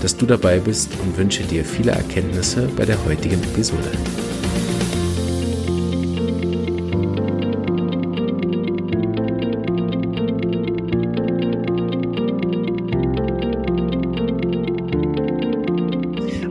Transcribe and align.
dass 0.00 0.16
du 0.16 0.26
dabei 0.26 0.58
bist 0.58 0.90
und 1.02 1.16
wünsche 1.16 1.42
dir 1.42 1.64
viele 1.64 1.92
Erkenntnisse 1.92 2.68
bei 2.76 2.84
der 2.84 3.04
heutigen 3.04 3.42
Episode. 3.42 3.90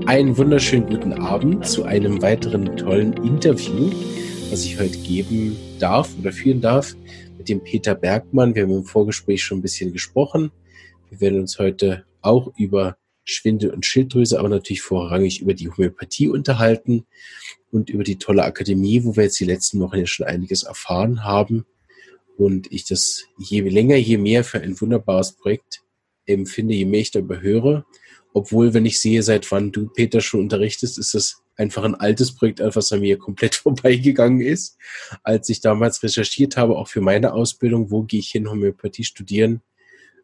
Einen 0.05 0.35
wunderschönen 0.37 0.87
guten 0.87 1.13
Abend 1.13 1.67
zu 1.67 1.83
einem 1.85 2.21
weiteren 2.21 2.75
tollen 2.77 3.13
Interview, 3.13 3.91
was 4.49 4.65
ich 4.65 4.79
heute 4.79 4.97
geben 4.97 5.55
darf 5.79 6.09
oder 6.19 6.31
führen 6.31 6.61
darf 6.61 6.95
mit 7.37 7.47
dem 7.47 7.63
Peter 7.63 7.93
Bergmann. 7.93 8.55
Wir 8.55 8.63
haben 8.63 8.71
im 8.73 8.85
Vorgespräch 8.85 9.43
schon 9.43 9.59
ein 9.59 9.61
bisschen 9.61 9.93
gesprochen. 9.93 10.51
Wir 11.09 11.21
werden 11.21 11.39
uns 11.39 11.59
heute 11.59 12.05
auch 12.21 12.51
über 12.57 12.97
Schwindel 13.29 13.71
und 13.71 13.85
Schilddrüse, 13.85 14.39
aber 14.39 14.49
natürlich 14.49 14.81
vorrangig 14.81 15.41
über 15.41 15.53
die 15.53 15.69
Homöopathie 15.69 16.27
unterhalten 16.27 17.05
und 17.71 17.89
über 17.89 18.03
die 18.03 18.17
tolle 18.17 18.43
Akademie, 18.43 19.03
wo 19.03 19.15
wir 19.15 19.23
jetzt 19.23 19.39
die 19.39 19.45
letzten 19.45 19.79
Wochen 19.79 19.97
ja 19.97 20.05
schon 20.05 20.25
einiges 20.25 20.63
erfahren 20.63 21.23
haben. 21.23 21.65
Und 22.37 22.71
ich 22.71 22.85
das 22.85 23.25
je 23.37 23.61
länger, 23.61 23.97
je 23.97 24.17
mehr 24.17 24.43
für 24.43 24.61
ein 24.61 24.79
wunderbares 24.79 25.33
Projekt 25.33 25.81
empfinde, 26.25 26.73
je 26.73 26.85
mehr 26.85 27.01
ich 27.01 27.11
darüber 27.11 27.41
höre. 27.41 27.85
Obwohl, 28.33 28.73
wenn 28.73 28.85
ich 28.85 28.99
sehe, 28.99 29.23
seit 29.23 29.51
wann 29.51 29.71
du, 29.71 29.87
Peter, 29.87 30.21
schon 30.21 30.41
unterrichtest, 30.41 30.97
ist 30.97 31.13
das 31.15 31.41
einfach 31.55 31.83
ein 31.83 31.95
altes 31.95 32.33
Projekt, 32.33 32.61
was 32.61 32.91
an 32.91 33.01
mir 33.01 33.17
komplett 33.17 33.55
vorbeigegangen 33.55 34.41
ist. 34.41 34.77
Als 35.23 35.49
ich 35.49 35.61
damals 35.61 36.01
recherchiert 36.01 36.57
habe, 36.57 36.77
auch 36.77 36.87
für 36.87 37.01
meine 37.01 37.33
Ausbildung, 37.33 37.91
wo 37.91 38.03
gehe 38.03 38.19
ich 38.19 38.29
hin, 38.29 38.49
Homöopathie 38.49 39.03
studieren, 39.03 39.61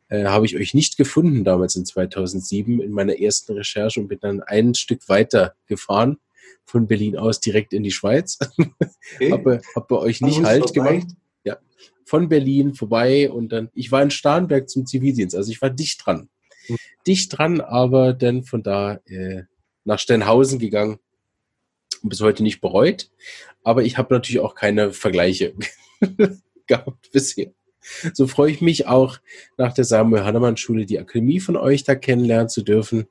äh, 0.09 0.25
habe 0.25 0.45
ich 0.45 0.55
euch 0.55 0.73
nicht 0.73 0.97
gefunden 0.97 1.43
damals 1.43 1.75
in 1.75 1.85
2007 1.85 2.81
in 2.81 2.91
meiner 2.91 3.19
ersten 3.19 3.53
Recherche 3.53 3.99
und 3.99 4.07
bin 4.07 4.19
dann 4.19 4.41
ein 4.41 4.75
Stück 4.75 5.07
weiter 5.09 5.55
gefahren 5.67 6.17
von 6.65 6.87
Berlin 6.87 7.17
aus 7.17 7.39
direkt 7.39 7.73
in 7.73 7.83
die 7.83 7.91
Schweiz. 7.91 8.37
Okay. 8.57 9.31
habe, 9.31 9.61
hab 9.75 9.87
bei 9.87 9.97
euch 9.97 10.21
nicht 10.21 10.43
Halt 10.43 10.73
vorbei. 10.73 10.97
gemacht. 10.97 11.15
Ja, 11.43 11.57
von 12.05 12.29
Berlin 12.29 12.73
vorbei 12.73 13.29
und 13.31 13.49
dann, 13.49 13.69
ich 13.73 13.91
war 13.91 14.01
in 14.01 14.11
Starnberg 14.11 14.69
zum 14.69 14.85
Zivildienst, 14.85 15.35
also 15.35 15.51
ich 15.51 15.61
war 15.61 15.69
dicht 15.69 16.05
dran. 16.05 16.29
Mhm. 16.67 16.77
Dicht 17.07 17.37
dran, 17.37 17.61
aber 17.61 18.13
dann 18.13 18.43
von 18.43 18.63
da 18.63 18.99
äh, 19.05 19.43
nach 19.83 19.99
Steinhausen 19.99 20.59
gegangen 20.59 20.99
und 22.01 22.09
bis 22.09 22.21
heute 22.21 22.43
nicht 22.43 22.61
bereut. 22.61 23.09
Aber 23.63 23.83
ich 23.83 23.97
habe 23.97 24.13
natürlich 24.13 24.39
auch 24.39 24.55
keine 24.55 24.91
Vergleiche 24.91 25.53
gehabt 26.67 27.11
bisher. 27.11 27.51
So 28.13 28.27
freue 28.27 28.51
ich 28.51 28.61
mich 28.61 28.87
auch 28.87 29.19
nach 29.57 29.73
der 29.73 29.83
Samuel 29.83 30.23
Hannemann 30.23 30.57
Schule 30.57 30.85
die 30.85 30.99
Akademie 30.99 31.39
von 31.39 31.55
euch 31.55 31.83
da 31.83 31.95
kennenlernen 31.95 32.49
zu 32.49 32.61
dürfen 32.61 33.07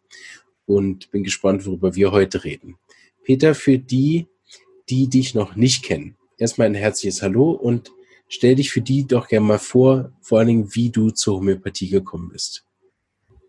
und 0.66 1.10
bin 1.10 1.24
gespannt, 1.24 1.66
worüber 1.66 1.94
wir 1.94 2.12
heute 2.12 2.44
reden. 2.44 2.76
Peter, 3.24 3.54
für 3.54 3.78
die, 3.78 4.26
die 4.88 5.08
dich 5.08 5.34
noch 5.34 5.56
nicht 5.56 5.84
kennen, 5.84 6.16
erstmal 6.38 6.66
ein 6.66 6.74
herzliches 6.74 7.22
Hallo 7.22 7.50
und 7.50 7.92
stell 8.28 8.54
dich 8.54 8.70
für 8.70 8.80
die 8.80 9.06
doch 9.06 9.28
gerne 9.28 9.46
mal 9.46 9.58
vor, 9.58 10.12
vor 10.20 10.38
allen 10.38 10.48
Dingen, 10.48 10.74
wie 10.74 10.90
du 10.90 11.10
zur 11.10 11.36
Homöopathie 11.36 11.88
gekommen 11.88 12.30
bist. 12.30 12.64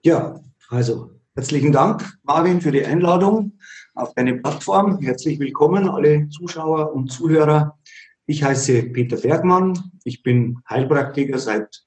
Ja, 0.04 0.40
also 0.70 1.12
herzlichen 1.36 1.72
Dank, 1.72 2.18
Marvin, 2.24 2.62
für 2.62 2.72
die 2.72 2.86
Einladung 2.86 3.54
auf 3.96 4.14
deine 4.14 4.36
Plattform. 4.36 5.00
Herzlich 5.00 5.40
willkommen, 5.40 5.90
alle 5.90 6.30
Zuschauer 6.30 6.94
und 6.94 7.12
Zuhörer. 7.12 7.78
Ich 8.28 8.44
heiße 8.44 8.84
Peter 8.90 9.18
Bergmann. 9.18 9.92
Ich 10.04 10.24
bin 10.24 10.58
Heilpraktiker 10.68 11.38
seit 11.38 11.86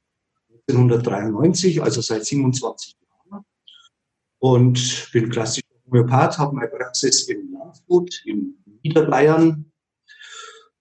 1993, 0.68 1.82
also 1.82 2.00
seit 2.00 2.24
27 2.24 2.96
Jahren. 3.00 3.44
Und 4.38 5.08
bin 5.12 5.30
klassischer 5.30 5.66
Homöopath, 5.86 6.38
habe 6.38 6.54
meine 6.54 6.68
Praxis 6.68 7.28
in 7.28 7.52
Landshut, 7.52 8.22
in 8.24 8.54
Niederbayern, 8.84 9.72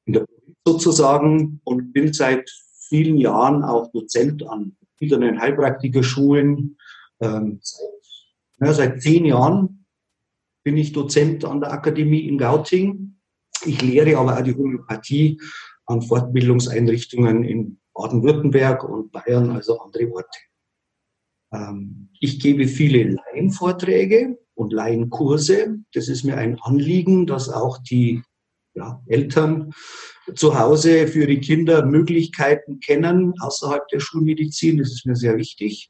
in 0.06 0.14
der 0.14 0.26
Provinz 0.26 0.58
sozusagen, 0.64 1.60
und 1.64 1.92
bin 1.92 2.14
seit 2.14 2.52
vielen 2.88 3.18
Jahren 3.18 3.64
auch 3.64 3.92
Dozent 3.92 4.48
an 4.48 4.78
verschiedenen 4.98 5.42
Heilpraktikerschulen. 5.42 6.78
Ähm, 7.20 7.60
seit, 7.64 7.90
ja, 8.60 8.74
seit 8.74 9.02
zehn 9.02 9.26
Jahren 9.26 9.86
bin 10.64 10.78
ich 10.78 10.94
Dozent 10.94 11.46
an 11.46 11.62
der 11.62 11.72
Akademie 11.72 12.28
in 12.28 12.38
Gauting 12.38 13.17
ich 13.66 13.82
lehre 13.82 14.18
aber 14.18 14.38
auch 14.38 14.44
die 14.44 14.56
Homöopathie 14.56 15.40
an 15.86 16.02
Fortbildungseinrichtungen 16.02 17.44
in 17.44 17.80
Baden-Württemberg 17.94 18.84
und 18.84 19.12
Bayern, 19.12 19.52
also 19.52 19.80
andere 19.80 20.12
Orte. 20.12 20.40
Ähm, 21.54 22.10
ich 22.20 22.40
gebe 22.40 22.68
viele 22.68 23.04
Laienvorträge 23.04 24.38
und 24.54 24.74
Laienkurse. 24.74 25.80
Das 25.94 26.08
ist 26.08 26.24
mir 26.24 26.38
ein 26.38 26.60
Anliegen, 26.62 27.26
dass 27.26 27.50
auch 27.50 27.78
die 27.80 28.22
ja, 28.74 29.02
Eltern 29.08 29.74
zu 30.36 30.60
Hause 30.60 31.08
für 31.08 31.26
die 31.26 31.40
Kinder 31.40 31.86
Möglichkeiten 31.86 32.80
kennen 32.80 33.34
außerhalb 33.40 33.88
der 33.88 34.00
Schulmedizin. 34.00 34.78
Das 34.78 34.92
ist 34.92 35.06
mir 35.06 35.16
sehr 35.16 35.38
wichtig. 35.38 35.90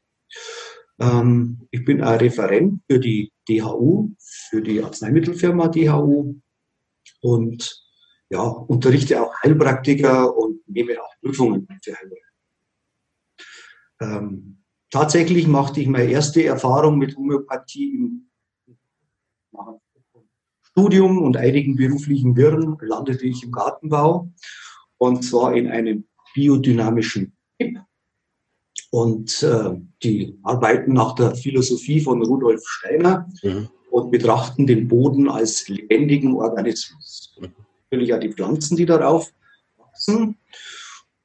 Ähm, 1.00 1.66
ich 1.70 1.84
bin 1.84 2.02
ein 2.02 2.18
Referent 2.18 2.80
für 2.88 2.98
die 2.98 3.32
DHU, 3.48 4.10
für 4.18 4.62
die 4.62 4.82
Arzneimittelfirma 4.82 5.68
DHU 5.68 6.36
und 7.20 7.84
ja, 8.30 8.42
unterrichte 8.42 9.22
auch 9.22 9.32
Heilpraktiker 9.42 10.36
und 10.36 10.66
nehme 10.68 11.00
auch 11.02 11.12
Prüfungen 11.20 11.66
für 11.82 11.92
Heilpraktiker. 11.92 12.28
Ähm, 14.00 14.64
tatsächlich 14.90 15.46
machte 15.46 15.80
ich 15.80 15.88
meine 15.88 16.10
erste 16.10 16.44
Erfahrung 16.44 16.98
mit 16.98 17.16
Homöopathie 17.16 17.94
im 17.94 18.30
Studium 20.62 21.22
und 21.22 21.36
einigen 21.36 21.74
beruflichen 21.74 22.36
Wirren 22.36 22.76
landete 22.80 23.26
ich 23.26 23.42
im 23.42 23.50
Gartenbau 23.50 24.30
und 24.98 25.24
zwar 25.24 25.54
in 25.54 25.68
einem 25.68 26.06
biodynamischen 26.34 27.36
Tipp. 27.58 27.78
Und 28.90 29.42
äh, 29.42 29.74
die 30.02 30.38
arbeiten 30.44 30.92
nach 30.92 31.14
der 31.14 31.34
Philosophie 31.34 32.00
von 32.00 32.22
Rudolf 32.22 32.62
Steiner. 32.64 33.28
Mhm 33.42 33.68
und 33.90 34.10
betrachten 34.10 34.66
den 34.66 34.88
Boden 34.88 35.28
als 35.28 35.68
lebendigen 35.68 36.34
Organismus. 36.34 37.36
Natürlich 37.90 38.14
auch 38.14 38.20
die 38.20 38.32
Pflanzen, 38.32 38.76
die 38.76 38.86
darauf 38.86 39.32
wachsen. 39.76 40.36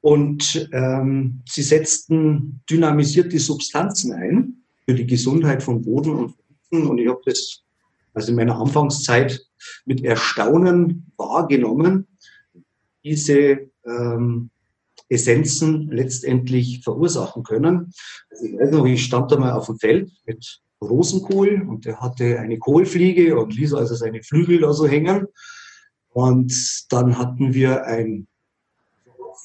Und 0.01 0.69
ähm, 0.73 1.41
sie 1.47 1.63
setzten 1.63 2.61
dynamisierte 2.69 3.39
Substanzen 3.39 4.13
ein 4.13 4.63
für 4.85 4.93
die 4.93 5.07
Gesundheit 5.07 5.63
von 5.63 5.81
Boden 5.81 6.11
und 6.11 6.35
Pflanzen. 6.35 6.89
Und 6.89 6.97
ich 6.97 7.07
habe 7.07 7.21
das 7.25 7.63
also 8.13 8.31
in 8.31 8.35
meiner 8.35 8.59
Anfangszeit 8.59 9.45
mit 9.85 10.03
Erstaunen 10.03 11.11
wahrgenommen, 11.17 12.07
diese 13.03 13.69
ähm, 13.85 14.49
Essenzen 15.09 15.89
letztendlich 15.89 16.81
verursachen 16.83 17.43
können. 17.43 17.93
Also 18.29 18.45
ich 18.45 18.59
weiß 18.59 18.71
noch, 18.71 18.85
ich 18.85 19.03
stand 19.03 19.31
da 19.31 19.37
mal 19.37 19.53
auf 19.53 19.67
dem 19.67 19.77
Feld 19.77 20.11
mit 20.25 20.61
Rosenkohl 20.87 21.65
und 21.67 21.85
der 21.85 21.99
hatte 21.99 22.39
eine 22.39 22.57
Kohlfliege 22.59 23.37
und 23.37 23.55
ließ 23.55 23.73
also 23.73 23.95
seine 23.95 24.23
Flügel 24.23 24.59
da 24.59 24.73
so 24.73 24.87
hängen. 24.87 25.27
Und 26.09 26.53
dann 26.89 27.17
hatten 27.17 27.53
wir 27.53 27.85
ein 27.85 28.27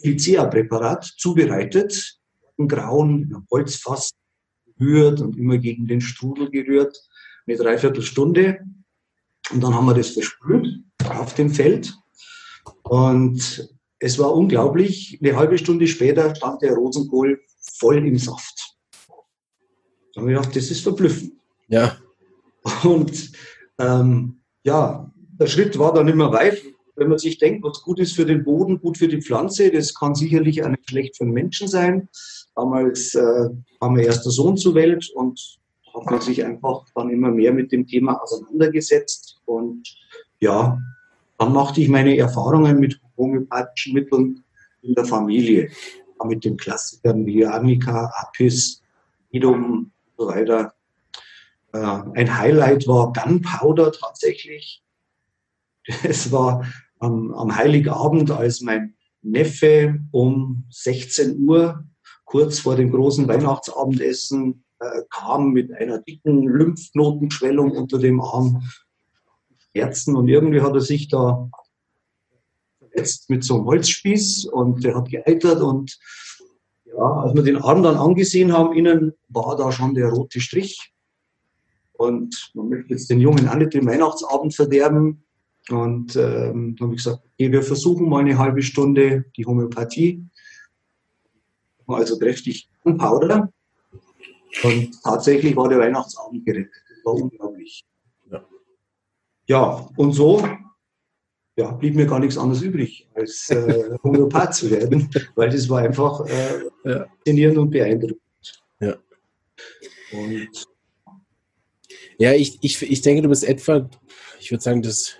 Silicea-Präparat 0.02 1.04
zubereitet, 1.16 2.18
ein 2.58 2.68
grauen 2.68 3.46
Holzfass 3.50 4.10
gerührt 4.78 5.20
und 5.20 5.36
immer 5.36 5.58
gegen 5.58 5.86
den 5.86 6.00
Strudel 6.00 6.50
gerührt, 6.50 6.96
eine 7.46 7.56
Dreiviertelstunde. 7.56 8.60
Und 9.50 9.62
dann 9.62 9.74
haben 9.74 9.86
wir 9.86 9.94
das 9.94 10.10
versprüht 10.10 10.84
auf 11.08 11.34
dem 11.34 11.50
Feld. 11.50 11.94
Und 12.82 13.68
es 13.98 14.18
war 14.18 14.34
unglaublich. 14.34 15.18
Eine 15.22 15.36
halbe 15.36 15.58
Stunde 15.58 15.86
später 15.86 16.34
stand 16.34 16.62
der 16.62 16.74
Rosenkohl 16.74 17.40
voll 17.78 18.06
im 18.06 18.18
Saft. 18.18 18.67
Da 20.18 20.22
habe 20.22 20.32
ich 20.32 20.36
gedacht, 20.36 20.56
das 20.56 20.70
ist 20.72 20.80
verblüffend. 20.80 21.32
Ja. 21.68 21.96
Und 22.82 23.30
ähm, 23.78 24.40
ja, 24.64 25.08
der 25.38 25.46
Schritt 25.46 25.78
war 25.78 25.94
dann 25.94 26.08
immer 26.08 26.32
weit. 26.32 26.60
Wenn 26.96 27.08
man 27.08 27.18
sich 27.18 27.38
denkt, 27.38 27.62
was 27.62 27.82
gut 27.82 28.00
ist 28.00 28.16
für 28.16 28.26
den 28.26 28.42
Boden, 28.42 28.80
gut 28.80 28.98
für 28.98 29.06
die 29.06 29.22
Pflanze, 29.22 29.70
das 29.70 29.94
kann 29.94 30.16
sicherlich 30.16 30.64
auch 30.64 30.68
nicht 30.70 30.90
schlecht 30.90 31.16
für 31.16 31.24
den 31.24 31.34
Menschen 31.34 31.68
sein. 31.68 32.08
Damals 32.56 33.14
äh, 33.14 33.48
kam 33.78 33.92
mein 33.92 34.04
erster 34.04 34.30
Sohn 34.30 34.56
zur 34.56 34.74
Welt 34.74 35.08
und 35.14 35.60
hat 35.94 36.10
man 36.10 36.20
sich 36.20 36.44
einfach 36.44 36.84
dann 36.96 37.10
immer 37.10 37.30
mehr 37.30 37.52
mit 37.52 37.70
dem 37.70 37.86
Thema 37.86 38.20
auseinandergesetzt. 38.20 39.40
Und 39.44 39.88
ja, 40.40 40.80
dann 41.38 41.52
machte 41.52 41.80
ich 41.80 41.88
meine 41.88 42.16
Erfahrungen 42.16 42.80
mit 42.80 43.00
homöopathischen 43.16 43.94
Mitteln 43.94 44.42
in 44.82 44.94
der 44.94 45.04
Familie. 45.04 45.70
Mit 46.24 46.44
den 46.44 46.56
Klassikern 46.56 47.24
wie 47.24 47.46
Arnika, 47.46 48.10
Apis, 48.16 48.82
Idum 49.30 49.92
so 50.18 50.26
weiter. 50.26 50.74
Äh, 51.72 51.78
ein 51.78 52.38
Highlight 52.38 52.86
war 52.86 53.12
Gunpowder 53.12 53.92
tatsächlich. 53.92 54.82
Es 56.02 56.30
war 56.32 56.66
am, 56.98 57.32
am 57.32 57.56
Heiligabend, 57.56 58.30
als 58.30 58.60
mein 58.60 58.94
Neffe 59.22 60.00
um 60.10 60.64
16 60.70 61.48
Uhr, 61.48 61.84
kurz 62.24 62.60
vor 62.60 62.76
dem 62.76 62.90
großen 62.90 63.26
Weihnachtsabendessen, 63.26 64.64
äh, 64.80 65.02
kam 65.08 65.52
mit 65.52 65.72
einer 65.72 65.98
dicken 66.00 66.42
Lymphknotenschwellung 66.42 67.70
unter 67.72 67.98
dem 67.98 68.20
Arm, 68.20 68.68
Herzen 69.72 70.16
und 70.16 70.28
irgendwie 70.28 70.60
hat 70.60 70.74
er 70.74 70.80
sich 70.80 71.08
da 71.08 71.48
verletzt 72.78 73.30
mit 73.30 73.44
so 73.44 73.56
einem 73.56 73.66
Holzspieß 73.66 74.46
und 74.46 74.82
der 74.82 74.96
hat 74.96 75.08
geeitert 75.08 75.60
und 75.60 75.98
ja, 76.98 77.04
als 77.04 77.34
wir 77.34 77.42
den 77.44 77.58
Arm 77.58 77.82
dann 77.84 77.96
angesehen 77.96 78.52
haben, 78.52 78.72
innen 78.72 79.12
war 79.28 79.56
da 79.56 79.70
schon 79.70 79.94
der 79.94 80.08
rote 80.08 80.40
Strich. 80.40 80.92
Und 81.92 82.50
man 82.54 82.68
möchte 82.68 82.92
jetzt 82.94 83.08
den 83.08 83.20
Jungen 83.20 83.48
auch 83.48 83.54
nicht 83.54 83.74
den 83.74 83.86
Weihnachtsabend 83.86 84.54
verderben. 84.54 85.24
Und 85.70 86.16
ähm, 86.16 86.74
dann 86.76 86.86
habe 86.88 86.94
ich 86.94 87.04
gesagt, 87.04 87.22
okay, 87.24 87.52
wir 87.52 87.62
versuchen 87.62 88.08
mal 88.08 88.20
eine 88.20 88.36
halbe 88.36 88.62
Stunde 88.62 89.26
die 89.36 89.46
Homöopathie. 89.46 90.24
Also 91.86 92.18
kräftig 92.18 92.68
Powder. 92.82 93.52
Und 94.64 95.02
tatsächlich 95.02 95.54
war 95.54 95.68
der 95.68 95.78
Weihnachtsabend 95.78 96.44
gerettet. 96.44 96.72
Das 96.88 97.04
war 97.04 97.14
unglaublich. 97.14 97.84
Ja, 98.30 98.44
ja 99.46 99.88
und 99.96 100.12
so 100.12 100.42
ja, 101.58 101.72
blieb 101.72 101.96
mir 101.96 102.06
gar 102.06 102.20
nichts 102.20 102.38
anderes 102.38 102.62
übrig, 102.62 103.08
als 103.14 103.50
äh, 103.50 103.90
Homöopath 104.04 104.54
zu 104.54 104.70
werden, 104.70 105.10
weil 105.34 105.50
das 105.50 105.68
war 105.68 105.80
einfach 105.80 106.24
äh, 106.26 106.62
ja. 106.84 107.06
faszinierend 107.16 107.58
und 107.58 107.70
beeindruckend. 107.70 108.20
Ja. 108.78 108.96
Und 110.12 110.48
ja, 112.16 112.32
ich, 112.32 112.58
ich, 112.60 112.80
ich 112.80 113.00
denke, 113.00 113.22
du 113.22 113.28
bist 113.28 113.42
etwa, 113.42 113.90
ich 114.38 114.52
würde 114.52 114.62
sagen, 114.62 114.82
das 114.82 115.16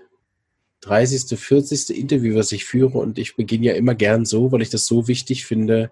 30., 0.83 1.37
40. 1.37 1.99
Interview, 1.99 2.37
was 2.37 2.53
ich 2.53 2.65
führe. 2.65 2.99
Und 2.99 3.19
ich 3.19 3.35
beginne 3.35 3.67
ja 3.67 3.73
immer 3.73 3.97
gern 3.97 4.25
so, 4.25 4.53
weil 4.53 4.63
ich 4.63 4.71
das 4.71 4.87
so 4.87 5.09
wichtig 5.09 5.45
finde, 5.45 5.91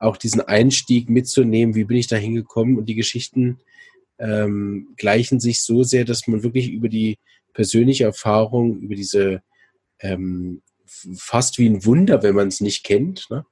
auch 0.00 0.16
diesen 0.16 0.40
Einstieg 0.40 1.08
mitzunehmen. 1.08 1.76
Wie 1.76 1.84
bin 1.84 1.98
ich 1.98 2.08
da 2.08 2.16
hingekommen? 2.16 2.78
Und 2.78 2.86
die 2.88 2.96
Geschichten 2.96 3.58
ähm, 4.18 4.88
gleichen 4.96 5.38
sich 5.38 5.62
so 5.62 5.84
sehr, 5.84 6.04
dass 6.04 6.26
man 6.26 6.42
wirklich 6.42 6.70
über 6.70 6.88
die 6.88 7.18
persönliche 7.52 8.04
Erfahrung, 8.04 8.80
über 8.80 8.96
diese 8.96 9.40
ähm, 10.04 10.62
fast 11.16 11.58
wie 11.58 11.68
ein 11.68 11.84
Wunder, 11.84 12.22
wenn 12.22 12.34
man 12.34 12.48
es 12.48 12.60
nicht 12.60 12.84
kennt, 12.84 13.28
ne? 13.30 13.44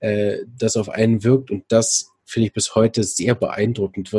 äh, 0.00 0.38
das 0.46 0.76
auf 0.76 0.88
einen 0.88 1.24
wirkt. 1.24 1.50
Und 1.50 1.64
das 1.68 2.10
finde 2.24 2.48
ich 2.48 2.52
bis 2.52 2.74
heute 2.74 3.04
sehr 3.04 3.34
beeindruckend. 3.34 4.12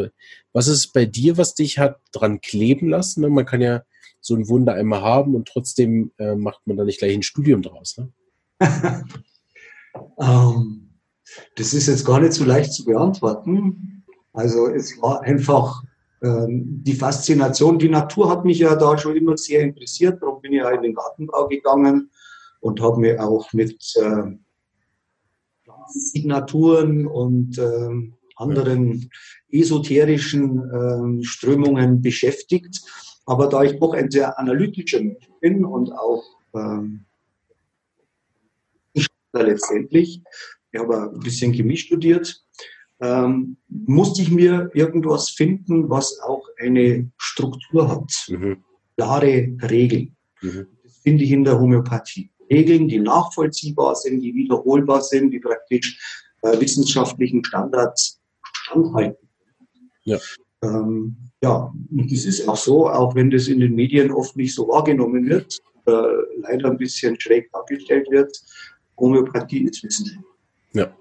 Was 0.54 0.68
ist 0.68 0.94
bei 0.94 1.06
dir, 1.06 1.38
was 1.38 1.56
dich 1.56 1.78
hat 1.78 2.00
dran 2.12 2.42
kleben 2.42 2.90
lassen? 2.90 3.22
Ne? 3.22 3.30
Man 3.30 3.46
kann 3.46 3.62
ja 3.62 3.84
so 4.22 4.36
ein 4.36 4.48
Wunder 4.48 4.74
einmal 4.74 5.02
haben 5.02 5.36
und 5.36 5.48
trotzdem 5.48 6.12
äh, 6.18 6.36
macht 6.36 6.66
man 6.66 6.78
da 6.78 6.86
nicht 6.86 7.00
gleich 7.00 7.14
ein 7.14 7.24
Studium 7.24 7.62
draus. 7.62 7.98
Ne? 7.98 8.12
um, 10.16 10.18
ähm, 10.20 10.90
das 11.58 11.74
ist 11.74 11.88
jetzt 11.88 12.06
gar 12.06 12.22
nicht 12.22 12.34
so 12.34 12.46
leicht 12.46 12.74
zu 12.74 12.86
beantworten. 12.86 14.06
Also 14.32 14.68
es 14.68 15.02
war 15.02 15.22
einfach 15.22 15.84
die 16.26 16.94
Faszination. 16.94 17.80
Die 17.80 17.90
Natur 17.90 18.30
hat 18.30 18.46
mich 18.46 18.60
ja 18.60 18.76
da 18.76 18.98
schon 18.98 19.18
immer 19.18 19.36
sehr 19.36 19.62
interessiert. 19.62 20.22
Darum 20.22 20.42
bin 20.42 20.54
ich 20.54 20.60
ja 20.60 20.70
in 20.70 20.82
den 20.82 20.94
Gartenbau 20.94 21.48
gegangen 21.50 22.10
und 22.62 22.80
habe 22.82 23.02
mich 23.02 23.20
auch 23.20 23.52
mit 23.52 23.94
äh, 23.98 24.38
Signaturen 25.90 27.08
und 27.08 27.58
äh, 27.58 28.14
anderen 28.38 29.10
esoterischen 29.50 31.20
äh, 31.20 31.24
Strömungen 31.24 32.02
beschäftigt. 32.02 32.82
Aber 33.26 33.48
da 33.48 33.64
ich 33.64 33.80
doch 33.80 33.94
ein 33.94 34.10
sehr 34.10 34.40
analytischer 34.40 35.02
Mensch 35.02 35.30
bin 35.42 35.66
und 35.66 35.92
auch 35.92 36.24
ähm, 36.56 37.06
letztendlich, 39.34 40.22
ich 40.72 40.80
habe 40.80 41.12
ein 41.12 41.20
bisschen 41.20 41.54
Chemie 41.54 41.78
studiert, 41.78 42.43
ähm, 43.04 43.58
musste 43.68 44.22
ich 44.22 44.32
mir 44.32 44.72
irgendwas 44.74 45.30
finden, 45.30 45.90
was 45.90 46.20
auch 46.22 46.48
eine 46.58 47.12
Struktur 47.18 47.90
hat. 47.90 48.12
Mhm. 48.30 48.64
Klare 48.96 49.50
Regeln. 49.62 50.16
Mhm. 50.42 50.68
Das 50.84 50.98
finde 51.00 51.26
ich 51.26 51.32
in 51.32 51.44
der 51.44 51.60
Homöopathie. 51.60 52.32
Regeln, 52.50 52.88
die 52.88 53.00
nachvollziehbar 53.00 53.96
sind, 53.96 54.22
die 54.22 54.34
wiederholbar 54.34 55.02
sind, 55.02 55.32
die 55.32 55.40
praktisch 55.40 56.00
äh, 56.44 56.60
wissenschaftlichen 56.60 57.44
Standards 57.44 58.22
standhalten. 58.42 59.28
Ja. 60.04 60.18
Ähm, 60.62 61.18
ja, 61.42 61.74
und 61.92 62.10
das 62.10 62.24
ist 62.24 62.48
auch 62.48 62.56
so, 62.56 62.90
auch 62.90 63.16
wenn 63.16 63.30
das 63.30 63.50
in 63.50 63.60
den 63.60 63.76
Medien 63.76 64.12
oft 64.12 64.38
nicht 64.38 64.56
so 64.56 64.68
wahrgenommen 64.70 65.28
wird, 65.28 65.60
äh, 65.88 65.92
leider 66.38 66.72
ein 66.72 66.78
bisschen 66.78 67.20
schräg 67.20 67.52
dargestellt 67.52 68.08
wird, 68.10 68.38
Homöopathie 68.98 69.66
ist 69.66 69.84
Wissen. 69.84 70.24
Ja, 70.74 70.96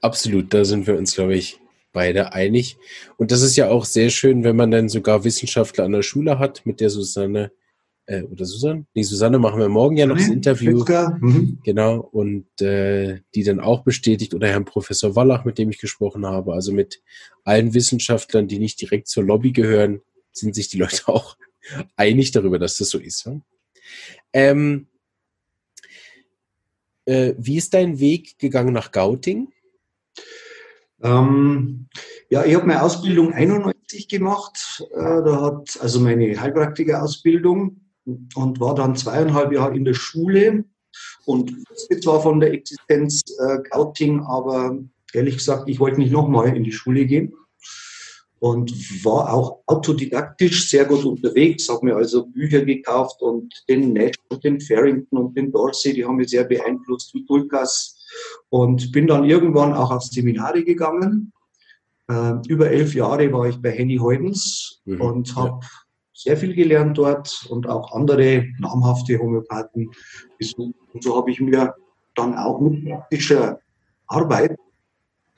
absolut, 0.00 0.52
da 0.52 0.64
sind 0.64 0.86
wir 0.86 0.96
uns, 0.96 1.14
glaube 1.14 1.34
ich, 1.34 1.60
beide 1.92 2.32
einig. 2.32 2.76
Und 3.16 3.30
das 3.30 3.42
ist 3.42 3.56
ja 3.56 3.68
auch 3.70 3.84
sehr 3.84 4.10
schön, 4.10 4.44
wenn 4.44 4.56
man 4.56 4.70
dann 4.70 4.88
sogar 4.88 5.24
Wissenschaftler 5.24 5.84
an 5.84 5.92
der 5.92 6.02
Schule 6.02 6.38
hat, 6.38 6.66
mit 6.66 6.80
der 6.80 6.90
Susanne 6.90 7.52
äh, 8.06 8.22
oder 8.22 8.44
Susanne? 8.44 8.86
Nee, 8.94 9.02
Susanne 9.02 9.38
machen 9.38 9.60
wir 9.60 9.68
morgen 9.68 9.96
ja 9.96 10.06
noch 10.06 10.16
das 10.16 10.28
Interview. 10.28 10.84
Mhm. 11.20 11.58
Genau, 11.64 11.98
und 11.98 12.60
äh, 12.60 13.20
die 13.34 13.42
dann 13.42 13.60
auch 13.60 13.82
bestätigt, 13.82 14.34
oder 14.34 14.48
Herrn 14.48 14.64
Professor 14.64 15.16
Wallach, 15.16 15.44
mit 15.44 15.58
dem 15.58 15.70
ich 15.70 15.78
gesprochen 15.78 16.24
habe. 16.24 16.54
Also 16.54 16.72
mit 16.72 17.02
allen 17.44 17.74
Wissenschaftlern, 17.74 18.48
die 18.48 18.58
nicht 18.58 18.80
direkt 18.80 19.08
zur 19.08 19.24
Lobby 19.24 19.52
gehören, 19.52 20.00
sind 20.32 20.54
sich 20.54 20.68
die 20.68 20.78
Leute 20.78 21.02
auch 21.08 21.36
einig 21.96 22.30
darüber, 22.30 22.58
dass 22.58 22.78
das 22.78 22.88
so 22.88 22.98
ist. 22.98 23.26
Ja? 23.26 23.40
Ähm, 24.32 24.86
äh, 27.04 27.34
wie 27.38 27.56
ist 27.56 27.74
dein 27.74 27.98
Weg 27.98 28.38
gegangen 28.38 28.72
nach 28.72 28.92
Gauting? 28.92 29.48
Ähm, 31.02 31.88
ja, 32.30 32.44
ich 32.44 32.54
habe 32.54 32.66
meine 32.66 32.82
Ausbildung 32.82 33.32
91 33.32 34.08
gemacht. 34.08 34.84
Äh, 34.92 35.22
da 35.22 35.42
hat 35.42 35.78
also 35.80 36.00
meine 36.00 36.40
Heilpraktiker-Ausbildung 36.40 37.80
und 38.34 38.60
war 38.60 38.74
dann 38.74 38.96
zweieinhalb 38.96 39.52
Jahre 39.52 39.76
in 39.76 39.84
der 39.84 39.94
Schule. 39.94 40.64
Und 41.26 41.52
wusste 41.68 42.00
zwar 42.00 42.22
von 42.22 42.40
der 42.40 42.52
Existenz 42.52 43.20
äh, 43.38 43.58
Gauting, 43.70 44.20
aber 44.20 44.78
ehrlich 45.12 45.38
gesagt, 45.38 45.68
ich 45.68 45.78
wollte 45.78 45.98
nicht 46.00 46.12
nochmal 46.12 46.56
in 46.56 46.64
die 46.64 46.72
Schule 46.72 47.04
gehen. 47.06 47.34
Und 48.38 48.70
war 49.04 49.32
auch 49.32 49.62
autodidaktisch 49.66 50.68
sehr 50.68 50.84
gut 50.84 51.04
unterwegs, 51.04 51.68
habe 51.70 51.86
mir 51.86 51.96
also 51.96 52.26
Bücher 52.26 52.64
gekauft 52.64 53.22
und 53.22 53.52
den 53.68 53.94
Nash 53.94 54.14
und 54.28 54.44
den 54.44 54.60
Farrington 54.60 55.18
und 55.18 55.36
den 55.36 55.50
Dorsey, 55.50 55.94
die 55.94 56.04
haben 56.04 56.16
mich 56.16 56.28
sehr 56.28 56.44
beeinflusst, 56.44 57.14
wie 57.14 57.24
Dulkas 57.24 57.95
und 58.48 58.92
bin 58.92 59.06
dann 59.06 59.24
irgendwann 59.24 59.72
auch 59.72 59.90
aufs 59.90 60.10
Seminare 60.10 60.64
gegangen. 60.64 61.32
Äh, 62.08 62.34
über 62.48 62.70
elf 62.70 62.94
Jahre 62.94 63.32
war 63.32 63.46
ich 63.46 63.60
bei 63.60 63.70
Henny 63.70 63.96
Heudens 63.96 64.82
mhm, 64.84 65.00
und 65.00 65.36
habe 65.36 65.60
ja 65.62 65.68
sehr 66.12 66.36
viel 66.36 66.54
gelernt 66.54 66.96
dort 66.96 67.46
und 67.50 67.68
auch 67.68 67.92
andere 67.92 68.46
namhafte 68.58 69.18
Homöopathen 69.18 69.90
besucht. 70.38 70.74
Und 70.92 71.02
so 71.02 71.16
habe 71.16 71.30
ich 71.30 71.40
mir 71.40 71.74
dann 72.14 72.34
auch 72.36 72.58
mit 72.60 72.86
praktischer 72.86 73.60
Arbeit 74.06 74.56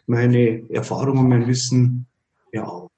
meine 0.06 0.70
Erfahrungen, 0.70 1.28
mein 1.28 1.46
Wissen 1.48 2.06
ja, 2.52 2.88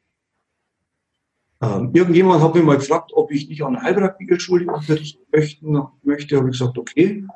ähm, 1.62 1.90
irgendjemand 1.92 2.42
hat 2.42 2.54
mich 2.54 2.64
mal 2.64 2.78
gefragt, 2.78 3.12
ob 3.14 3.30
ich 3.30 3.48
nicht 3.48 3.62
an 3.62 3.80
Heilpraktikerschule 3.82 4.72
unterrichten 4.72 5.76
möchte. 6.02 6.36
Habe 6.36 6.48
ich 6.48 6.58
gesagt, 6.58 6.78
okay. 6.78 7.26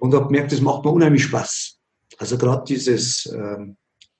Und 0.00 0.14
habe 0.14 0.26
gemerkt, 0.26 0.50
das 0.50 0.60
macht 0.60 0.84
mir 0.84 0.90
unheimlich 0.90 1.24
Spaß. 1.24 1.78
Also 2.18 2.36
gerade 2.36 2.64
dieses 2.66 3.26
äh, 3.26 3.66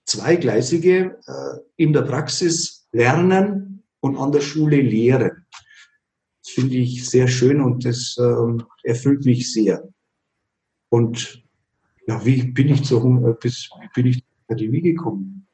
zweigleisige 0.04 1.18
äh, 1.26 1.58
in 1.76 1.92
der 1.92 2.02
Praxis 2.02 2.87
lernen 2.92 3.82
und 4.00 4.16
an 4.16 4.30
der 4.30 4.40
Schule 4.40 4.80
lehren. 4.80 5.46
Das 6.42 6.52
finde 6.52 6.76
ich 6.76 7.08
sehr 7.08 7.28
schön 7.28 7.60
und 7.60 7.84
das 7.84 8.16
ähm, 8.18 8.64
erfüllt 8.82 9.25
mich 9.25 9.52
sehr. 9.52 9.88
Und 10.90 11.42
ja, 12.06 12.25
wie 12.25 12.42
bin 12.42 12.68
ich 12.68 12.84
zur, 12.84 13.04
äh, 13.04 13.34
bis, 13.40 13.70
wie 13.80 13.88
bin 13.94 14.06
ich 14.10 14.16
zur 14.18 14.28
Akademie 14.49 14.82
gekommen? 14.82 15.46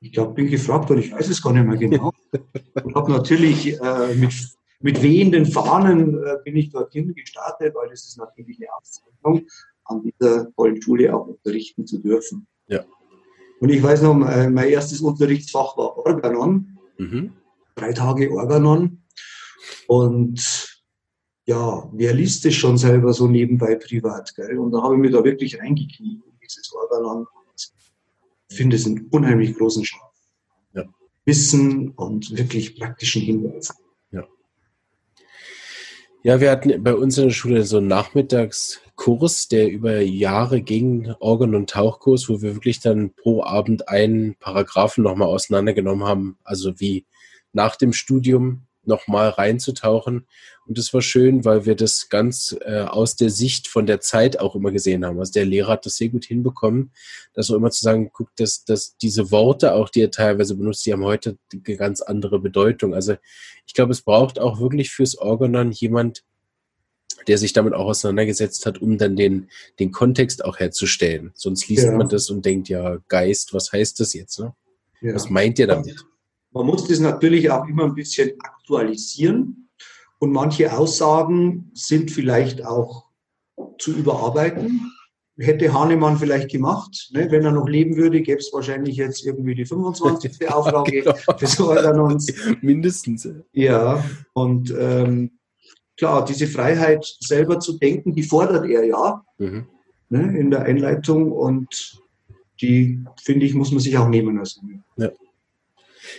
Ich 0.00 0.12
glaube, 0.12 0.34
bin 0.34 0.50
gefragt 0.50 0.88
worden, 0.88 1.00
ich 1.00 1.12
weiß 1.12 1.28
es 1.28 1.42
gar 1.42 1.52
nicht 1.52 1.66
mehr 1.66 1.76
genau. 1.76 2.12
Und 2.82 2.94
habe 2.94 3.12
natürlich 3.12 3.80
äh, 3.80 4.14
mit, 4.14 4.32
mit 4.82 5.02
wehenden 5.02 5.46
Fahnen 5.46 6.22
äh, 6.22 6.38
bin 6.44 6.56
ich 6.56 6.70
dorthin 6.70 7.14
gestartet, 7.14 7.74
weil 7.74 7.90
es 7.92 8.06
ist 8.06 8.18
natürlich 8.18 8.58
eine 8.58 8.68
Auszeichnung, 8.74 9.46
an 9.84 10.02
dieser 10.02 10.52
tollen 10.54 10.80
Schule 10.80 11.14
auch 11.14 11.26
unterrichten 11.26 11.86
zu 11.86 11.98
dürfen. 11.98 12.46
Ja. 12.68 12.84
Und 13.60 13.68
ich 13.68 13.82
weiß 13.82 14.02
noch, 14.02 14.14
mein 14.14 14.68
erstes 14.68 15.00
Unterrichtsfach 15.00 15.76
war 15.76 15.96
Organon. 15.98 16.78
Mhm 16.98 17.32
drei 17.74 17.92
Tage 17.92 18.30
Organon. 18.30 19.02
Und 19.86 20.82
ja, 21.44 21.90
wer 21.92 22.14
liest 22.14 22.44
das 22.44 22.54
schon 22.54 22.78
selber 22.78 23.12
so 23.12 23.26
nebenbei 23.28 23.74
privat? 23.76 24.34
Gell? 24.34 24.58
Und 24.58 24.72
da 24.72 24.82
habe 24.82 24.94
ich 24.94 25.00
mir 25.00 25.10
da 25.10 25.24
wirklich 25.24 25.58
reingekniet 25.58 26.22
in 26.24 26.38
dieses 26.40 26.72
Organon. 26.72 27.26
Ich 28.48 28.56
finde 28.56 28.76
es 28.76 28.86
einen 28.86 29.08
unheimlich 29.10 29.56
großen 29.56 29.84
Schatz. 29.84 30.32
Ja. 30.74 30.84
Wissen 31.24 31.90
und 31.90 32.36
wirklich 32.36 32.78
praktischen 32.78 33.22
Hinweisen. 33.22 33.76
Ja. 36.24 36.40
Wir 36.40 36.50
hatten 36.50 36.82
bei 36.82 36.94
uns 36.94 37.18
in 37.18 37.24
der 37.24 37.30
Schule 37.30 37.64
so 37.64 37.78
einen 37.78 37.88
Nachmittagskurs, 37.88 39.48
der 39.48 39.68
über 39.70 40.00
Jahre 40.00 40.62
ging, 40.62 41.12
Organ- 41.18 41.56
und 41.56 41.70
Tauchkurs, 41.70 42.28
wo 42.28 42.40
wir 42.40 42.54
wirklich 42.54 42.80
dann 42.80 43.12
pro 43.14 43.42
Abend 43.42 43.88
einen 43.88 44.36
Paragraphen 44.36 45.02
nochmal 45.02 45.28
auseinandergenommen 45.28 46.06
haben. 46.06 46.38
Also 46.44 46.78
wie 46.78 47.06
nach 47.52 47.74
dem 47.76 47.92
Studium 47.92 48.62
nochmal 48.84 49.30
reinzutauchen. 49.30 50.26
Und 50.66 50.78
das 50.78 50.92
war 50.94 51.02
schön, 51.02 51.44
weil 51.44 51.66
wir 51.66 51.74
das 51.74 52.08
ganz 52.08 52.56
äh, 52.60 52.82
aus 52.82 53.16
der 53.16 53.30
Sicht 53.30 53.68
von 53.68 53.86
der 53.86 54.00
Zeit 54.00 54.38
auch 54.38 54.54
immer 54.54 54.70
gesehen 54.70 55.04
haben. 55.04 55.18
Also 55.18 55.32
der 55.32 55.44
Lehrer 55.44 55.72
hat 55.72 55.86
das 55.86 55.96
sehr 55.96 56.08
gut 56.08 56.24
hinbekommen, 56.24 56.92
dass 57.34 57.50
auch 57.50 57.56
immer 57.56 57.70
zu 57.70 57.82
sagen, 57.82 58.10
guckt, 58.12 58.38
dass, 58.38 58.64
dass 58.64 58.96
diese 58.96 59.30
Worte, 59.30 59.74
auch 59.74 59.88
die 59.88 60.02
er 60.02 60.10
teilweise 60.10 60.56
benutzt, 60.56 60.86
die 60.86 60.92
haben 60.92 61.04
heute 61.04 61.38
eine 61.52 61.76
ganz 61.76 62.00
andere 62.00 62.38
Bedeutung. 62.38 62.94
Also 62.94 63.16
ich 63.66 63.74
glaube, 63.74 63.92
es 63.92 64.02
braucht 64.02 64.38
auch 64.38 64.60
wirklich 64.60 64.90
fürs 64.90 65.16
Organon 65.16 65.72
jemand, 65.72 66.24
der 67.28 67.38
sich 67.38 67.52
damit 67.52 67.74
auch 67.74 67.86
auseinandergesetzt 67.86 68.66
hat, 68.66 68.80
um 68.80 68.98
dann 68.98 69.16
den, 69.16 69.48
den 69.78 69.92
Kontext 69.92 70.44
auch 70.44 70.58
herzustellen. 70.58 71.30
Sonst 71.34 71.68
liest 71.68 71.84
ja. 71.84 71.92
man 71.92 72.08
das 72.08 72.30
und 72.30 72.44
denkt, 72.44 72.68
ja, 72.68 72.98
Geist, 73.08 73.54
was 73.54 73.72
heißt 73.72 74.00
das 74.00 74.14
jetzt? 74.14 74.40
Ne? 74.40 74.54
Ja. 75.00 75.14
Was 75.14 75.30
meint 75.30 75.58
ihr 75.58 75.66
damit? 75.66 76.04
Man 76.52 76.66
muss 76.66 76.86
das 76.86 77.00
natürlich 77.00 77.50
auch 77.50 77.66
immer 77.66 77.84
ein 77.84 77.94
bisschen 77.94 78.32
aktualisieren 78.40 79.68
und 80.18 80.32
manche 80.32 80.72
Aussagen 80.72 81.70
sind 81.74 82.10
vielleicht 82.10 82.64
auch 82.64 83.06
zu 83.78 83.92
überarbeiten. 83.92 84.92
Hätte 85.38 85.72
Hahnemann 85.72 86.18
vielleicht 86.18 86.50
gemacht, 86.50 87.10
ne? 87.12 87.30
wenn 87.30 87.44
er 87.44 87.52
noch 87.52 87.66
leben 87.66 87.96
würde, 87.96 88.20
gäbe 88.20 88.38
es 88.38 88.52
wahrscheinlich 88.52 88.96
jetzt 88.96 89.24
irgendwie 89.24 89.54
die 89.54 89.64
25. 89.64 90.48
Auflage 90.52 90.92
genau. 91.02 91.14
des 91.40 91.58
Organons. 91.58 92.32
Mindestens. 92.60 93.28
Ja, 93.52 94.04
und 94.34 94.72
ähm, 94.78 95.32
klar, 95.96 96.24
diese 96.24 96.46
Freiheit 96.46 97.04
selber 97.20 97.58
zu 97.58 97.78
denken, 97.78 98.14
die 98.14 98.22
fordert 98.22 98.68
er 98.68 98.84
ja 98.84 99.24
mhm. 99.38 99.66
ne, 100.10 100.38
in 100.38 100.50
der 100.50 100.62
Einleitung 100.62 101.32
und 101.32 101.98
die, 102.60 103.02
finde 103.22 103.46
ich, 103.46 103.54
muss 103.54 103.72
man 103.72 103.80
sich 103.80 103.96
auch 103.96 104.08
nehmen 104.08 104.36
lassen. 104.36 104.84
Ja. 104.96 105.10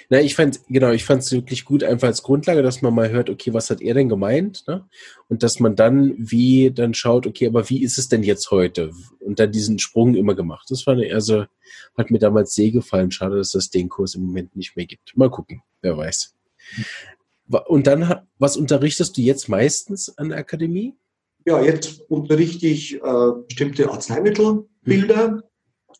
Na, 0.09 0.19
ich 0.19 0.35
fand, 0.35 0.59
genau, 0.67 0.91
ich 0.91 1.05
fand 1.05 1.21
es 1.21 1.31
wirklich 1.31 1.65
gut, 1.65 1.83
einfach 1.83 2.07
als 2.07 2.23
Grundlage, 2.23 2.61
dass 2.61 2.81
man 2.81 2.93
mal 2.93 3.09
hört, 3.09 3.29
okay, 3.29 3.53
was 3.53 3.69
hat 3.69 3.81
er 3.81 3.93
denn 3.93 4.09
gemeint? 4.09 4.63
Ne? 4.67 4.85
Und 5.29 5.43
dass 5.43 5.59
man 5.59 5.75
dann 5.75 6.13
wie 6.17 6.71
dann 6.71 6.93
schaut, 6.93 7.27
okay, 7.27 7.47
aber 7.47 7.69
wie 7.69 7.83
ist 7.83 7.97
es 7.97 8.09
denn 8.09 8.23
jetzt 8.23 8.51
heute? 8.51 8.91
Und 9.19 9.39
dann 9.39 9.51
diesen 9.51 9.79
Sprung 9.79 10.15
immer 10.15 10.35
gemacht. 10.35 10.67
Das 10.69 10.85
war 10.87 10.93
eine, 10.93 11.13
also, 11.13 11.45
hat 11.97 12.11
mir 12.11 12.19
damals 12.19 12.53
sehr 12.53 12.71
gefallen. 12.71 13.11
Schade, 13.11 13.37
dass 13.37 13.55
es 13.55 13.69
den 13.69 13.89
Kurs 13.89 14.15
im 14.15 14.23
Moment 14.23 14.55
nicht 14.55 14.75
mehr 14.75 14.85
gibt. 14.85 15.15
Mal 15.15 15.29
gucken, 15.29 15.61
wer 15.81 15.97
weiß. 15.97 16.35
Und 17.67 17.87
dann, 17.87 18.21
was 18.39 18.57
unterrichtest 18.57 19.17
du 19.17 19.21
jetzt 19.21 19.49
meistens 19.49 20.17
an 20.17 20.29
der 20.29 20.39
Akademie? 20.39 20.95
Ja, 21.45 21.61
jetzt 21.61 22.01
unterrichte 22.09 22.67
ich 22.67 22.95
äh, 22.95 23.31
bestimmte 23.47 23.89
Arzneimittelbilder. 23.89 25.27
Hm. 25.27 25.43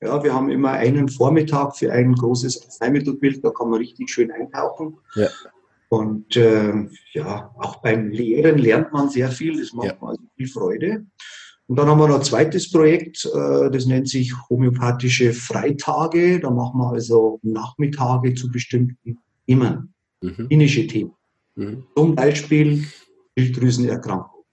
Ja, 0.04 0.22
wir 0.24 0.34
haben 0.34 0.50
immer 0.50 0.72
einen 0.72 1.08
Vormittag 1.08 1.78
für 1.78 1.92
ein 1.92 2.14
großes 2.14 2.66
Arzneimittelbild, 2.66 3.44
da 3.44 3.52
kann 3.52 3.70
man 3.70 3.80
richtig 3.80 4.10
schön 4.10 4.32
eintauchen. 4.32 4.98
Ja. 5.16 5.30
Und 5.90 6.36
äh, 6.36 6.74
ja, 7.14 7.54
auch 7.58 7.78
beim 7.78 8.10
Lehren 8.10 8.58
lernt 8.58 8.92
man 8.92 9.10
sehr 9.10 9.30
viel, 9.30 9.60
das 9.60 9.74
macht 9.74 9.88
ja. 9.88 10.08
also 10.08 10.22
viel 10.36 10.48
Freude. 10.48 11.06
Und 11.68 11.78
dann 11.78 11.88
haben 11.88 12.00
wir 12.00 12.08
noch 12.08 12.18
ein 12.18 12.24
zweites 12.24 12.70
Projekt, 12.70 13.26
äh, 13.26 13.72
das 13.72 13.86
nennt 13.86 14.10
sich 14.10 14.34
homöopathische 14.50 15.34
Freitage. 15.34 16.40
Da 16.40 16.50
machen 16.50 16.80
wir 16.80 16.90
also 16.90 17.40
Nachmittage 17.44 18.34
zu 18.34 18.52
bestimmten 18.52 19.20
Themen, 19.48 19.94
mhm. 20.22 20.48
klinische 20.48 20.86
Themen. 20.88 21.14
Mhm. 21.56 21.84
Zum 21.96 22.16
Beispiel 22.16 22.86
Schilddrüsenerkrankung 23.38 24.44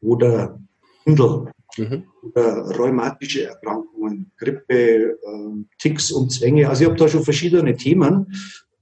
oder 0.00 0.60
Kindel 1.04 1.50
mhm. 1.76 2.04
rheumatische 2.34 3.44
Erkrankungen, 3.46 4.32
Grippe, 4.36 4.74
äh, 4.74 5.64
Ticks 5.78 6.10
und 6.10 6.30
Zwänge. 6.30 6.68
Also 6.68 6.82
ich 6.82 6.88
habe 6.88 6.98
da 6.98 7.08
schon 7.08 7.24
verschiedene 7.24 7.76
Themen 7.76 8.32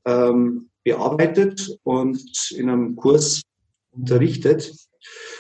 ähm, 0.04 0.70
bearbeitet 0.84 1.78
und 1.82 2.52
in 2.54 2.70
einem 2.70 2.96
Kurs 2.96 3.42
unterrichtet. 3.90 4.72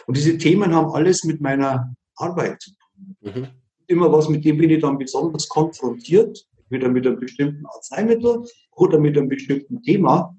Und 0.06 0.16
diese 0.16 0.38
Themen 0.38 0.74
haben 0.74 0.90
alles 0.90 1.24
mit 1.24 1.40
meiner 1.40 1.94
Arbeit 2.16 2.60
zu 2.60 2.70
tun. 2.70 3.16
Mhm. 3.20 3.46
Immer 3.86 4.12
was, 4.12 4.28
mit 4.28 4.44
dem 4.44 4.58
bin 4.58 4.70
ich 4.70 4.82
dann 4.82 4.98
besonders 4.98 5.48
konfrontiert, 5.48 6.46
entweder 6.64 6.88
mit 6.88 7.06
einem 7.06 7.20
bestimmten 7.20 7.64
Arzneimittel 7.66 8.44
oder 8.72 8.98
mit 8.98 9.16
einem 9.16 9.28
bestimmten 9.28 9.82
Thema. 9.82 10.36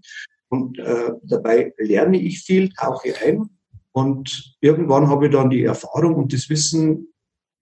Und 0.50 0.80
äh, 0.80 1.12
dabei 1.24 1.74
lerne 1.78 2.20
ich 2.20 2.42
viel, 2.42 2.70
tauche 2.70 3.14
ein 3.24 3.50
und 3.98 4.56
irgendwann 4.62 5.08
habe 5.08 5.26
ich 5.26 5.32
dann 5.32 5.50
die 5.50 5.64
Erfahrung 5.64 6.14
und 6.14 6.32
das 6.32 6.52
Wissen, 6.52 7.08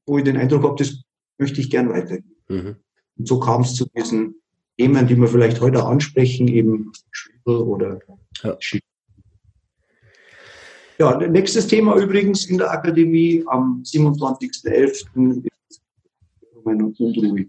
wo 0.06 0.18
ich 0.18 0.26
den 0.26 0.36
Eindruck 0.36 0.64
habe, 0.64 0.76
das 0.78 1.02
möchte 1.38 1.62
ich 1.62 1.70
gern 1.70 1.88
weitergeben. 1.88 2.36
Mhm. 2.50 2.76
Und 3.18 3.26
so 3.26 3.40
kam 3.40 3.62
es 3.62 3.74
zu 3.76 3.86
diesen 3.96 4.36
Themen, 4.78 5.08
die 5.08 5.16
wir 5.16 5.30
vielleicht 5.30 5.62
heute 5.62 5.86
ansprechen, 5.86 6.50
eben 6.50 6.92
Schwindel 7.10 7.62
oder 7.62 8.00
ja. 8.44 8.58
Ja, 11.00 11.18
nächstes 11.26 11.68
Thema 11.68 11.96
übrigens 11.96 12.48
in 12.48 12.58
der 12.58 12.70
Akademie 12.70 13.46
am 13.48 13.82
27.11. 13.86 15.46
ist 15.70 15.82
meine 16.66 16.88
Unruhe. 16.88 17.46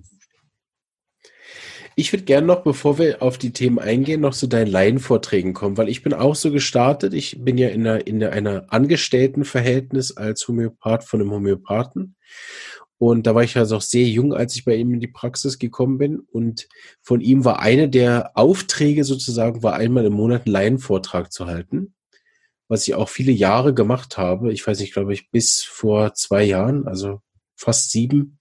Ich 1.99 2.13
würde 2.13 2.25
gerne 2.25 2.47
noch, 2.47 2.63
bevor 2.63 2.99
wir 2.99 3.23
auf 3.23 3.39
die 3.39 3.55
Themen 3.55 3.79
eingehen, 3.79 4.21
noch 4.21 4.35
zu 4.35 4.47
deinen 4.49 4.67
Laienvorträgen 4.67 5.55
kommen, 5.55 5.79
weil 5.79 5.89
ich 5.89 6.03
bin 6.03 6.13
auch 6.13 6.35
so 6.35 6.51
gestartet. 6.51 7.15
Ich 7.15 7.43
bin 7.43 7.57
ja 7.57 7.69
in 7.69 7.87
einer, 7.87 8.07
in 8.07 8.23
einer 8.23 8.67
Angestelltenverhältnis 8.69 10.15
als 10.15 10.47
Homöopath 10.47 11.05
von 11.05 11.23
einem 11.23 11.31
Homöopathen. 11.31 12.15
Und 12.99 13.27
da 13.27 13.35
war 13.35 13.45
ich 13.45 13.57
also 13.57 13.77
auch 13.77 13.83
sehr 13.83 14.05
jung, 14.05 14.35
als 14.35 14.57
ich 14.57 14.67
bei 14.67 14.75
ihm 14.75 14.93
in 14.93 15.01
die 15.01 15.07
Praxis 15.07 15.59
gekommen 15.59 15.97
bin. 15.97 16.21
Und 16.21 16.69
von 17.01 17.23
ihm 17.23 17.47
war 17.47 17.61
eine 17.61 17.89
der 17.89 18.33
Aufträge 18.35 19.03
sozusagen, 19.05 19.63
war 19.63 19.73
einmal 19.73 20.05
im 20.05 20.13
Monat 20.13 20.45
einen 20.45 20.53
Laienvortrag 20.53 21.33
zu 21.33 21.47
halten, 21.47 21.95
was 22.69 22.87
ich 22.87 22.95
auch 22.95 23.09
viele 23.09 23.33
Jahre 23.33 23.73
gemacht 23.73 24.19
habe. 24.19 24.53
Ich 24.53 24.67
weiß 24.67 24.81
nicht, 24.81 24.93
glaube 24.93 25.15
ich, 25.15 25.31
bis 25.31 25.63
vor 25.63 26.13
zwei 26.13 26.45
Jahren, 26.45 26.87
also 26.87 27.23
fast 27.57 27.91
sieben 27.91 28.39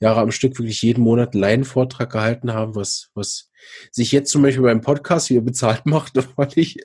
Jahre 0.00 0.20
am 0.20 0.30
Stück 0.30 0.58
wirklich 0.58 0.82
jeden 0.82 1.02
Monat 1.02 1.34
einen 1.34 1.42
Laienvortrag 1.42 2.10
gehalten 2.10 2.52
haben, 2.52 2.74
was, 2.74 3.10
was 3.14 3.50
sich 3.90 4.12
jetzt 4.12 4.30
zum 4.30 4.42
Beispiel 4.42 4.62
beim 4.62 4.80
Podcast 4.80 5.30
wieder 5.30 5.40
bezahlt 5.40 5.86
macht, 5.86 6.12
weil 6.36 6.50
ich 6.54 6.78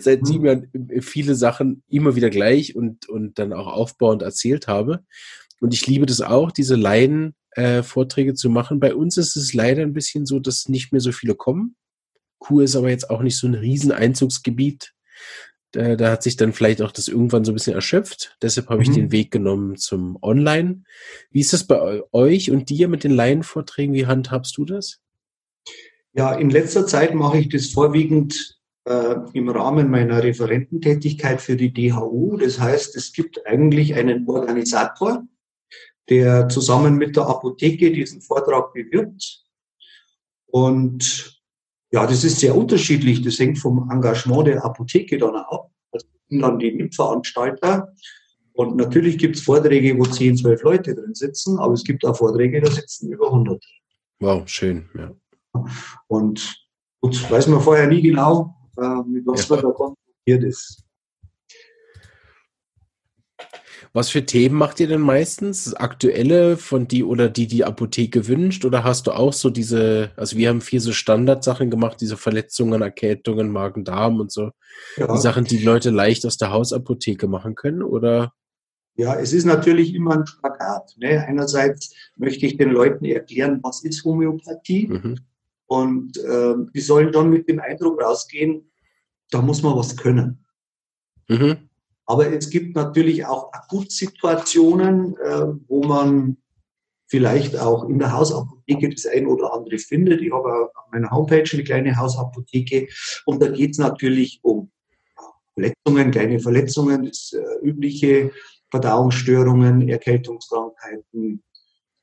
seit 0.00 0.22
mhm. 0.22 0.26
sieben 0.26 0.44
Jahren 0.46 1.00
viele 1.00 1.34
Sachen 1.34 1.82
immer 1.88 2.16
wieder 2.16 2.30
gleich 2.30 2.76
und, 2.76 3.08
und 3.08 3.38
dann 3.38 3.52
auch 3.52 3.66
aufbauend 3.66 4.22
erzählt 4.22 4.68
habe. 4.68 5.04
Und 5.60 5.74
ich 5.74 5.86
liebe 5.86 6.06
das 6.06 6.20
auch, 6.20 6.50
diese 6.50 6.74
Laien-Vorträge 6.74 8.32
äh, 8.32 8.34
zu 8.34 8.50
machen. 8.50 8.80
Bei 8.80 8.94
uns 8.94 9.16
ist 9.16 9.36
es 9.36 9.54
leider 9.54 9.82
ein 9.82 9.92
bisschen 9.92 10.26
so, 10.26 10.40
dass 10.40 10.68
nicht 10.68 10.92
mehr 10.92 11.00
so 11.00 11.12
viele 11.12 11.34
kommen. 11.34 11.76
Kur 12.38 12.64
ist 12.64 12.74
aber 12.74 12.90
jetzt 12.90 13.08
auch 13.10 13.22
nicht 13.22 13.38
so 13.38 13.46
ein 13.46 13.54
Rieseneinzugsgebiet. 13.54 14.92
Da, 15.72 15.96
da 15.96 16.10
hat 16.10 16.22
sich 16.22 16.36
dann 16.36 16.52
vielleicht 16.52 16.82
auch 16.82 16.92
das 16.92 17.08
irgendwann 17.08 17.44
so 17.44 17.52
ein 17.52 17.54
bisschen 17.54 17.74
erschöpft. 17.74 18.36
Deshalb 18.42 18.68
habe 18.68 18.76
mhm. 18.76 18.82
ich 18.82 18.90
den 18.90 19.12
Weg 19.12 19.30
genommen 19.30 19.76
zum 19.76 20.18
Online. 20.22 20.84
Wie 21.30 21.40
ist 21.40 21.52
das 21.52 21.66
bei 21.66 22.02
euch 22.12 22.50
und 22.50 22.68
dir 22.68 22.88
mit 22.88 23.04
den 23.04 23.12
Laienvorträgen? 23.12 23.94
Wie 23.94 24.06
handhabst 24.06 24.56
du 24.56 24.64
das? 24.64 25.00
Ja, 26.12 26.34
in 26.34 26.50
letzter 26.50 26.86
Zeit 26.86 27.14
mache 27.14 27.38
ich 27.38 27.48
das 27.48 27.68
vorwiegend 27.68 28.60
äh, 28.84 29.14
im 29.32 29.48
Rahmen 29.48 29.90
meiner 29.90 30.22
Referententätigkeit 30.22 31.40
für 31.40 31.56
die 31.56 31.72
DHU. 31.72 32.36
Das 32.36 32.60
heißt, 32.60 32.94
es 32.96 33.12
gibt 33.12 33.46
eigentlich 33.46 33.94
einen 33.94 34.28
Organisator, 34.28 35.24
der 36.10 36.48
zusammen 36.48 36.96
mit 36.96 37.16
der 37.16 37.26
Apotheke 37.26 37.92
diesen 37.92 38.20
Vortrag 38.20 38.74
bewirbt. 38.74 39.42
Und 40.46 41.41
ja, 41.92 42.06
das 42.06 42.24
ist 42.24 42.40
sehr 42.40 42.56
unterschiedlich. 42.56 43.22
Das 43.22 43.38
hängt 43.38 43.58
vom 43.58 43.90
Engagement 43.90 44.46
der 44.46 44.64
Apotheke 44.64 45.18
dann 45.18 45.36
ab. 45.36 45.70
Das 45.92 46.04
sind 46.28 46.40
dann 46.40 46.58
die 46.58 46.72
Mitveranstalter. 46.72 47.92
Und 48.54 48.76
natürlich 48.76 49.18
gibt 49.18 49.36
es 49.36 49.42
Vorträge, 49.42 49.98
wo 49.98 50.04
10, 50.04 50.38
12 50.38 50.62
Leute 50.62 50.94
drin 50.94 51.14
sitzen, 51.14 51.58
aber 51.58 51.74
es 51.74 51.84
gibt 51.84 52.04
auch 52.04 52.16
Vorträge, 52.16 52.60
da 52.60 52.70
sitzen 52.70 53.10
über 53.12 53.26
100. 53.26 53.62
Wow, 54.20 54.46
schön, 54.46 54.88
ja. 54.94 55.10
Und 56.06 56.56
gut, 57.00 57.30
weiß 57.30 57.48
man 57.48 57.60
vorher 57.60 57.86
nie 57.86 58.02
genau, 58.02 58.54
äh, 58.78 59.02
mit 59.06 59.26
was 59.26 59.48
ja. 59.48 59.56
man 59.56 59.64
da 59.64 59.70
konfrontiert 59.70 60.44
ist. 60.44 60.84
Was 63.94 64.08
für 64.08 64.24
Themen 64.24 64.54
macht 64.54 64.80
ihr 64.80 64.88
denn 64.88 65.02
meistens? 65.02 65.74
Aktuelle 65.74 66.56
von 66.56 66.88
die 66.88 67.04
oder 67.04 67.28
die 67.28 67.46
die 67.46 67.64
Apotheke 67.64 68.26
wünscht? 68.26 68.64
Oder 68.64 68.84
hast 68.84 69.06
du 69.06 69.12
auch 69.12 69.34
so 69.34 69.50
diese, 69.50 70.12
also 70.16 70.38
wir 70.38 70.48
haben 70.48 70.62
vier 70.62 70.80
so 70.80 70.92
Standardsachen 70.92 71.70
gemacht, 71.70 72.00
diese 72.00 72.16
Verletzungen, 72.16 72.80
Erkältungen, 72.80 73.50
Magen-Darm 73.50 74.18
und 74.18 74.32
so. 74.32 74.50
Ja. 74.96 75.12
Die 75.12 75.20
Sachen, 75.20 75.44
die 75.44 75.62
Leute 75.62 75.90
leicht 75.90 76.24
aus 76.24 76.38
der 76.38 76.50
Hausapotheke 76.50 77.28
machen 77.28 77.54
können, 77.54 77.82
oder? 77.82 78.32
Ja, 78.94 79.14
es 79.18 79.34
ist 79.34 79.44
natürlich 79.44 79.94
immer 79.94 80.16
ein 80.18 80.26
Spagat. 80.26 80.94
Ne? 80.96 81.24
Einerseits 81.26 81.94
möchte 82.16 82.46
ich 82.46 82.56
den 82.56 82.70
Leuten 82.70 83.04
erklären, 83.04 83.60
was 83.62 83.84
ist 83.84 84.04
Homöopathie? 84.04 84.88
Mhm. 84.88 85.18
Und 85.66 86.16
äh, 86.18 86.54
die 86.74 86.80
sollen 86.80 87.12
dann 87.12 87.28
mit 87.28 87.46
dem 87.46 87.60
Eindruck 87.60 88.02
rausgehen, 88.02 88.70
da 89.30 89.42
muss 89.42 89.62
man 89.62 89.76
was 89.76 89.96
können. 89.96 90.46
Mhm. 91.28 91.68
Aber 92.12 92.30
es 92.30 92.50
gibt 92.50 92.76
natürlich 92.76 93.24
auch 93.24 93.54
Akutsituationen, 93.54 95.16
äh, 95.16 95.46
wo 95.66 95.82
man 95.82 96.36
vielleicht 97.06 97.58
auch 97.58 97.88
in 97.88 97.98
der 97.98 98.12
Hausapotheke 98.12 98.90
das 98.90 99.06
ein 99.06 99.26
oder 99.26 99.54
andere 99.54 99.78
findet. 99.78 100.20
Ich 100.20 100.30
habe 100.30 100.70
auf 100.74 100.92
meiner 100.92 101.10
Homepage 101.10 101.48
eine 101.50 101.64
kleine 101.64 101.96
Hausapotheke 101.96 102.86
und 103.24 103.42
da 103.42 103.48
geht 103.48 103.70
es 103.70 103.78
natürlich 103.78 104.40
um 104.42 104.70
Verletzungen, 105.54 106.10
kleine 106.10 106.38
Verletzungen, 106.38 107.06
das 107.06 107.32
äh, 107.32 107.66
übliche 107.66 108.30
Verdauungsstörungen, 108.70 109.88
Erkältungskrankheiten, 109.88 111.42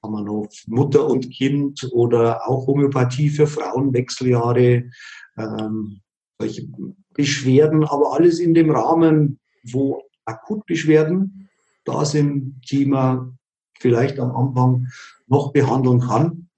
haben 0.01 0.13
wir 0.13 0.23
noch 0.23 0.47
Mutter 0.65 1.05
und 1.05 1.29
Kind 1.29 1.87
oder 1.91 2.49
auch 2.49 2.65
Homöopathie 2.65 3.29
für 3.29 3.45
Frauen, 3.45 3.93
Wechseljahre, 3.93 4.89
ähm, 5.37 6.01
solche 6.39 6.67
Beschwerden, 7.13 7.83
aber 7.83 8.13
alles 8.13 8.39
in 8.39 8.55
dem 8.55 8.71
Rahmen, 8.71 9.39
wo 9.63 10.03
Akutbeschwerden 10.25 11.49
da 11.85 12.05
sind, 12.05 12.61
die 12.69 12.85
man 12.85 13.37
vielleicht 13.79 14.19
am 14.19 14.35
Anfang 14.35 14.87
noch 15.27 15.51
behandeln 15.51 16.01
kann. 16.01 16.49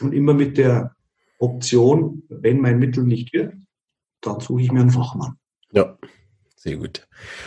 Und 0.00 0.12
immer 0.12 0.34
mit 0.34 0.58
der 0.58 0.94
Option, 1.38 2.22
wenn 2.28 2.60
mein 2.60 2.78
Mittel 2.78 3.04
nicht 3.04 3.32
wirkt, 3.32 3.56
dann 4.20 4.40
suche 4.40 4.62
ich 4.62 4.72
mir 4.72 4.80
einen 4.80 4.90
Fachmann. 4.90 5.38
Ja, 5.72 5.98
sehr 6.56 6.76
gut. 6.76 7.06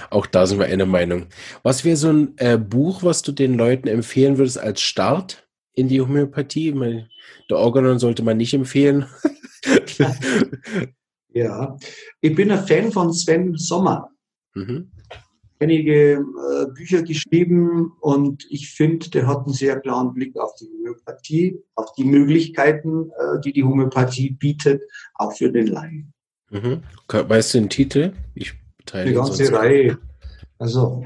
Auch 0.09 0.25
da 0.25 0.45
sind 0.45 0.59
wir 0.59 0.67
einer 0.67 0.85
Meinung. 0.85 1.27
Was 1.63 1.83
wäre 1.83 1.97
so 1.97 2.09
ein 2.09 2.37
äh, 2.37 2.57
Buch, 2.57 3.03
was 3.03 3.21
du 3.21 3.31
den 3.31 3.55
Leuten 3.55 3.87
empfehlen 3.87 4.37
würdest 4.37 4.57
als 4.57 4.81
Start 4.81 5.47
in 5.73 5.87
die 5.87 6.01
Homöopathie? 6.01 6.71
Meine, 6.73 7.09
der 7.49 7.57
Organon 7.57 7.99
sollte 7.99 8.23
man 8.23 8.37
nicht 8.37 8.53
empfehlen. 8.53 9.05
ja, 11.33 11.77
ich 12.21 12.35
bin 12.35 12.51
ein 12.51 12.65
Fan 12.65 12.91
von 12.91 13.13
Sven 13.13 13.55
Sommer. 13.57 14.10
Mhm. 14.53 14.91
Einige 15.59 16.13
äh, 16.13 16.65
Bücher 16.73 17.03
geschrieben 17.03 17.93
und 17.99 18.47
ich 18.49 18.71
finde, 18.71 19.09
der 19.11 19.27
hat 19.27 19.45
einen 19.45 19.53
sehr 19.53 19.79
klaren 19.79 20.13
Blick 20.13 20.35
auf 20.37 20.55
die 20.55 20.65
Homöopathie, 20.65 21.59
auf 21.75 21.93
die 21.93 22.03
Möglichkeiten, 22.03 23.11
äh, 23.11 23.39
die 23.45 23.53
die 23.53 23.63
Homöopathie 23.63 24.31
bietet, 24.31 24.81
auch 25.13 25.33
für 25.33 25.51
den 25.51 25.67
Laien. 25.67 26.13
Mhm. 26.49 26.81
Weißt 27.07 27.53
du 27.53 27.59
den 27.59 27.69
Titel? 27.69 28.13
Ich 28.33 28.53
teile 28.85 29.09
Die 29.09 29.15
ganze 29.15 29.51
Reihe. 29.53 29.99
Also 30.57 31.03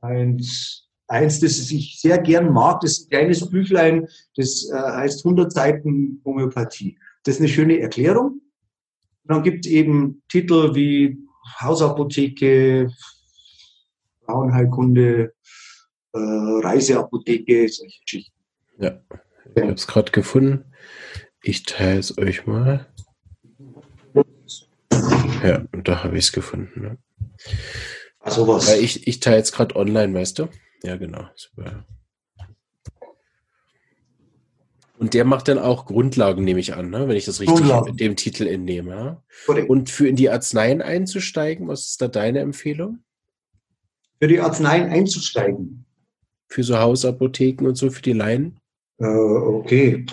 eins, 0.00 0.88
eins, 1.08 1.40
das 1.40 1.70
ich 1.70 2.00
sehr 2.00 2.18
gern 2.18 2.52
mag, 2.52 2.80
das 2.80 2.92
ist 2.92 3.06
ein 3.06 3.10
kleines 3.10 3.48
Büchlein, 3.50 4.08
das 4.36 4.70
äh, 4.70 4.76
heißt 4.76 5.24
100 5.24 5.52
Seiten 5.52 6.20
Homöopathie. 6.24 6.98
Das 7.24 7.36
ist 7.36 7.40
eine 7.40 7.48
schöne 7.48 7.80
Erklärung. 7.80 8.40
Und 9.24 9.34
dann 9.34 9.42
gibt 9.42 9.66
es 9.66 9.72
eben 9.72 10.22
Titel 10.28 10.74
wie 10.74 11.18
Hausapotheke, 11.60 12.90
Frauenheilkunde, 14.24 15.34
äh, 16.12 16.18
Reiseapotheke, 16.18 17.68
solche 17.68 18.00
Geschichten. 18.00 18.36
Ja, 18.78 19.00
ich 19.54 19.62
habe 19.62 19.72
es 19.72 19.86
gerade 19.86 20.12
gefunden. 20.12 20.72
Ich 21.42 21.62
teile 21.62 22.00
es 22.00 22.16
euch 22.18 22.46
mal. 22.46 22.86
Ja, 25.42 25.64
da 25.72 26.02
habe 26.02 26.18
ich 26.18 26.26
es 26.26 26.32
gefunden. 26.32 26.80
Ne? 26.80 26.98
Also 28.18 28.48
was? 28.48 28.68
Ja, 28.68 28.76
ich, 28.76 29.06
ich 29.06 29.20
teile 29.20 29.36
jetzt 29.36 29.52
gerade 29.52 29.76
online, 29.76 30.12
weißt 30.14 30.40
du? 30.40 30.48
Ja, 30.82 30.96
genau. 30.96 31.28
Super. 31.34 31.84
Und 34.98 35.12
der 35.14 35.24
macht 35.24 35.48
dann 35.48 35.58
auch 35.58 35.84
Grundlagen, 35.84 36.44
nehme 36.44 36.60
ich 36.60 36.74
an, 36.74 36.90
ne? 36.90 37.06
wenn 37.06 37.16
ich 37.16 37.26
das 37.26 37.40
richtig 37.40 37.66
mit 37.84 38.00
dem 38.00 38.16
Titel 38.16 38.46
entnehme. 38.46 39.22
Ja? 39.48 39.64
Und 39.68 39.90
für 39.90 40.08
in 40.08 40.16
die 40.16 40.30
Arzneien 40.30 40.80
einzusteigen, 40.80 41.68
was 41.68 41.86
ist 41.86 42.00
da 42.00 42.08
deine 42.08 42.40
Empfehlung? 42.40 43.00
Für 44.18 44.28
die 44.28 44.40
Arzneien 44.40 44.88
einzusteigen. 44.88 45.84
Für 46.48 46.62
so 46.62 46.78
Hausapotheken 46.78 47.66
und 47.66 47.76
so, 47.76 47.90
für 47.90 48.02
die 48.02 48.14
Laien? 48.14 48.58
Äh, 48.98 49.06
okay. 49.06 50.06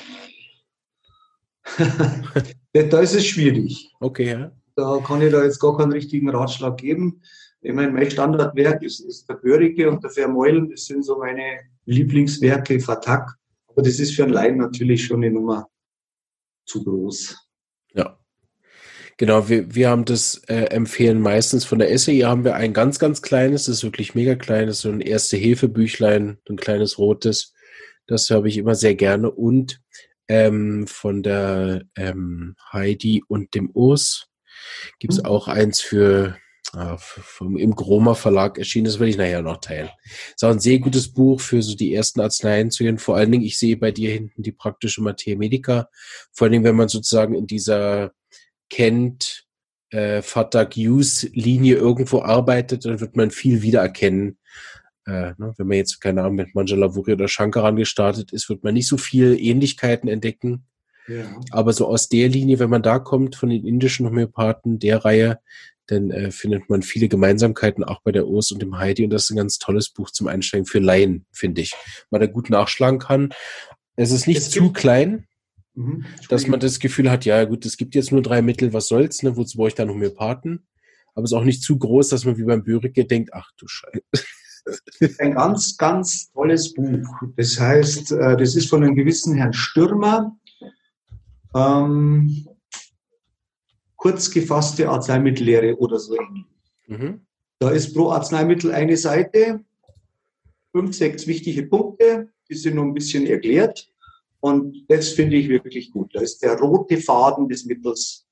da 2.74 3.00
ist 3.00 3.16
es 3.16 3.26
schwierig. 3.26 3.94
Okay, 4.02 4.30
ja. 4.32 4.52
Da 4.76 5.00
kann 5.06 5.22
ich 5.22 5.32
da 5.32 5.44
jetzt 5.44 5.60
gar 5.60 5.78
keinen 5.78 5.94
richtigen 5.94 6.30
Ratschlag 6.30 6.78
geben. 6.78 7.22
Ich 7.62 7.74
meine, 7.74 7.92
mein 7.92 8.12
Standardwerk 8.12 8.84
ist, 8.84 9.00
ist 9.00 9.30
der 9.30 9.36
Börige 9.36 9.90
und 9.90 10.04
der 10.04 10.10
Vermeulen. 10.10 10.70
Das 10.70 10.86
sind 10.86 11.06
so 11.06 11.18
meine 11.20 11.60
Lieblingswerke, 11.86 12.80
Fatak. 12.80 13.38
Aber 13.74 13.82
das 13.82 14.00
ist 14.00 14.16
für 14.16 14.24
einen 14.24 14.34
Laien 14.34 14.58
natürlich 14.58 15.04
schon 15.06 15.24
eine 15.24 15.34
Nummer 15.34 15.68
zu 16.66 16.84
groß. 16.84 17.36
Ja. 17.94 18.20
Genau, 19.18 19.50
wir, 19.50 19.74
wir 19.74 19.90
haben 19.90 20.06
das 20.06 20.42
äh, 20.48 20.66
empfehlen 20.66 21.22
meistens 21.22 21.66
von 21.66 21.80
der 21.80 21.98
SEI 21.98 22.22
haben 22.22 22.44
wir 22.44 22.56
ein 22.56 22.74
ganz, 22.74 22.98
ganz 23.00 23.22
kleines, 23.22 23.66
das 23.66 23.78
ist 23.78 23.84
wirklich 23.84 24.16
mega 24.16 24.36
kleines, 24.36 24.82
so 24.82 24.90
ein 24.90 25.02
Erste-Hilfe-Büchlein, 25.02 26.40
ein 26.50 26.58
kleines 26.58 26.98
rotes. 26.98 27.54
Das 28.08 28.30
habe 28.30 28.48
ich 28.48 28.58
immer 28.58 28.76
sehr 28.76 28.96
gerne. 28.96 29.32
Und 29.32 29.82
ähm, 30.28 30.88
von 30.88 31.24
der 31.24 31.84
ähm, 31.96 32.56
Heidi 32.72 33.24
und 33.28 33.54
dem 33.56 33.70
Urs 33.72 34.30
gibt 35.00 35.14
es 35.14 35.20
mhm. 35.20 35.26
auch 35.26 35.48
eins 35.48 35.82
für 35.82 36.38
äh, 36.76 36.96
vom, 36.98 37.58
im 37.58 37.76
Groma 37.76 38.16
Verlag 38.16 38.58
erschienen, 38.58 38.86
das 38.86 39.00
will 39.00 39.08
ich 39.08 39.18
nachher 39.18 39.42
noch 39.42 39.58
teilen. 39.58 39.90
Ist 40.34 40.44
auch 40.44 40.50
ein 40.50 40.60
sehr 40.60 40.80
gutes 40.80 41.14
Buch 41.14 41.40
für 41.40 41.62
so 41.62 41.76
die 41.76 41.94
ersten 41.94 42.20
Arzneien 42.20 42.72
zu 42.72 42.84
gehen. 42.84 42.98
Vor 42.98 43.16
allen 43.16 43.32
Dingen, 43.32 43.44
ich 43.44 43.60
sehe 43.60 43.78
bei 43.78 43.92
dir 43.92 44.12
hinten 44.12 44.42
die 44.42 44.52
praktische 44.52 45.02
Materia 45.02 45.38
Medica. 45.38 45.90
Vor 46.32 46.46
allen 46.46 46.54
Dingen, 46.54 46.64
wenn 46.64 46.76
man 46.76 46.90
sozusagen 46.90 47.36
in 47.36 47.48
dieser 47.48 48.12
kennt, 48.70 49.46
äh, 49.92 50.22
Fatak 50.24 50.76
Use 50.76 51.30
Linie 51.34 51.76
irgendwo 51.76 52.22
arbeitet, 52.22 52.86
dann 52.86 53.00
wird 53.00 53.16
man 53.16 53.30
viel 53.30 53.62
wiedererkennen. 53.62 54.40
Äh, 55.06 55.34
ne, 55.38 55.54
wenn 55.58 55.68
man 55.68 55.78
jetzt, 55.78 56.02
keine 56.02 56.22
Ahnung, 56.22 56.36
mit 56.36 56.56
Manjalavuri 56.56 57.14
oder 57.14 57.28
Shankaran 57.28 57.76
gestartet 57.76 58.32
ist, 58.34 58.50
wird 58.50 58.64
man 58.64 58.74
nicht 58.74 58.88
so 58.88 58.98
viel 58.98 59.38
Ähnlichkeiten 59.40 60.10
entdecken. 60.10 60.66
Aber 61.52 61.74
so 61.74 61.88
aus 61.88 62.08
der 62.08 62.30
Linie, 62.30 62.60
wenn 62.60 62.70
man 62.70 62.82
da 62.82 62.98
kommt, 63.00 63.36
von 63.36 63.50
den 63.50 63.68
indischen 63.68 64.06
Homöopathen, 64.06 64.80
der 64.80 65.04
Reihe, 65.04 65.40
dann 65.88 66.12
äh, 66.12 66.32
findet 66.32 66.70
man 66.70 66.82
viele 66.82 67.10
Gemeinsamkeiten 67.10 67.84
auch 67.84 68.02
bei 68.02 68.12
der 68.12 68.28
Urs 68.28 68.52
und 68.52 68.62
dem 68.62 68.78
Heidi. 68.78 69.04
Und 69.04 69.10
das 69.10 69.26
ist 69.26 69.32
ein 69.32 69.38
ganz 69.38 69.58
tolles 69.58 69.90
Buch 69.90 70.12
zum 70.12 70.28
Einsteigen 70.28 70.66
für 70.66 70.80
Laien, 70.80 71.26
finde 71.32 71.62
ich. 71.62 71.74
Man 72.10 72.22
da 72.22 72.28
gut 72.28 72.50
nachschlagen 72.50 73.00
kann. 73.00 73.34
Es 73.96 74.12
ist 74.12 74.28
nicht 74.28 74.40
es 74.40 74.50
zu 74.50 74.72
klein, 74.72 75.28
mhm. 75.76 76.06
dass 76.30 76.48
man 76.48 76.60
das 76.60 76.80
Gefühl 76.80 77.12
hat, 77.12 77.26
ja 77.26 77.44
gut, 77.44 77.66
es 77.66 77.78
gibt 77.78 77.96
jetzt 77.96 78.12
nur 78.12 78.22
drei 78.22 78.42
Mittel, 78.42 78.74
was 78.74 78.88
soll's, 78.88 79.24
ne? 79.24 79.36
wozu 79.36 79.58
brauche 79.58 79.68
ich 79.70 79.76
dann 79.76 79.90
Homöopathen? 79.90 80.66
Aber 81.16 81.26
es 81.26 81.32
ist 81.32 81.38
auch 81.38 81.44
nicht 81.44 81.62
zu 81.62 81.78
groß, 81.78 82.10
dass 82.10 82.26
man 82.26 82.38
wie 82.38 82.44
beim 82.44 82.64
Bürike 82.64 83.06
denkt, 83.06 83.32
ach 83.34 83.52
du 83.58 83.68
Scheiße. 83.68 84.26
Ein 85.20 85.36
ganz, 85.36 85.78
ganz 85.78 86.32
tolles 86.32 86.74
Buch. 86.74 87.08
Das 87.36 87.60
heißt, 87.60 88.14
äh, 88.14 88.38
das 88.38 88.56
ist 88.56 88.70
von 88.70 88.84
einem 88.84 88.96
gewissen 88.96 89.36
Herrn 89.36 89.54
Stürmer. 89.54 90.38
Ähm, 91.54 92.48
kurz 94.04 94.30
gefasste 94.30 94.90
Arzneimittellehre 94.90 95.78
oder 95.78 95.98
so 95.98 96.20
ähnlich. 96.20 96.44
Mhm. 96.88 97.26
Da 97.58 97.70
ist 97.70 97.94
pro 97.94 98.10
Arzneimittel 98.10 98.74
eine 98.74 98.98
Seite, 98.98 99.64
fünf, 100.74 100.94
sechs 100.94 101.26
wichtige 101.26 101.64
Punkte, 101.64 102.30
die 102.50 102.56
sind 102.56 102.76
noch 102.76 102.84
ein 102.84 102.94
bisschen 102.94 103.26
erklärt. 103.26 103.90
Und 104.42 104.84
das 104.90 105.14
finde 105.14 105.38
ich 105.38 105.48
wirklich 105.48 105.90
gut. 105.92 106.14
Da 106.14 106.20
ist 106.20 106.44
der 106.44 106.60
rote 106.60 106.98
Faden 106.98 107.48
des 107.48 107.64
Mittels. 107.64 108.28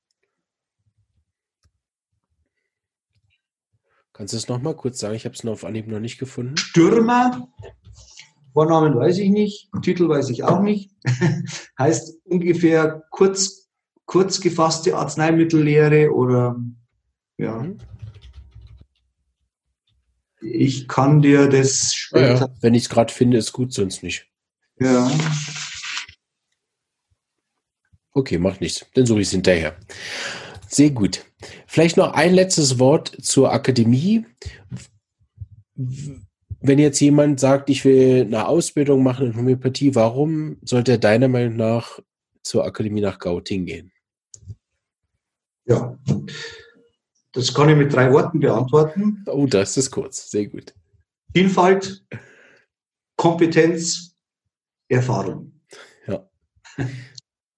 Kannst 4.11 4.33
du 4.33 4.37
es 4.37 4.49
nochmal 4.49 4.75
kurz 4.75 4.99
sagen? 4.99 5.15
Ich 5.15 5.23
habe 5.23 5.35
es 5.35 5.45
noch 5.45 5.53
auf 5.53 5.63
Anhieb 5.63 5.87
noch 5.87 6.01
nicht 6.01 6.17
gefunden. 6.17 6.57
Stürmer, 6.57 7.47
Vornamen 8.51 8.93
weiß 8.93 9.19
ich 9.19 9.29
nicht, 9.29 9.69
Titel 9.81 10.09
weiß 10.09 10.31
ich 10.31 10.43
auch 10.43 10.59
nicht. 10.59 10.91
heißt 11.79 12.19
ungefähr 12.25 13.03
kurz, 13.09 13.60
kurz 14.11 14.41
gefasste 14.41 14.97
Arzneimittellehre 14.97 16.11
oder 16.11 16.59
ja. 17.37 17.59
Mhm. 17.59 17.77
Ich 20.41 20.89
kann 20.89 21.21
dir 21.21 21.47
das 21.47 21.93
später. 21.93 22.33
Ja, 22.33 22.39
ja. 22.39 22.55
Wenn 22.59 22.73
ich 22.73 22.83
es 22.83 22.89
gerade 22.89 23.13
finde, 23.13 23.37
ist 23.37 23.53
gut, 23.53 23.71
sonst 23.71 24.03
nicht. 24.03 24.27
Ja. 24.79 25.09
Okay, 28.11 28.37
macht 28.37 28.59
nichts. 28.59 28.85
Dann 28.95 29.05
suche 29.05 29.21
ich 29.21 29.27
es 29.27 29.31
hinterher. 29.31 29.77
Sehr 30.67 30.89
gut. 30.89 31.23
Vielleicht 31.65 31.95
noch 31.95 32.13
ein 32.13 32.33
letztes 32.33 32.79
Wort 32.79 33.15
zur 33.21 33.53
Akademie 33.53 34.25
wenn 36.63 36.77
jetzt 36.79 36.99
jemand 36.99 37.39
sagt, 37.39 37.69
ich 37.69 37.85
will 37.85 38.21
eine 38.21 38.47
Ausbildung 38.47 39.03
machen 39.03 39.27
in 39.27 39.35
Homöopathie, 39.35 39.95
warum 39.95 40.57
sollte 40.61 40.91
er 40.91 40.97
deiner 40.99 41.27
Meinung 41.27 41.55
nach 41.55 41.99
zur 42.43 42.65
Akademie 42.65 43.01
nach 43.01 43.17
Gauting 43.17 43.65
gehen? 43.65 43.91
Ja, 45.71 45.97
das 47.31 47.53
kann 47.53 47.69
ich 47.69 47.77
mit 47.77 47.93
drei 47.93 48.11
Worten 48.11 48.41
beantworten. 48.41 49.23
Oh, 49.25 49.45
das 49.45 49.77
ist 49.77 49.89
kurz, 49.89 50.29
sehr 50.29 50.47
gut. 50.47 50.73
Vielfalt, 51.33 52.05
Kompetenz, 53.15 54.15
Erfahrung. 54.89 55.53
Ja. 56.07 56.29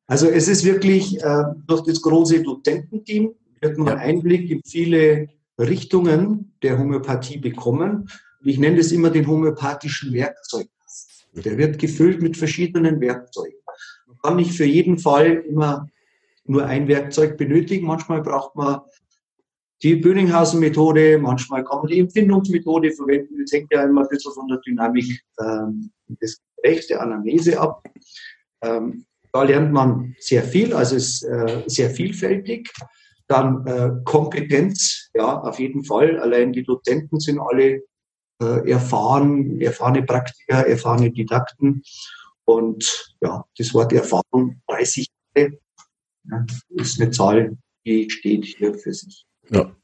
Also 0.05 0.27
es 0.27 0.49
ist 0.49 0.65
wirklich 0.65 1.23
äh, 1.23 1.43
durch 1.65 1.85
das 1.85 2.01
große 2.01 2.43
Dozententeam 2.43 3.33
wird 3.61 3.77
man 3.77 3.87
ja. 3.87 3.95
Einblick 3.95 4.51
in 4.51 4.61
viele 4.63 5.29
Richtungen 5.57 6.53
der 6.61 6.77
Homöopathie 6.77 7.37
bekommen. 7.37 8.09
Ich 8.43 8.59
nenne 8.59 8.77
das 8.77 8.91
immer 8.91 9.09
den 9.09 9.25
homöopathischen 9.25 10.11
Werkzeug. 10.11 10.67
Der 11.31 11.57
wird 11.57 11.79
gefüllt 11.79 12.21
mit 12.21 12.35
verschiedenen 12.35 12.99
Werkzeugen. 12.99 13.57
Man 14.05 14.17
kann 14.21 14.35
nicht 14.35 14.51
für 14.51 14.65
jeden 14.65 14.99
Fall 14.99 15.45
immer 15.47 15.87
nur 16.45 16.65
ein 16.65 16.87
Werkzeug 16.87 17.37
benötigen. 17.37 17.87
Manchmal 17.87 18.21
braucht 18.21 18.55
man 18.55 18.81
die 19.81 19.95
Böninghausen-Methode, 19.97 21.17
manchmal 21.17 21.63
kann 21.65 21.79
man 21.79 21.87
die 21.87 21.99
Empfindungsmethode 21.99 22.91
verwenden. 22.91 23.35
Das 23.41 23.51
hängt 23.51 23.71
ja 23.71 23.83
immer 23.83 24.01
ein 24.01 24.07
bisschen 24.07 24.33
von 24.33 24.47
der 24.47 24.59
Dynamik 24.59 25.21
ähm, 25.39 25.91
des 26.21 26.41
Gesprächs, 26.55 26.87
der 26.87 27.01
Anamnese 27.01 27.59
ab. 27.59 27.83
Ähm, 28.61 29.05
da 29.33 29.43
lernt 29.43 29.73
man 29.73 30.15
sehr 30.19 30.43
viel, 30.43 30.73
also 30.73 30.95
ist 30.95 31.23
äh, 31.23 31.63
sehr 31.67 31.89
vielfältig. 31.89 32.71
Dann 33.27 33.65
äh, 33.67 33.91
Kompetenz, 34.05 35.09
ja, 35.13 35.41
auf 35.41 35.59
jeden 35.59 35.83
Fall. 35.83 36.19
Allein 36.19 36.53
die 36.53 36.63
Dozenten 36.63 37.19
sind 37.19 37.39
alle 37.39 37.81
äh, 38.41 38.69
erfahren, 38.69 39.59
erfahrene 39.59 40.03
Praktiker, 40.03 40.65
erfahrene 40.67 41.11
Didakten. 41.11 41.83
Und 42.45 43.15
ja, 43.21 43.43
das 43.57 43.73
Wort 43.73 43.91
Erfahrung 43.91 44.61
30 44.67 45.07
Jahre 45.35 45.57
ja, 46.29 46.45
ist 46.69 47.01
eine 47.01 47.11
Zahl, 47.11 47.57
die 47.85 48.09
steht 48.09 48.45
hier 48.45 48.73
für 48.73 48.93
sich. 48.93 49.25
Ja. 49.49 49.75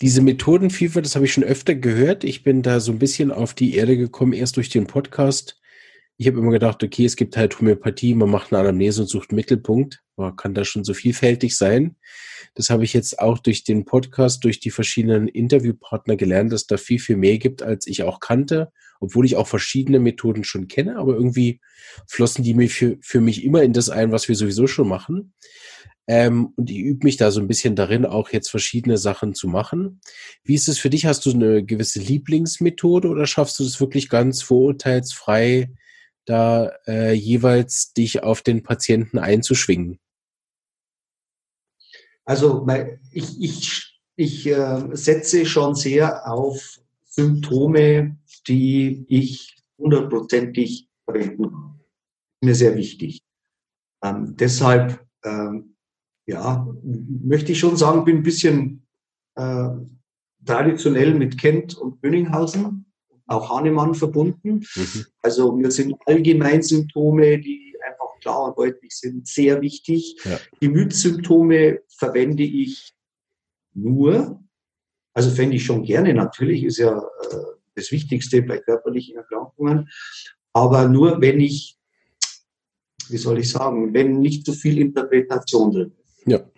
Diese 0.00 0.22
Methodenvielfalt, 0.22 1.04
das 1.04 1.16
habe 1.16 1.24
ich 1.24 1.32
schon 1.32 1.44
öfter 1.44 1.74
gehört. 1.74 2.24
Ich 2.24 2.44
bin 2.44 2.62
da 2.62 2.78
so 2.80 2.92
ein 2.92 2.98
bisschen 2.98 3.32
auf 3.32 3.52
die 3.54 3.74
Erde 3.74 3.96
gekommen, 3.96 4.32
erst 4.32 4.56
durch 4.56 4.68
den 4.68 4.86
Podcast. 4.86 5.60
Ich 6.16 6.28
habe 6.28 6.38
immer 6.38 6.52
gedacht, 6.52 6.82
okay, 6.84 7.04
es 7.04 7.16
gibt 7.16 7.36
halt 7.36 7.58
Homöopathie, 7.58 8.14
man 8.14 8.30
macht 8.30 8.52
eine 8.52 8.60
Anamnese 8.60 9.02
und 9.02 9.08
sucht 9.08 9.30
einen 9.30 9.36
Mittelpunkt. 9.36 10.03
Man 10.16 10.36
kann 10.36 10.54
da 10.54 10.64
schon 10.64 10.84
so 10.84 10.94
vielfältig 10.94 11.56
sein. 11.56 11.96
Das 12.54 12.70
habe 12.70 12.84
ich 12.84 12.92
jetzt 12.92 13.18
auch 13.18 13.38
durch 13.38 13.64
den 13.64 13.84
Podcast, 13.84 14.44
durch 14.44 14.60
die 14.60 14.70
verschiedenen 14.70 15.26
Interviewpartner 15.26 16.16
gelernt, 16.16 16.52
dass 16.52 16.66
da 16.66 16.76
viel, 16.76 17.00
viel 17.00 17.16
mehr 17.16 17.38
gibt, 17.38 17.62
als 17.62 17.86
ich 17.86 18.04
auch 18.04 18.20
kannte, 18.20 18.72
obwohl 19.00 19.26
ich 19.26 19.36
auch 19.36 19.48
verschiedene 19.48 19.98
Methoden 19.98 20.44
schon 20.44 20.68
kenne, 20.68 20.96
aber 20.96 21.14
irgendwie 21.14 21.60
flossen 22.06 22.44
die 22.44 22.54
mir 22.54 22.70
für, 22.70 22.96
für 23.00 23.20
mich 23.20 23.44
immer 23.44 23.62
in 23.62 23.72
das 23.72 23.90
ein, 23.90 24.12
was 24.12 24.28
wir 24.28 24.36
sowieso 24.36 24.66
schon 24.66 24.88
machen. 24.88 25.32
Ähm, 26.06 26.52
und 26.56 26.70
ich 26.70 26.78
übe 26.78 27.04
mich 27.04 27.16
da 27.16 27.30
so 27.30 27.40
ein 27.40 27.48
bisschen 27.48 27.76
darin, 27.76 28.04
auch 28.04 28.30
jetzt 28.30 28.50
verschiedene 28.50 28.98
Sachen 28.98 29.34
zu 29.34 29.48
machen. 29.48 30.00
Wie 30.42 30.54
ist 30.54 30.68
es 30.68 30.78
für 30.78 30.90
dich? 30.90 31.06
Hast 31.06 31.24
du 31.24 31.32
eine 31.32 31.64
gewisse 31.64 31.98
Lieblingsmethode 31.98 33.08
oder 33.08 33.26
schaffst 33.26 33.58
du 33.58 33.64
das 33.64 33.80
wirklich 33.80 34.10
ganz 34.10 34.42
vorurteilsfrei, 34.42 35.70
da 36.26 36.72
äh, 36.86 37.12
jeweils 37.12 37.94
dich 37.94 38.22
auf 38.22 38.42
den 38.42 38.62
Patienten 38.62 39.18
einzuschwingen? 39.18 39.98
Also 42.24 42.66
ich, 43.12 43.40
ich, 43.40 44.00
ich 44.16 44.46
äh, 44.46 44.82
setze 44.92 45.46
schon 45.46 45.74
sehr 45.74 46.30
auf 46.30 46.80
Symptome, 47.04 48.16
die 48.48 49.04
ich 49.08 49.56
hundertprozentig 49.78 50.88
verwenden 51.04 51.50
kann. 51.50 51.80
Mir 52.42 52.54
sehr 52.54 52.76
wichtig. 52.76 53.22
Ähm, 54.02 54.36
deshalb 54.36 55.04
ähm, 55.24 55.74
ja, 56.26 56.66
möchte 56.82 57.52
ich 57.52 57.58
schon 57.58 57.76
sagen, 57.76 58.04
bin 58.04 58.18
ein 58.18 58.22
bisschen 58.22 58.86
äh, 59.34 59.68
traditionell 60.44 61.14
mit 61.14 61.38
Kent 61.38 61.76
und 61.76 62.00
Böninghausen, 62.00 62.86
auch 63.26 63.50
Hahnemann 63.50 63.94
verbunden. 63.94 64.64
Mhm. 64.74 65.06
Also 65.22 65.52
mir 65.52 65.70
sind 65.70 65.94
Allgemeinsymptome, 66.06 67.38
die 67.38 67.73
einfach 67.73 67.73
klar 68.24 68.44
und 68.44 68.58
deutlich 68.58 68.96
sind, 68.96 69.28
sehr 69.28 69.60
wichtig. 69.60 70.16
Ja. 70.24 70.40
Gemütssymptome 70.60 71.80
verwende 71.88 72.42
ich 72.42 72.94
nur, 73.74 74.42
also 75.12 75.30
fände 75.30 75.56
ich 75.56 75.64
schon 75.64 75.84
gerne, 75.84 76.14
natürlich 76.14 76.64
ist 76.64 76.78
ja 76.78 76.98
äh, 76.98 77.36
das 77.74 77.92
Wichtigste 77.92 78.42
bei 78.42 78.58
körperlichen 78.58 79.16
Erkrankungen, 79.16 79.90
aber 80.52 80.88
nur 80.88 81.20
wenn 81.20 81.40
ich, 81.40 81.76
wie 83.08 83.18
soll 83.18 83.38
ich 83.38 83.50
sagen, 83.50 83.92
wenn 83.92 84.20
nicht 84.20 84.46
zu 84.46 84.52
so 84.52 84.58
viel 84.58 84.78
Interpretation 84.78 85.70
drin 85.70 85.92
ist. 86.02 86.26
Ja. 86.26 86.50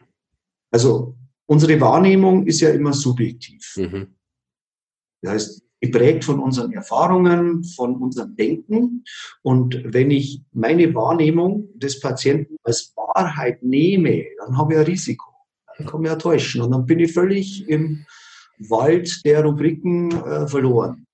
Also 0.70 1.16
unsere 1.46 1.80
Wahrnehmung 1.80 2.46
ist 2.46 2.60
ja 2.60 2.70
immer 2.70 2.92
subjektiv. 2.92 3.74
Mhm. 3.76 4.14
Das 5.22 5.32
heißt, 5.32 5.65
geprägt 5.86 6.24
von 6.24 6.38
unseren 6.38 6.72
Erfahrungen, 6.72 7.64
von 7.64 7.96
unserem 7.96 8.36
Denken. 8.36 9.04
Und 9.42 9.80
wenn 9.84 10.10
ich 10.10 10.42
meine 10.52 10.94
Wahrnehmung 10.94 11.68
des 11.78 12.00
Patienten 12.00 12.56
als 12.62 12.94
Wahrheit 12.96 13.62
nehme, 13.62 14.24
dann 14.38 14.56
habe 14.56 14.74
ich 14.74 14.78
ein 14.80 14.86
Risiko. 14.86 15.24
Dann 15.78 15.86
kann 15.86 16.02
ich 16.02 16.08
ja 16.08 16.16
täuschen. 16.16 16.62
Und 16.62 16.70
dann 16.72 16.86
bin 16.86 17.00
ich 17.00 17.12
völlig 17.12 17.68
im 17.68 18.04
Wald 18.58 19.24
der 19.24 19.44
Rubriken 19.44 20.10
äh, 20.12 20.46
verloren. 20.46 21.06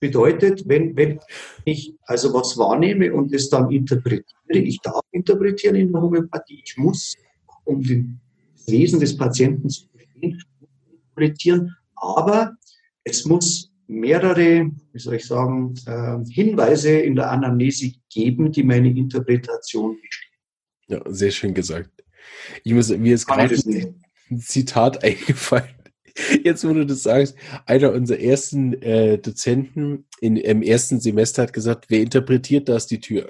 Bedeutet, 0.00 0.64
wenn, 0.66 0.96
wenn 0.96 1.20
ich 1.64 1.94
also 2.02 2.34
was 2.34 2.58
wahrnehme 2.58 3.14
und 3.14 3.32
es 3.32 3.48
dann 3.48 3.70
interpretiere, 3.70 4.24
ich 4.48 4.80
darf 4.80 5.00
interpretieren 5.12 5.76
in 5.76 5.92
der 5.92 6.02
Homöopathie, 6.02 6.62
ich 6.64 6.76
muss 6.76 7.14
um 7.64 7.82
das 7.82 8.66
Wesen 8.66 9.00
des 9.00 9.16
Patienten 9.16 9.70
zu 9.70 9.86
verstehen, 9.88 10.42
interpretieren. 11.14 11.76
Aber 11.96 12.54
es 13.04 13.24
muss 13.24 13.70
mehrere, 13.86 14.70
wie 14.92 14.98
soll 14.98 15.14
ich 15.14 15.26
sagen, 15.26 15.74
äh, 15.86 16.18
Hinweise 16.30 16.90
in 16.90 17.16
der 17.16 17.30
Anamnese 17.30 17.92
geben, 18.10 18.52
die 18.52 18.62
meine 18.62 18.88
Interpretation 18.88 19.96
bestätigen. 20.00 20.34
Ja, 20.86 21.02
sehr 21.06 21.30
schön 21.30 21.54
gesagt. 21.54 21.90
Ich 22.62 22.72
muss, 22.72 22.88
mir 22.90 23.14
ist 23.14 23.26
gerade 23.26 23.54
ein 23.54 24.40
Zitat 24.40 25.02
eingefallen. 25.04 25.68
Jetzt, 26.44 26.66
wo 26.66 26.72
du 26.72 26.86
das 26.86 27.02
sagst, 27.02 27.36
einer 27.66 27.92
unserer 27.92 28.20
ersten 28.20 28.80
äh, 28.82 29.18
Dozenten 29.18 30.06
in, 30.20 30.36
im 30.36 30.62
ersten 30.62 31.00
Semester 31.00 31.42
hat 31.42 31.52
gesagt, 31.52 31.86
wer 31.88 32.00
interpretiert 32.00 32.68
das 32.68 32.86
die 32.86 33.00
Tür? 33.00 33.28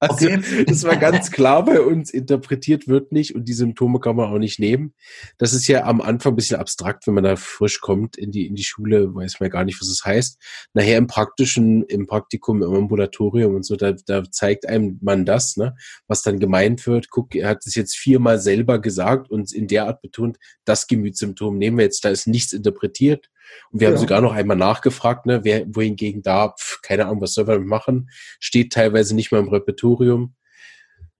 Also, 0.00 0.26
okay. 0.26 0.64
das 0.64 0.84
war 0.84 0.96
ganz 0.96 1.32
klar 1.32 1.64
bei 1.64 1.80
uns, 1.80 2.10
interpretiert 2.10 2.86
wird 2.86 3.10
nicht 3.10 3.34
und 3.34 3.48
die 3.48 3.52
Symptome 3.52 3.98
kann 3.98 4.14
man 4.14 4.32
auch 4.32 4.38
nicht 4.38 4.60
nehmen. 4.60 4.94
Das 5.38 5.52
ist 5.52 5.66
ja 5.66 5.84
am 5.84 6.00
Anfang 6.00 6.34
ein 6.34 6.36
bisschen 6.36 6.60
abstrakt, 6.60 7.06
wenn 7.06 7.14
man 7.14 7.24
da 7.24 7.34
frisch 7.34 7.80
kommt 7.80 8.16
in 8.16 8.30
die, 8.30 8.46
in 8.46 8.54
die 8.54 8.62
Schule, 8.62 9.12
weiß 9.14 9.40
man 9.40 9.48
ja 9.48 9.50
gar 9.50 9.64
nicht, 9.64 9.80
was 9.80 9.88
es 9.88 9.98
das 9.98 10.06
heißt. 10.06 10.42
Nachher 10.72 10.98
im 10.98 11.08
praktischen, 11.08 11.82
im 11.84 12.06
Praktikum, 12.06 12.62
im 12.62 12.74
Ambulatorium 12.74 13.56
und 13.56 13.64
so, 13.64 13.74
da, 13.74 13.92
da 13.92 14.22
zeigt 14.30 14.68
einem 14.68 14.98
man 15.02 15.24
das, 15.24 15.56
ne, 15.56 15.74
was 16.06 16.22
dann 16.22 16.38
gemeint 16.38 16.86
wird. 16.86 17.10
Guck, 17.10 17.34
er 17.34 17.48
hat 17.48 17.66
es 17.66 17.74
jetzt 17.74 17.96
viermal 17.96 18.38
selber 18.38 18.80
gesagt 18.80 19.30
und 19.30 19.52
in 19.52 19.66
der 19.66 19.86
Art 19.86 20.00
betont, 20.00 20.38
das 20.64 20.86
Gemütssymptom 20.86 21.58
nehmen 21.58 21.78
wir 21.78 21.84
jetzt, 21.84 22.04
da 22.04 22.10
ist 22.10 22.28
nichts 22.28 22.52
interpretiert. 22.52 23.30
Und 23.70 23.80
wir 23.80 23.88
ja. 23.88 23.94
haben 23.94 24.00
sogar 24.00 24.20
noch 24.20 24.32
einmal 24.32 24.56
nachgefragt, 24.56 25.26
ne, 25.26 25.44
wer, 25.44 25.64
wohingegen 25.74 26.22
da, 26.22 26.54
pf, 26.58 26.80
keine 26.82 27.06
Ahnung, 27.06 27.20
was 27.20 27.34
soll 27.34 27.44
man 27.44 27.66
machen, 27.66 28.10
steht 28.40 28.72
teilweise 28.72 29.14
nicht 29.14 29.32
mal 29.32 29.38
im 29.38 29.48
Repertorium. 29.48 30.34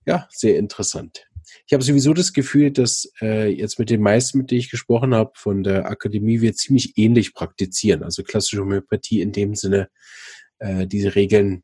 Ja, 0.07 0.27
sehr 0.31 0.59
interessant. 0.59 1.27
Ich 1.67 1.73
habe 1.73 1.85
sowieso 1.85 2.15
das 2.15 2.33
Gefühl, 2.33 2.71
dass 2.71 3.11
äh, 3.21 3.49
jetzt 3.49 3.79
mit 3.79 3.91
den 3.91 4.01
meisten, 4.01 4.39
mit 4.39 4.51
denen 4.51 4.61
ich 4.61 4.71
gesprochen 4.71 5.15
habe, 5.15 5.33
von 5.35 5.63
der 5.63 5.87
Akademie 5.87 6.41
wir 6.41 6.55
ziemlich 6.55 6.97
ähnlich 6.97 7.35
praktizieren. 7.35 8.03
Also 8.03 8.23
klassische 8.23 8.61
Homöopathie 8.61 9.21
in 9.21 9.33
dem 9.33 9.55
Sinne, 9.55 9.89
äh, 10.59 10.87
diese 10.87 11.15
Regeln 11.15 11.63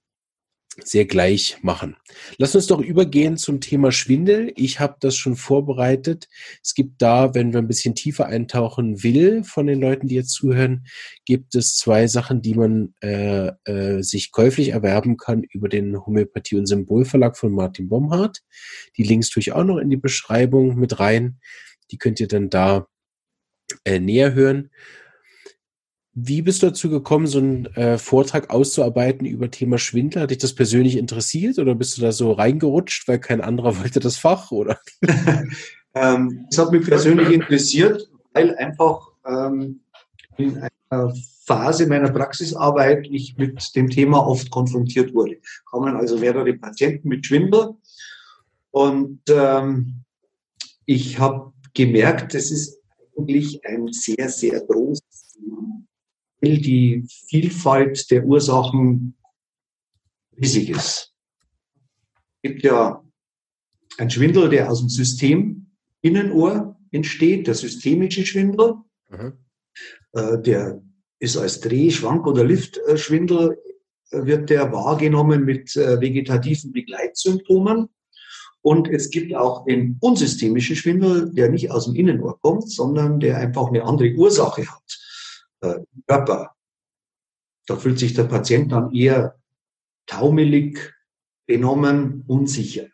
sehr 0.83 1.05
gleich 1.05 1.59
machen. 1.63 1.97
Lass 2.39 2.55
uns 2.55 2.67
doch 2.67 2.81
übergehen 2.81 3.37
zum 3.37 3.61
Thema 3.61 3.93
Schwindel. 3.93 4.53
Ich 4.57 4.81
habe 4.81 4.97
das 5.01 5.17
schon 5.17 5.37
vorbereitet. 5.37 6.29
Es 6.63 6.75
gibt 6.75 7.01
da, 7.01 7.35
wenn 7.35 7.53
wir 7.53 7.59
ein 7.59 7.69
bisschen 7.69 7.95
tiefer 7.95 8.27
eintauchen 8.27 9.03
will 9.03 9.45
von 9.45 9.67
den 9.67 9.81
Leuten, 9.81 10.09
die 10.09 10.17
jetzt 10.17 10.33
zuhören, 10.33 10.87
gibt 11.25 11.55
es 11.55 11.77
zwei 11.77 12.07
Sachen, 12.07 12.43
die 12.43 12.55
man 12.55 12.95
äh, 13.03 13.53
äh, 13.65 14.03
sich 14.03 14.33
käuflich 14.33 14.71
erwerben 14.71 15.17
kann 15.17 15.45
über 15.45 15.69
den 15.69 15.97
Homöopathie- 15.97 16.57
und 16.57 16.67
Symbolverlag 16.67 17.37
von 17.37 17.53
Martin 17.53 17.89
Bomhardt. 17.89 18.43
Die 18.97 19.05
Links 19.05 19.31
tue 19.31 19.41
ich 19.41 19.53
auch 19.53 19.65
noch 19.65 19.79
in 19.79 19.91
die 19.91 19.97
Beschreibung 19.97 20.77
mit 20.77 20.99
rein. 20.99 21.39
Die 21.91 21.99
könnt 21.99 22.21
ihr 22.21 22.29
dann 22.29 22.51
da 22.51 22.89
äh, 23.85 24.01
näher 24.01 24.35
hören. 24.35 24.71
Wie 26.15 26.43
bist 26.43 26.63
du 26.63 26.69
dazu 26.69 26.91
gekommen, 26.91 27.27
so 27.27 27.39
einen 27.39 27.67
äh, 27.75 27.99
Vortrag 27.99 28.51
auszuarbeiten 28.51 29.27
über 29.27 29.51
Thema 29.51 29.79
Schwindel? 29.79 30.23
Hat 30.23 30.31
dich 30.31 30.39
das 30.39 30.55
persönlich 30.55 30.97
interessiert 30.97 31.59
oder 31.59 31.75
bist 31.75 31.99
du 31.99 32.03
da 32.03 32.13
so 32.13 32.33
reingerutscht, 32.33 33.09
weil 33.09 33.19
kein 33.19 33.41
anderer 33.41 33.79
wollte 33.81 34.01
das 34.01 34.17
Fach? 34.17 34.53
Oder? 34.53 34.79
ähm, 35.95 36.47
das 36.51 36.59
hat 36.59 36.73
mich 36.73 36.87
persönlich 36.87 37.31
interessiert, 37.31 38.09
weil 38.33 38.55
einfach 38.57 39.09
ähm, 39.27 39.81
in 40.37 40.63
einer 40.91 41.13
Phase 41.45 41.87
meiner 41.87 42.11
Praxisarbeit 42.11 43.07
ich 43.11 43.37
mit 43.37 43.75
dem 43.75 43.91
Thema 43.91 44.27
oft 44.27 44.51
konfrontiert 44.51 45.15
wurde. 45.15 45.39
Kommen 45.65 45.97
also 45.97 46.17
mehrere 46.19 46.55
Patienten 46.55 47.09
mit 47.09 47.27
Schwindel 47.27 47.75
und 48.71 49.21
ähm, 49.29 50.05
ich 50.87 51.19
habe 51.19 51.53
gemerkt, 51.75 52.35
das 52.35 52.51
ist 52.51 52.79
eigentlich 53.17 53.65
ein 53.67 53.89
sehr, 53.93 54.29
sehr 54.29 54.61
großes 54.61 55.35
Thema, 55.35 55.83
weil 56.45 56.59
die 56.59 57.07
Vielfalt 57.29 58.11
der 58.11 58.25
Ursachen 58.25 59.17
riesig 60.41 60.71
ist. 60.71 61.15
Es 62.43 62.51
gibt 62.51 62.63
ja 62.63 63.03
einen 63.99 64.11
Schwindel, 64.11 64.51
der 64.51 64.71
aus 64.71 64.81
dem 64.81 64.89
System 64.89 65.67
Innenohr 66.03 66.77
entsteht, 66.91 67.47
der 67.47 67.55
systemische 67.55 68.27
Schwindel. 68.27 68.75
Mhm. 69.09 69.33
Äh, 70.13 70.39
der 70.43 70.83
ist 71.19 71.37
als 71.37 71.61
Dreh-, 71.61 71.91
Schwank- 71.91 72.27
oder 72.27 72.45
Liftschwindel, 72.45 73.57
äh, 74.11 74.27
wird 74.27 74.51
der 74.51 74.71
wahrgenommen 74.73 75.45
mit 75.45 75.75
äh, 75.77 76.01
vegetativen 76.01 76.73
Begleitsymptomen. 76.73 77.89
Und 78.61 78.89
es 78.89 79.11
gibt 79.11 79.35
auch 79.35 79.65
den 79.65 79.97
unsystemischen 80.01 80.77
Schwindel, 80.77 81.33
der 81.33 81.51
nicht 81.51 81.71
aus 81.71 81.87
dem 81.87 81.95
Innenohr 81.95 82.39
kommt, 82.41 82.71
sondern 82.71 83.21
der 83.21 83.39
einfach 83.39 83.69
eine 83.69 83.85
andere 83.85 84.15
Ursache 84.15 84.67
hat. 84.67 85.04
Äh, 85.65 85.85
Körper. 86.07 86.55
Da 87.67 87.77
fühlt 87.77 87.99
sich 87.99 88.13
der 88.13 88.25
Patient 88.25 88.71
dann 88.71 88.95
eher 88.95 89.41
taumelig, 90.07 90.93
benommen, 91.47 92.23
unsicher. 92.27 92.89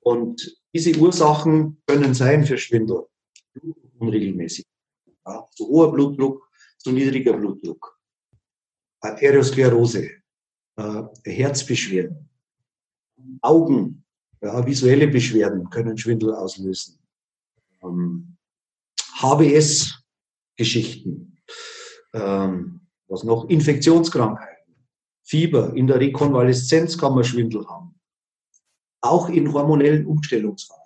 Und 0.00 0.60
diese 0.74 0.94
Ursachen 0.98 1.80
können 1.86 2.12
sein 2.14 2.44
für 2.44 2.58
Schwindel. 2.58 3.06
Unregelmäßig. 3.98 4.66
Ja, 5.26 5.46
zu 5.52 5.68
hoher 5.68 5.90
Blutdruck, 5.92 6.50
zu 6.76 6.92
niedriger 6.92 7.32
Blutdruck. 7.32 7.98
Arteriosklerose, 9.00 10.10
äh, 10.76 11.02
Herzbeschwerden, 11.24 12.28
Augen, 13.40 14.04
ja, 14.42 14.66
visuelle 14.66 15.08
Beschwerden 15.08 15.70
können 15.70 15.96
Schwindel 15.96 16.34
auslösen. 16.34 16.98
Ähm, 17.82 18.36
HBS-Geschichten, 19.22 21.29
ähm, 22.12 22.80
was 23.08 23.24
noch? 23.24 23.48
Infektionskrankheiten, 23.48 24.74
Fieber, 25.22 25.74
in 25.74 25.86
der 25.86 26.00
Rekonvaleszenz 26.00 26.96
kann 26.96 27.14
man 27.14 27.24
Schwindel 27.24 27.66
haben. 27.68 27.94
Auch 29.00 29.28
in 29.28 29.52
hormonellen 29.52 30.06
Umstellungsphasen. 30.06 30.82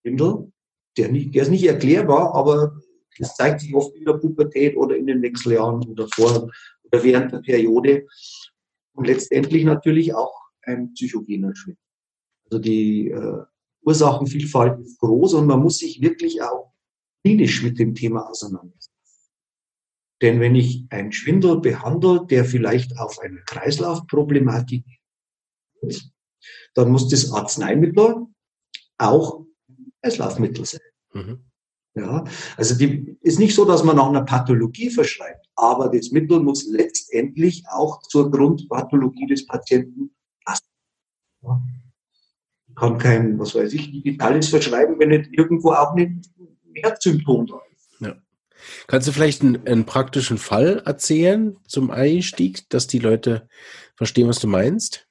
Schwindel, 0.00 0.52
der, 0.96 1.10
nicht, 1.10 1.34
der 1.34 1.42
ist 1.42 1.50
nicht 1.50 1.66
erklärbar, 1.66 2.34
aber 2.34 2.80
das 3.18 3.34
zeigt 3.36 3.60
sich 3.60 3.74
oft 3.74 3.94
in 3.94 4.04
der 4.04 4.14
Pubertät 4.14 4.76
oder 4.76 4.96
in 4.96 5.06
den 5.06 5.22
Wechseljahren 5.22 5.82
oder 5.88 6.08
vor 6.08 6.50
oder 6.84 7.04
während 7.04 7.32
der 7.32 7.38
Periode. 7.38 8.06
Und 8.94 9.06
letztendlich 9.06 9.64
natürlich 9.64 10.14
auch 10.14 10.34
ein 10.62 10.92
psychogener 10.94 11.54
Schwindel. 11.54 11.82
Also 12.44 12.58
die 12.58 13.08
äh, 13.08 13.42
Ursachenvielfalt 13.82 14.80
ist 14.80 14.98
groß 14.98 15.34
und 15.34 15.46
man 15.46 15.60
muss 15.60 15.78
sich 15.78 16.00
wirklich 16.00 16.42
auch 16.42 16.72
klinisch 17.22 17.62
mit 17.62 17.78
dem 17.78 17.94
Thema 17.94 18.28
auseinandersetzen. 18.28 18.95
Denn 20.22 20.40
wenn 20.40 20.54
ich 20.54 20.86
einen 20.90 21.12
Schwindel 21.12 21.60
behandle, 21.60 22.26
der 22.26 22.44
vielleicht 22.44 22.98
auf 22.98 23.18
eine 23.18 23.42
Kreislaufproblematik 23.42 24.84
ist, 25.82 26.10
dann 26.74 26.90
muss 26.90 27.08
das 27.08 27.32
Arzneimittel 27.32 28.26
auch 28.98 29.44
Kreislaufmittel 30.02 30.64
sein. 30.64 30.80
Mhm. 31.12 31.44
Ja, 31.94 32.24
also 32.58 32.76
die 32.76 33.16
ist 33.22 33.38
nicht 33.38 33.54
so, 33.54 33.64
dass 33.64 33.82
man 33.82 33.96
nach 33.96 34.08
einer 34.08 34.24
Pathologie 34.24 34.90
verschreibt, 34.90 35.46
aber 35.54 35.88
das 35.88 36.10
Mittel 36.10 36.40
muss 36.40 36.66
letztendlich 36.66 37.64
auch 37.70 38.02
zur 38.02 38.30
Grundpathologie 38.30 39.26
des 39.26 39.46
Patienten 39.46 40.14
passen. 40.44 40.66
Ja. 41.42 41.62
Kann 42.74 42.98
kein, 42.98 43.38
was 43.38 43.54
weiß 43.54 43.72
ich, 43.72 43.90
digitales 43.90 44.50
verschreiben, 44.50 44.98
wenn 44.98 45.08
nicht 45.08 45.30
irgendwo 45.32 45.70
auch 45.70 45.96
ein 45.96 46.20
Herzsymptom 46.74 47.46
da 47.46 47.56
ist. 47.56 47.65
Kannst 48.86 49.08
du 49.08 49.12
vielleicht 49.12 49.42
einen, 49.42 49.66
einen 49.66 49.86
praktischen 49.86 50.38
Fall 50.38 50.82
erzählen 50.84 51.56
zum 51.66 51.90
Einstieg, 51.90 52.68
dass 52.70 52.86
die 52.86 52.98
Leute 52.98 53.48
verstehen, 53.94 54.28
was 54.28 54.40
du 54.40 54.46
meinst? 54.46 55.08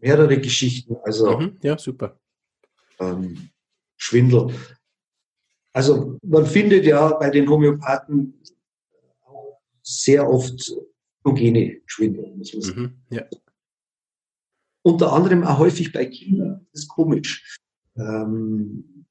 Mehrere 0.00 0.40
Geschichten. 0.40 0.96
Also, 1.04 1.38
mhm, 1.38 1.58
ja, 1.62 1.78
super. 1.78 2.18
Ähm, 2.98 3.50
Schwindel. 3.96 4.54
Also 5.72 6.18
man 6.22 6.46
findet 6.46 6.84
ja 6.84 7.12
bei 7.14 7.30
den 7.30 7.48
Homöopathen 7.48 8.40
sehr 9.82 10.28
oft 10.28 10.72
Hygiene 11.24 11.80
Schwindel. 11.86 12.34
Mhm, 12.34 13.02
ja. 13.10 13.24
Unter 14.82 15.12
anderem 15.12 15.44
auch 15.44 15.58
häufig 15.58 15.92
bei 15.92 16.06
Kindern. 16.06 16.66
Das 16.72 16.82
ist 16.82 16.88
komisch. 16.88 17.58
Ähm, 17.96 19.06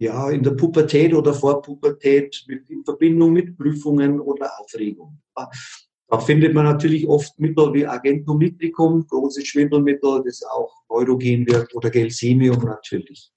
ja, 0.00 0.30
in 0.30 0.42
der 0.42 0.52
Pubertät 0.52 1.12
oder 1.12 1.34
Vorpubertät 1.34 2.44
mit, 2.48 2.68
in 2.70 2.82
Verbindung 2.82 3.34
mit 3.34 3.56
Prüfungen 3.56 4.18
oder 4.18 4.50
Aufregung. 4.58 5.20
Da 5.34 6.18
findet 6.18 6.54
man 6.54 6.64
natürlich 6.64 7.06
oft 7.06 7.38
Mittel 7.38 7.72
wie 7.74 7.86
Agentum 7.86 8.38
nitricum, 8.38 9.06
großes 9.06 9.46
Schwindelmittel, 9.46 10.22
das 10.24 10.42
auch 10.42 10.72
neurogen 10.88 11.46
wird, 11.46 11.74
oder 11.74 11.90
Gelsemium 11.90 12.64
natürlich. 12.64 13.30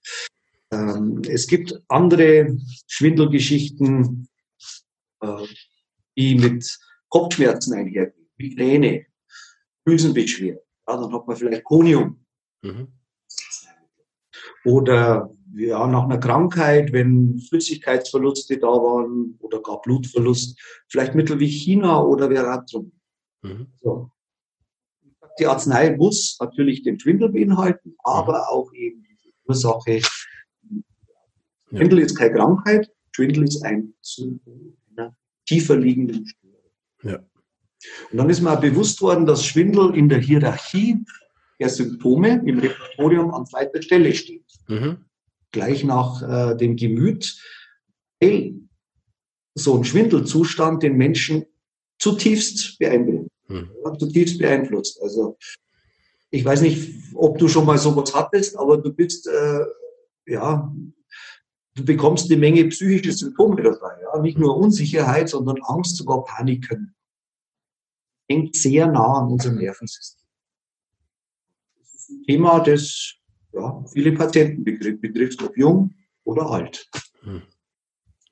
Ähm, 0.71 1.21
es 1.27 1.45
gibt 1.45 1.77
andere 1.89 2.57
Schwindelgeschichten, 2.87 4.27
äh, 5.19 5.45
die 6.17 6.35
mit 6.35 6.79
Kopfschmerzen 7.09 7.73
einhergehen, 7.73 8.29
Migräne, 8.37 9.05
Drüsenbeschwerden. 9.85 10.61
Ja, 10.87 10.95
dann 10.95 11.13
hat 11.13 11.27
man 11.27 11.35
vielleicht 11.35 11.65
Konium. 11.65 12.25
Mhm. 12.61 12.87
Oder 14.63 15.29
ja, 15.55 15.87
nach 15.87 16.03
einer 16.03 16.17
Krankheit, 16.17 16.91
wenn 16.93 17.39
Flüssigkeitsverluste 17.39 18.57
da 18.57 18.67
waren 18.67 19.37
oder 19.39 19.61
gar 19.61 19.81
Blutverlust, 19.81 20.59
vielleicht 20.87 21.15
Mittel 21.15 21.39
wie 21.39 21.47
China 21.47 22.01
oder 22.01 22.29
Veratrum. 22.29 22.91
Mhm. 23.41 23.67
So. 23.81 24.09
Die 25.39 25.47
Arznei 25.47 25.95
muss 25.95 26.37
natürlich 26.39 26.83
den 26.83 26.99
Schwindel 26.99 27.29
beinhalten, 27.29 27.95
aber 28.03 28.39
mhm. 28.39 28.43
auch 28.49 28.73
eben 28.73 29.03
die 29.23 29.33
Ursache 29.45 30.01
Schwindel 31.69 31.99
ist 31.99 32.15
keine 32.15 32.35
Krankheit, 32.35 32.91
Schwindel 33.11 33.43
ist 33.43 33.63
ein 33.63 33.93
Symptom 34.01 34.77
einer 34.95 35.15
tiefer 35.45 35.75
liegenden 35.75 36.27
Störung. 36.27 36.71
Ja. 37.03 37.19
Und 38.11 38.17
dann 38.17 38.29
ist 38.29 38.41
mir 38.41 38.55
bewusst 38.57 39.01
worden, 39.01 39.25
dass 39.25 39.45
Schwindel 39.45 39.95
in 39.95 40.07
der 40.07 40.19
Hierarchie 40.19 41.03
der 41.59 41.69
Symptome 41.69 42.43
im 42.45 42.59
Repertorium 42.59 43.33
an 43.33 43.45
zweiter 43.45 43.81
Stelle 43.81 44.13
steht. 44.13 44.45
Mhm. 44.67 45.05
Gleich 45.53 45.85
nach 45.85 46.21
äh, 46.21 46.57
dem 46.57 46.75
Gemüt, 46.75 47.39
weil 48.19 48.55
so 49.55 49.77
ein 49.77 49.85
Schwindelzustand 49.85 50.83
den 50.83 50.97
Menschen 50.97 51.45
zutiefst 51.99 52.77
beeindruckt, 52.79 53.29
mhm. 53.47 53.69
zutiefst 53.97 54.39
beeinflusst. 54.39 55.01
Also 55.01 55.37
ich 56.31 56.43
weiß 56.43 56.61
nicht, 56.61 56.93
ob 57.13 57.37
du 57.37 57.47
schon 57.47 57.65
mal 57.65 57.77
sowas 57.77 58.13
hattest, 58.13 58.57
aber 58.57 58.77
du 58.77 58.91
bist 58.91 59.27
äh, 59.27 59.65
ja 60.25 60.73
du 61.75 61.85
bekommst 61.85 62.29
eine 62.29 62.39
Menge 62.39 62.65
psychische 62.65 63.11
Symptome 63.11 63.61
dabei. 63.61 64.01
Ja? 64.01 64.19
Nicht 64.21 64.37
nur 64.37 64.57
Unsicherheit, 64.57 65.29
sondern 65.29 65.61
Angst, 65.63 65.97
sogar 65.97 66.23
Paniken. 66.23 66.95
Hängt 68.29 68.55
sehr 68.55 68.87
nah 68.87 69.19
an 69.19 69.31
unserem 69.31 69.57
Nervensystem. 69.57 70.27
Das 71.77 71.93
ist 71.93 72.09
ein 72.09 72.23
Thema, 72.23 72.59
das 72.59 73.15
ja, 73.53 73.83
viele 73.87 74.11
Patienten 74.13 74.63
betrifft, 74.63 75.41
ob 75.43 75.57
jung 75.57 75.93
oder 76.23 76.49
alt. 76.49 76.89
Hm. 77.21 77.43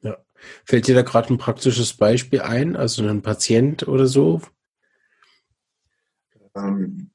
Ja. 0.02 0.18
Fällt 0.66 0.88
dir 0.88 0.96
da 0.96 1.04
gerade 1.04 1.34
ein 1.34 1.38
praktisches 1.38 1.94
Beispiel 1.94 2.42
ein, 2.42 2.76
also 2.76 3.08
ein 3.08 3.22
Patient 3.22 3.88
oder 3.88 4.08
so? 4.08 4.42
Ähm, 6.56 7.12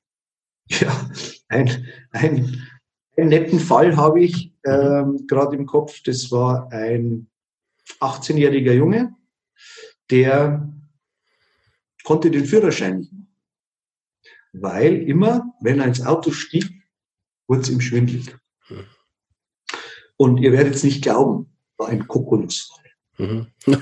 ja, 0.68 1.10
ein, 1.48 1.86
ein, 2.10 2.68
einen 3.16 3.28
netten 3.28 3.60
Fall 3.60 3.96
habe 3.96 4.20
ich 4.20 4.52
ähm, 4.64 5.26
gerade 5.26 5.56
im 5.56 5.66
Kopf. 5.66 6.02
Das 6.04 6.30
war 6.30 6.70
ein 6.72 7.28
18-jähriger 8.00 8.72
Junge, 8.72 9.14
der 10.10 10.72
konnte 12.04 12.30
den 12.30 12.44
Führerschein 12.44 12.98
nicht 12.98 13.12
machen. 13.12 13.22
Weil 14.52 15.02
immer, 15.02 15.54
wenn 15.60 15.80
er 15.80 15.86
ins 15.86 16.04
Auto 16.04 16.30
stieg, 16.30 16.70
wurde 17.48 17.62
es 17.62 17.70
ihm 17.70 17.80
schwindelig. 17.80 18.36
Und 20.16 20.38
ihr 20.38 20.52
werdet 20.52 20.74
es 20.74 20.82
nicht 20.82 21.02
glauben, 21.02 21.52
war 21.76 21.88
ein 21.88 22.06
Kokolusfall. 22.06 22.84
Mhm. 23.18 23.46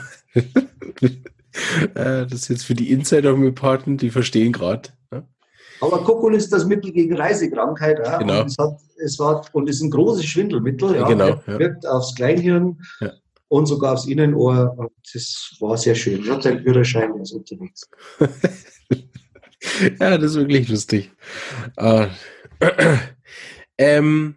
Äh, 1.94 2.26
das 2.26 2.32
ist 2.32 2.48
jetzt 2.48 2.64
für 2.64 2.74
die 2.74 2.90
Insider-Reporten, 2.90 3.96
die 3.96 4.10
verstehen 4.10 4.50
gerade. 4.50 4.90
Aber 5.80 6.02
Kokol 6.04 6.34
ist 6.34 6.52
das 6.52 6.64
Mittel 6.66 6.92
gegen 6.92 7.16
Reisekrankheit. 7.16 7.98
Ja? 7.98 8.18
Genau. 8.18 8.40
Und 8.40 8.46
es, 8.46 8.58
hat, 8.58 8.80
es 9.04 9.18
war, 9.18 9.44
und 9.52 9.68
ist 9.68 9.82
ein 9.82 9.90
großes 9.90 10.24
Schwindelmittel. 10.24 10.94
Ja? 10.94 11.06
Genau. 11.06 11.40
Ja. 11.46 11.58
Wirkt 11.58 11.86
aufs 11.86 12.14
Kleinhirn. 12.14 12.80
Ja. 13.00 13.12
und 13.48 13.66
sogar 13.66 13.92
aufs 13.94 14.06
Innenohr. 14.06 14.74
Und 14.76 14.90
das 15.12 15.54
war 15.60 15.76
sehr 15.76 15.94
schön. 15.94 16.22
Ich 16.22 16.30
hatte 16.30 16.50
einen 16.50 16.62
Führerschein, 16.62 17.14
ist 17.20 17.32
unterwegs. 17.32 17.88
ja, 20.00 20.18
das 20.18 20.30
ist 20.32 20.36
wirklich 20.36 20.68
lustig. 20.68 21.10
Uh, 21.78 22.06
ähm, 23.78 24.36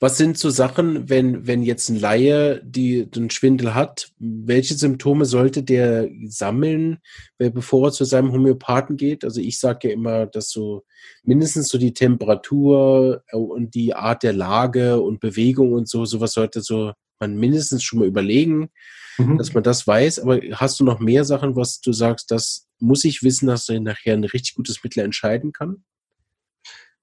was 0.00 0.16
sind 0.16 0.38
so 0.38 0.50
Sachen, 0.50 1.08
wenn, 1.08 1.46
wenn 1.46 1.62
jetzt 1.62 1.88
ein 1.88 1.98
Laie 1.98 2.60
die, 2.64 3.10
den 3.10 3.30
Schwindel 3.30 3.74
hat, 3.74 4.10
welche 4.18 4.74
Symptome 4.74 5.24
sollte 5.24 5.62
der 5.62 6.08
sammeln, 6.26 6.98
bevor 7.38 7.88
er 7.88 7.92
zu 7.92 8.04
seinem 8.04 8.32
Homöopathen 8.32 8.96
geht? 8.96 9.24
Also 9.24 9.40
ich 9.40 9.58
sage 9.58 9.88
ja 9.88 9.94
immer, 9.94 10.26
dass 10.26 10.50
so 10.50 10.84
mindestens 11.24 11.68
so 11.68 11.78
die 11.78 11.94
Temperatur 11.94 13.22
und 13.32 13.74
die 13.74 13.94
Art 13.94 14.22
der 14.22 14.32
Lage 14.32 15.00
und 15.00 15.20
Bewegung 15.20 15.72
und 15.72 15.88
so, 15.88 16.04
sowas 16.04 16.32
sollte 16.32 16.60
so 16.60 16.92
man 17.20 17.36
mindestens 17.36 17.82
schon 17.82 17.98
mal 17.98 18.08
überlegen, 18.08 18.70
mhm. 19.18 19.38
dass 19.38 19.52
man 19.54 19.62
das 19.62 19.86
weiß. 19.86 20.20
Aber 20.20 20.40
hast 20.52 20.78
du 20.78 20.84
noch 20.84 21.00
mehr 21.00 21.24
Sachen, 21.24 21.56
was 21.56 21.80
du 21.80 21.92
sagst, 21.92 22.30
das 22.30 22.68
muss 22.78 23.04
ich 23.04 23.22
wissen, 23.22 23.48
dass 23.48 23.68
er 23.68 23.80
nachher 23.80 24.14
ein 24.14 24.24
richtig 24.24 24.54
gutes 24.54 24.82
Mittel 24.84 25.02
entscheiden 25.02 25.52
kann? 25.52 25.82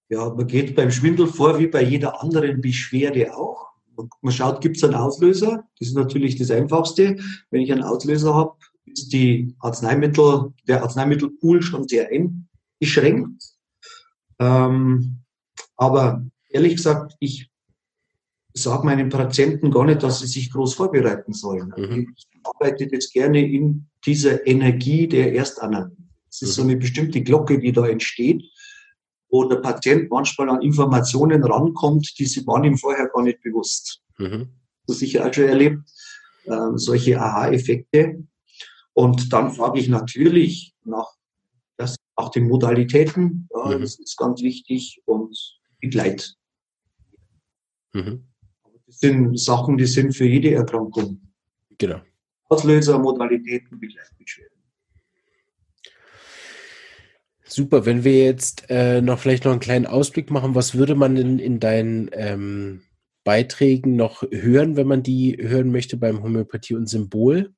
Ja, 0.09 0.29
man 0.29 0.47
geht 0.47 0.75
beim 0.75 0.91
Schwindel 0.91 1.27
vor 1.27 1.57
wie 1.59 1.67
bei 1.67 1.81
jeder 1.81 2.21
anderen 2.21 2.61
Beschwerde 2.61 3.35
auch. 3.35 3.69
Man 4.21 4.33
schaut, 4.33 4.61
gibt 4.61 4.77
es 4.77 4.83
einen 4.83 4.93
Auslöser? 4.95 5.67
Das 5.79 5.87
ist 5.87 5.95
natürlich 5.95 6.35
das 6.35 6.51
Einfachste. 6.51 7.17
Wenn 7.49 7.61
ich 7.61 7.71
einen 7.71 7.83
Auslöser 7.83 8.33
habe, 8.35 8.55
ist 8.85 9.11
die 9.13 9.55
Arzneimittel, 9.59 10.53
der 10.67 10.83
Arzneimittelpool 10.83 11.61
schon 11.61 11.87
sehr 11.87 12.09
eingeschränkt. 12.09 13.41
Ähm, 14.39 15.21
aber 15.77 16.23
ehrlich 16.49 16.75
gesagt, 16.75 17.15
ich 17.19 17.49
sage 18.53 18.85
meinen 18.85 19.09
Patienten 19.09 19.71
gar 19.71 19.85
nicht, 19.85 20.03
dass 20.03 20.19
sie 20.19 20.27
sich 20.27 20.51
groß 20.51 20.75
vorbereiten 20.75 21.33
sollen. 21.33 21.73
Mhm. 21.75 22.13
Ich 22.15 22.27
arbeite 22.43 22.85
jetzt 22.85 23.11
gerne 23.11 23.45
in 23.45 23.87
dieser 24.05 24.45
Energie 24.45 25.07
der 25.07 25.33
Erstanalyse. 25.33 25.95
Es 26.29 26.41
ist 26.41 26.49
mhm. 26.49 26.53
so 26.53 26.61
eine 26.63 26.77
bestimmte 26.77 27.21
Glocke, 27.21 27.59
die 27.59 27.71
da 27.71 27.87
entsteht 27.87 28.43
wo 29.29 29.45
der 29.45 29.57
Patient 29.57 30.09
manchmal 30.09 30.49
an 30.49 30.61
Informationen 30.61 31.43
rankommt, 31.43 32.17
die 32.17 32.25
sie 32.25 32.45
waren 32.45 32.63
ihm 32.63 32.77
vorher 32.77 33.07
gar 33.07 33.23
nicht 33.23 33.41
bewusst. 33.41 34.01
Mhm. 34.17 34.49
Das 34.87 34.99
sicher 34.99 35.25
auch 35.25 35.33
schon 35.33 35.45
erlebt, 35.45 35.81
äh, 36.45 36.71
solche 36.75 37.19
Aha-Effekte. 37.19 38.23
Und 38.93 39.33
dann 39.33 39.51
frage 39.51 39.79
ich 39.79 39.89
natürlich 39.89 40.73
nach, 40.83 41.07
das, 41.77 41.97
nach 42.17 42.29
den 42.29 42.47
Modalitäten, 42.47 43.49
ja, 43.53 43.77
mhm. 43.77 43.81
das 43.81 43.99
ist 43.99 44.17
ganz 44.17 44.41
wichtig, 44.41 45.01
und 45.05 45.37
Begleit. 45.81 46.35
Mhm. 47.93 48.27
Das 48.85 48.99
sind 48.99 49.39
Sachen, 49.39 49.77
die 49.77 49.85
sind 49.85 50.15
für 50.15 50.25
jede 50.25 50.53
Erkrankung. 50.53 51.21
Genau. 51.77 52.01
Auslöser, 52.47 52.99
Modalitäten, 52.99 53.79
Begleitbeschwerden. 53.79 54.54
Super, 57.47 57.85
wenn 57.85 58.03
wir 58.03 58.23
jetzt 58.23 58.65
äh, 58.69 59.01
noch 59.01 59.19
vielleicht 59.19 59.45
noch 59.45 59.51
einen 59.51 59.59
kleinen 59.59 59.85
Ausblick 59.85 60.31
machen, 60.31 60.55
was 60.55 60.75
würde 60.75 60.95
man 60.95 61.15
denn 61.15 61.37
in 61.37 61.59
deinen 61.59 62.09
ähm, 62.13 62.81
Beiträgen 63.23 63.95
noch 63.95 64.23
hören, 64.31 64.75
wenn 64.75 64.87
man 64.87 65.03
die 65.03 65.37
hören 65.39 65.71
möchte 65.71 65.97
beim 65.97 66.23
Homöopathie 66.23 66.73
und 66.73 66.87
Symbol? 66.87 67.53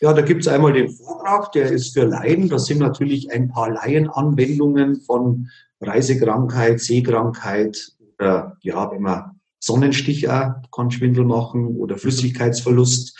Ja, 0.00 0.12
da 0.12 0.22
gibt 0.22 0.42
es 0.42 0.48
einmal 0.48 0.72
den 0.72 0.90
Vortrag, 0.90 1.52
der 1.52 1.70
ist 1.70 1.92
für 1.92 2.04
Laien. 2.04 2.48
Das 2.48 2.66
sind 2.66 2.78
natürlich 2.78 3.30
ein 3.32 3.48
paar 3.48 3.70
Laienanwendungen 3.70 5.00
von 5.00 5.50
Reisekrankheit, 5.80 6.80
Seekrankheit 6.80 7.92
oder 8.18 8.56
ja, 8.62 8.90
wenn 8.92 9.02
man 9.02 9.40
Sonnenstich 9.58 10.28
auch, 10.28 10.54
kann 10.70 10.90
Schwindel 10.90 11.24
machen 11.24 11.76
oder 11.76 11.98
Flüssigkeitsverlust, 11.98 13.18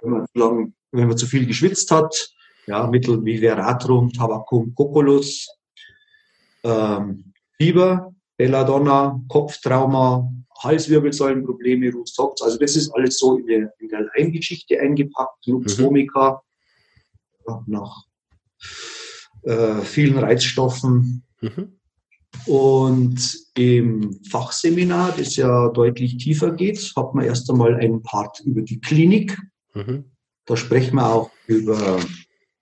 wenn 0.00 0.10
man, 0.10 0.26
lang, 0.34 0.72
wenn 0.92 1.08
man 1.08 1.18
zu 1.18 1.26
viel 1.26 1.46
geschwitzt 1.46 1.90
hat 1.90 2.32
ja, 2.68 2.86
Mittel 2.86 3.24
wie 3.24 3.38
Veratrum, 3.38 4.12
Tabacum, 4.12 4.74
Cocolus, 4.74 5.48
ähm, 6.62 7.32
Fieber, 7.56 8.14
Belladonna, 8.36 9.20
Kopftrauma, 9.28 10.30
Halswirbelsäulenprobleme, 10.62 11.92
Rustopf. 11.92 12.42
Also 12.42 12.58
das 12.58 12.76
ist 12.76 12.90
alles 12.90 13.18
so 13.18 13.38
in 13.38 13.46
der, 13.46 13.72
in 13.78 13.88
der 13.88 14.06
Leimgeschichte 14.14 14.78
eingepackt, 14.78 15.46
Lux 15.46 15.80
vomica, 15.80 16.42
mhm. 17.46 17.54
nach 17.66 18.04
äh, 19.44 19.80
vielen 19.80 20.18
Reizstoffen. 20.18 21.24
Mhm. 21.40 21.78
Und 22.44 23.38
im 23.56 24.20
Fachseminar, 24.30 25.14
das 25.16 25.36
ja 25.36 25.70
deutlich 25.70 26.18
tiefer 26.18 26.52
geht, 26.52 26.92
hat 26.96 27.14
man 27.14 27.24
erst 27.24 27.50
einmal 27.50 27.74
einen 27.76 28.02
Part 28.02 28.40
über 28.40 28.60
die 28.60 28.80
Klinik. 28.80 29.38
Mhm. 29.74 30.04
Da 30.44 30.56
sprechen 30.56 30.96
wir 30.96 31.06
auch 31.06 31.30
über 31.46 31.98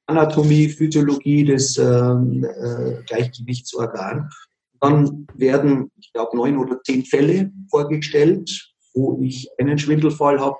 Anatomie, 0.06 0.68
Physiologie 0.68 1.44
des 1.44 1.76
ähm, 1.78 2.44
äh, 2.44 3.02
Gleichgewichtsorgans. 3.06 4.32
Dann 4.80 5.26
werden, 5.34 5.90
ich 5.98 6.12
glaube, 6.12 6.36
neun 6.36 6.58
oder 6.58 6.80
zehn 6.82 7.04
Fälle 7.04 7.50
vorgestellt, 7.70 8.72
wo 8.94 9.20
ich 9.22 9.48
einen 9.58 9.78
Schwindelfall 9.78 10.38
habe 10.40 10.56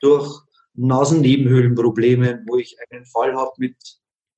durch 0.00 0.40
Nasennebenhöhlenprobleme, 0.74 2.44
wo 2.46 2.56
ich 2.56 2.76
einen 2.90 3.04
Fall 3.06 3.34
habe 3.34 3.50
mit 3.58 3.76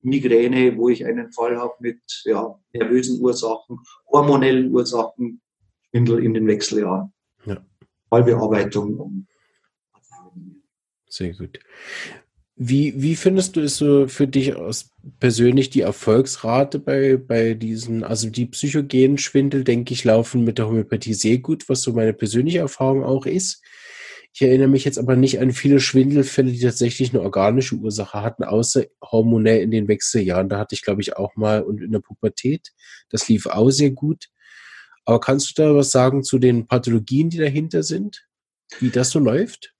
Migräne, 0.01 0.75
wo 0.77 0.89
ich 0.89 1.05
einen 1.05 1.31
Fall 1.31 1.57
habe 1.57 1.73
mit 1.79 2.01
ja, 2.25 2.59
nervösen 2.73 3.21
Ursachen, 3.21 3.79
hormonellen 4.11 4.73
Ursachen, 4.73 5.41
Schwindel 5.89 6.23
in 6.23 6.33
den 6.33 6.47
Wechseljahren. 6.47 7.13
Ja. 7.45 7.63
Fallbearbeitung. 8.09 9.27
Sehr 11.07 11.33
gut. 11.33 11.59
Wie, 12.63 12.93
wie 13.01 13.15
findest 13.15 13.55
du 13.55 13.61
es 13.61 13.77
so 13.77 14.07
für 14.07 14.27
dich 14.27 14.55
aus 14.55 14.91
persönlich 15.19 15.71
die 15.71 15.81
Erfolgsrate 15.81 16.77
bei, 16.77 17.17
bei 17.17 17.55
diesen, 17.55 18.03
also 18.03 18.29
die 18.29 18.45
psychogenen 18.45 19.17
Schwindel, 19.17 19.63
denke 19.63 19.95
ich, 19.95 20.03
laufen 20.03 20.43
mit 20.43 20.59
der 20.59 20.67
Homöopathie 20.67 21.15
sehr 21.15 21.39
gut, 21.39 21.67
was 21.69 21.81
so 21.81 21.93
meine 21.93 22.13
persönliche 22.13 22.59
Erfahrung 22.59 23.03
auch 23.03 23.25
ist. 23.25 23.63
Ich 24.31 24.43
erinnere 24.43 24.67
mich 24.67 24.85
jetzt 24.85 24.99
aber 24.99 25.15
nicht 25.15 25.39
an 25.39 25.53
viele 25.53 25.79
Schwindelfälle, 25.79 26.51
die 26.51 26.59
tatsächlich 26.59 27.09
eine 27.09 27.23
organische 27.23 27.77
Ursache 27.77 28.21
hatten, 28.21 28.43
außer 28.43 28.85
hormonell 29.03 29.63
in 29.63 29.71
den 29.71 29.87
Wechseljahren. 29.87 30.47
Da 30.47 30.59
hatte 30.59 30.75
ich, 30.75 30.83
glaube 30.83 31.01
ich, 31.01 31.17
auch 31.17 31.35
mal 31.35 31.63
und 31.63 31.81
in 31.81 31.91
der 31.91 31.99
Pubertät. 31.99 32.73
Das 33.09 33.27
lief 33.27 33.47
auch 33.47 33.71
sehr 33.71 33.89
gut. 33.89 34.27
Aber 35.03 35.19
kannst 35.19 35.57
du 35.57 35.63
da 35.63 35.75
was 35.75 35.89
sagen 35.89 36.23
zu 36.23 36.37
den 36.37 36.67
Pathologien, 36.67 37.31
die 37.31 37.39
dahinter 37.39 37.81
sind? 37.81 38.27
Wie 38.79 38.91
das 38.91 39.09
so 39.09 39.17
läuft? 39.17 39.70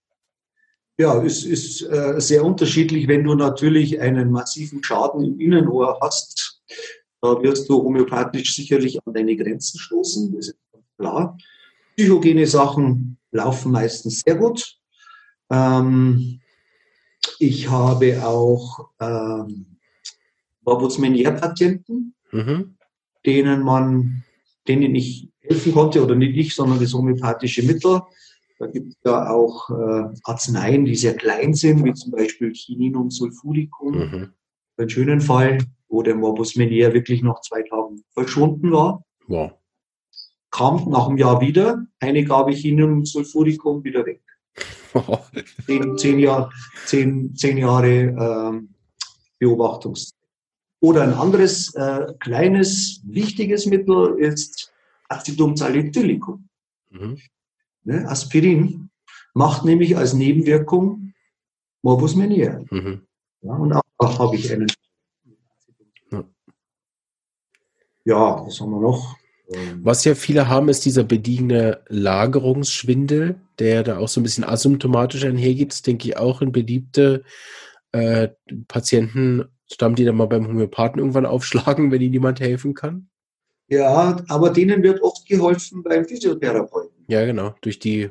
Ja, 0.98 1.24
es 1.24 1.44
ist 1.46 1.82
äh, 1.82 2.20
sehr 2.20 2.44
unterschiedlich, 2.44 3.08
wenn 3.08 3.24
du 3.24 3.34
natürlich 3.34 4.00
einen 4.00 4.32
massiven 4.32 4.84
Schaden 4.84 5.24
im 5.24 5.40
Innenohr 5.40 5.98
hast. 6.02 6.62
Da 7.22 7.42
wirst 7.42 7.70
du 7.70 7.84
homöopathisch 7.84 8.56
sicherlich 8.56 9.00
an 9.06 9.14
deine 9.14 9.36
Grenzen 9.36 9.80
stoßen, 9.80 10.36
das 10.36 10.50
ist 10.50 10.58
klar. 10.98 11.38
Psychogene 11.96 12.48
Sachen 12.48 13.18
laufen 13.32 13.72
meistens 13.72 14.22
sehr 14.22 14.36
gut. 14.36 14.78
Ähm, 15.50 16.40
ich 17.40 17.70
habe 17.70 18.26
auch 18.26 18.90
ähm, 19.00 19.78
Morbus-Menier-Patienten, 20.66 22.14
mhm. 22.32 22.76
denen 23.26 23.62
man, 23.64 24.24
denen 24.68 24.96
ich 24.96 25.30
helfen 25.42 25.74
konnte, 25.74 26.04
oder 26.04 26.16
nicht 26.16 26.36
ich, 26.38 26.56
sondern 26.56 26.80
das 26.80 26.94
homöopathische 26.94 27.64
Mittel 27.64 28.02
da 28.62 28.68
gibt 28.68 28.90
es 28.90 28.98
ja 29.04 29.32
auch 29.32 29.72
äh, 29.72 30.14
Arzneien, 30.24 30.86
die 30.86 30.96
sehr 30.96 31.16
klein 31.16 31.56
sind, 31.56 31.84
wie 31.84 31.94
zum 31.94 32.12
Beispiel 32.12 32.54
Chininum 32.54 33.10
sulfuricum. 33.10 33.98
Mhm. 33.98 34.34
Einen 34.78 34.90
schönen 34.90 35.20
Fall, 35.20 35.58
wo 35.90 36.04
der 36.04 36.14
Morbus 36.14 36.56
Menier 36.56 36.94
wirklich 36.94 37.24
nach 37.24 37.42
zwei 37.42 37.64
Tagen 37.64 38.04
verschwunden 38.14 38.72
war. 38.72 39.04
Wow. 39.28 39.54
Kam 40.52 40.88
nach 40.92 41.08
einem 41.08 41.18
Jahr 41.18 41.42
wieder, 41.42 41.84
eine 42.00 42.24
Gabe 42.24 42.52
Chininum 42.52 43.04
sulfuricum 43.04 43.84
wieder 43.84 44.06
weg. 44.06 44.22
zehn, 45.66 45.98
zehn, 45.98 46.20
Jahr, 46.20 46.52
zehn, 46.86 47.36
zehn 47.36 47.58
Jahre 47.58 47.90
ähm, 47.90 48.76
Beobachtungszeit. 49.40 50.20
Oder 50.82 51.02
ein 51.02 51.14
anderes 51.14 51.74
äh, 51.74 52.14
kleines, 52.20 53.02
wichtiges 53.06 53.66
Mittel 53.66 54.20
ist 54.20 54.72
Acidum 55.10 55.58
salicylicum. 55.58 56.48
Mhm. 56.92 57.18
Ne? 57.84 58.08
Aspirin 58.08 58.90
macht 59.34 59.66
nämlich 59.66 59.98
als 59.98 60.14
Nebenwirkung 60.14 61.14
Morbus 61.82 62.16
Menier. 62.16 62.64
Mhm. 62.70 63.02
Ja, 63.42 63.54
und 63.54 63.74
auch 63.74 63.82
da 63.98 64.20
habe 64.20 64.36
ich 64.36 64.52
einen. 64.52 64.68
Ja. 66.12 66.24
ja, 68.06 68.46
was 68.46 68.60
haben 68.60 68.72
wir 68.72 68.80
noch? 68.80 69.16
Ähm, 69.54 69.80
was 69.84 70.06
ja 70.06 70.16
viele 70.16 70.48
haben, 70.48 70.70
ist 70.70 70.86
dieser 70.86 71.04
bedienende 71.04 71.84
Lagerungsschwindel, 71.88 73.42
der 73.60 73.84
da 73.84 73.98
auch 73.98 74.08
so 74.08 74.20
ein 74.20 74.24
bisschen 74.24 74.44
asymptomatisch 74.44 75.26
einhergeht. 75.26 75.72
Das 75.72 75.82
denke 75.82 76.08
ich 76.08 76.18
auch 76.18 76.42
in 76.42 76.52
beliebte 76.52 77.24
äh, 77.92 78.30
Patienten 78.68 79.46
stammen, 79.72 79.96
die 79.96 80.06
dann 80.06 80.16
mal 80.18 80.28
beim 80.28 80.48
Homöopathen 80.48 81.00
irgendwann 81.00 81.26
aufschlagen, 81.26 81.92
wenn 81.92 82.02
ihnen 82.02 82.14
jemand 82.14 82.40
helfen 82.40 82.74
kann. 82.74 83.10
Ja, 83.68 84.18
aber 84.28 84.50
denen 84.50 84.84
wird 84.84 85.02
oft 85.02 85.26
geholfen 85.26 85.82
beim 85.82 86.06
Physiotherapeuten. 86.06 86.91
Ja, 87.12 87.26
genau. 87.26 87.54
Durch 87.60 87.78
die 87.78 88.10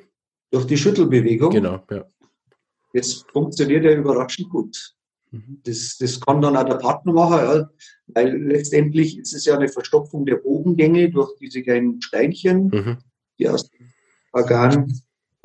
Durch 0.51 0.67
die 0.67 0.77
Schüttelbewegung. 0.77 1.51
Genau, 1.51 1.83
ja. 1.91 2.05
Das 2.93 3.25
funktioniert 3.33 3.85
ja 3.85 3.95
überraschend 3.95 4.51
gut. 4.51 4.95
Mhm. 5.31 5.63
Das, 5.63 5.97
das 5.97 6.21
kann 6.21 6.43
dann 6.43 6.55
auch 6.55 6.65
der 6.65 6.75
Partner 6.75 7.15
machen, 7.15 7.39
ja, 7.39 7.71
weil 8.09 8.37
letztendlich 8.37 9.17
ist 9.17 9.33
es 9.33 9.47
ja 9.47 9.57
eine 9.57 9.69
Verstopfung 9.69 10.27
der 10.27 10.37
Bogengänge 10.37 11.11
durch 11.11 11.35
diese 11.41 11.63
kleinen 11.63 12.03
Steinchen, 12.03 12.67
mhm. 12.67 12.99
die 13.39 13.49
aus 13.49 13.71
dem 13.71 13.87
Organ 14.33 14.93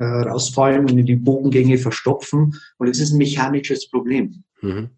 äh, 0.00 0.04
rausfallen 0.04 0.82
und 0.82 0.98
in 0.98 1.06
die 1.06 1.16
Bogengänge 1.16 1.78
verstopfen. 1.78 2.60
Und 2.76 2.88
es 2.88 2.98
ist 2.98 3.12
ein 3.12 3.18
mechanisches 3.18 3.88
Problem. 3.88 4.44
Mhm. 4.60 4.90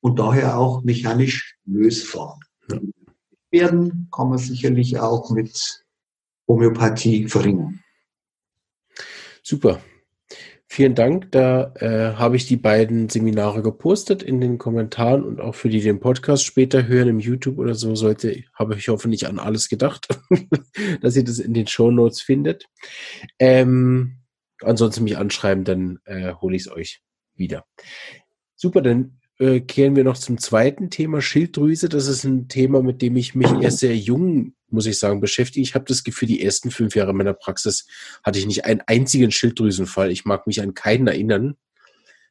Und 0.00 0.20
daher 0.20 0.56
auch 0.56 0.84
mechanisch 0.84 1.58
lösbar. 1.64 2.38
Ja. 2.70 2.78
Werden 3.50 4.08
kann 4.14 4.28
man 4.28 4.38
sicherlich 4.38 5.00
auch 5.00 5.32
mit 5.32 5.84
Homöopathie 6.46 7.26
verringern. 7.26 7.80
Super. 9.48 9.80
Vielen 10.66 10.94
Dank. 10.94 11.32
Da 11.32 11.72
äh, 11.76 12.16
habe 12.16 12.36
ich 12.36 12.44
die 12.44 12.58
beiden 12.58 13.08
Seminare 13.08 13.62
gepostet 13.62 14.22
in 14.22 14.42
den 14.42 14.58
Kommentaren 14.58 15.24
und 15.24 15.40
auch 15.40 15.54
für 15.54 15.70
die 15.70 15.80
den 15.80 16.00
Podcast 16.00 16.44
später 16.44 16.86
hören 16.86 17.08
im 17.08 17.18
YouTube 17.18 17.56
oder 17.56 17.74
so 17.74 17.94
sollte, 17.94 18.44
habe 18.52 18.76
ich 18.76 18.88
hoffentlich 18.88 19.26
an 19.26 19.38
alles 19.38 19.70
gedacht, 19.70 20.08
dass 21.00 21.16
ihr 21.16 21.24
das 21.24 21.38
in 21.38 21.54
den 21.54 21.66
Show 21.66 21.90
Notes 21.90 22.20
findet. 22.20 22.66
Ähm, 23.38 24.18
ansonsten 24.60 25.04
mich 25.04 25.16
anschreiben, 25.16 25.64
dann 25.64 26.00
äh, 26.04 26.34
hole 26.34 26.54
ich 26.54 26.66
es 26.66 26.70
euch 26.70 27.00
wieder. 27.34 27.64
Super, 28.54 28.82
dann 28.82 29.18
äh, 29.38 29.60
kehren 29.60 29.96
wir 29.96 30.04
noch 30.04 30.18
zum 30.18 30.36
zweiten 30.36 30.90
Thema 30.90 31.22
Schilddrüse. 31.22 31.88
Das 31.88 32.06
ist 32.06 32.24
ein 32.24 32.48
Thema, 32.48 32.82
mit 32.82 33.00
dem 33.00 33.16
ich 33.16 33.34
mich 33.34 33.50
erst 33.62 33.78
sehr 33.78 33.96
jung, 33.96 34.52
muss 34.70 34.86
ich 34.86 34.98
sagen, 34.98 35.20
beschäftige. 35.20 35.62
Ich 35.62 35.74
habe 35.74 35.84
das 35.86 36.04
Gefühl, 36.04 36.28
die 36.28 36.42
ersten 36.42 36.70
fünf 36.70 36.94
Jahre 36.94 37.14
meiner 37.14 37.34
Praxis 37.34 37.86
hatte 38.22 38.38
ich 38.38 38.46
nicht 38.46 38.64
einen 38.64 38.82
einzigen 38.86 39.30
Schilddrüsenfall. 39.30 40.10
Ich 40.10 40.24
mag 40.24 40.46
mich 40.46 40.60
an 40.60 40.74
keinen 40.74 41.06
erinnern. 41.06 41.56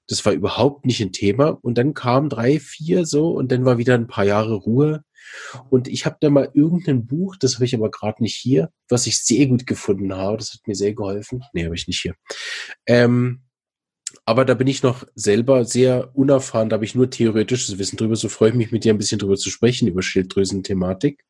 Das 0.08 0.26
war 0.26 0.34
überhaupt 0.34 0.86
nicht 0.86 1.02
ein 1.02 1.12
Thema. 1.12 1.58
Und 1.62 1.78
dann 1.78 1.94
kamen 1.94 2.30
drei, 2.30 2.60
vier 2.60 3.06
so 3.06 3.32
und 3.32 3.52
dann 3.52 3.66
war 3.66 3.78
wieder 3.78 3.96
ein 3.96 4.08
paar 4.08 4.26
Jahre 4.26 4.56
Ruhe. 4.56 5.04
Und 5.70 5.88
ich 5.88 6.06
habe 6.06 6.18
da 6.22 6.30
mal 6.30 6.50
irgendein 6.54 7.06
Buch, 7.06 7.36
das 7.36 7.56
habe 7.56 7.66
ich 7.66 7.76
aber 7.76 7.92
gerade 7.92 8.24
nicht 8.24 8.36
hier, 8.36 8.70
was 8.88 9.08
ich 9.08 9.24
sehr 9.24 9.48
gut 9.48 9.68
gefunden 9.68 10.16
habe. 10.16 10.38
Das 10.38 10.54
hat 10.54 10.62
mir 10.66 10.76
sehr 10.76 10.94
geholfen. 10.94 11.44
Nee, 11.54 11.66
habe 11.66 11.76
ich 11.76 11.88
nicht 11.88 12.02
hier. 12.02 12.16
Ähm, 12.86 13.42
aber 14.26 14.46
da 14.46 14.54
bin 14.54 14.68
ich 14.68 14.84
noch 14.84 15.06
selber 15.16 15.66
sehr 15.66 16.16
unerfahren, 16.16 16.70
da 16.70 16.76
habe 16.76 16.86
ich 16.86 16.96
nur 16.96 17.10
theoretisches 17.10 17.78
Wissen 17.78 17.98
drüber. 17.98 18.16
So 18.16 18.30
freue 18.30 18.50
ich 18.50 18.56
mich 18.56 18.72
mit 18.72 18.84
dir 18.84 18.94
ein 18.94 18.98
bisschen 18.98 19.20
drüber 19.20 19.36
zu 19.36 19.50
sprechen, 19.50 19.88
über 19.88 20.02
Schilddrüsen-Thematik. 20.02 21.24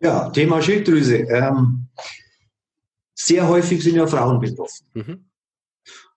Ja, 0.00 0.30
Thema 0.30 0.62
Schilddrüse. 0.62 1.18
Ähm, 1.18 1.88
sehr 3.14 3.48
häufig 3.48 3.82
sind 3.82 3.96
ja 3.96 4.06
Frauen 4.06 4.40
betroffen. 4.40 4.86
Mhm. 4.94 5.24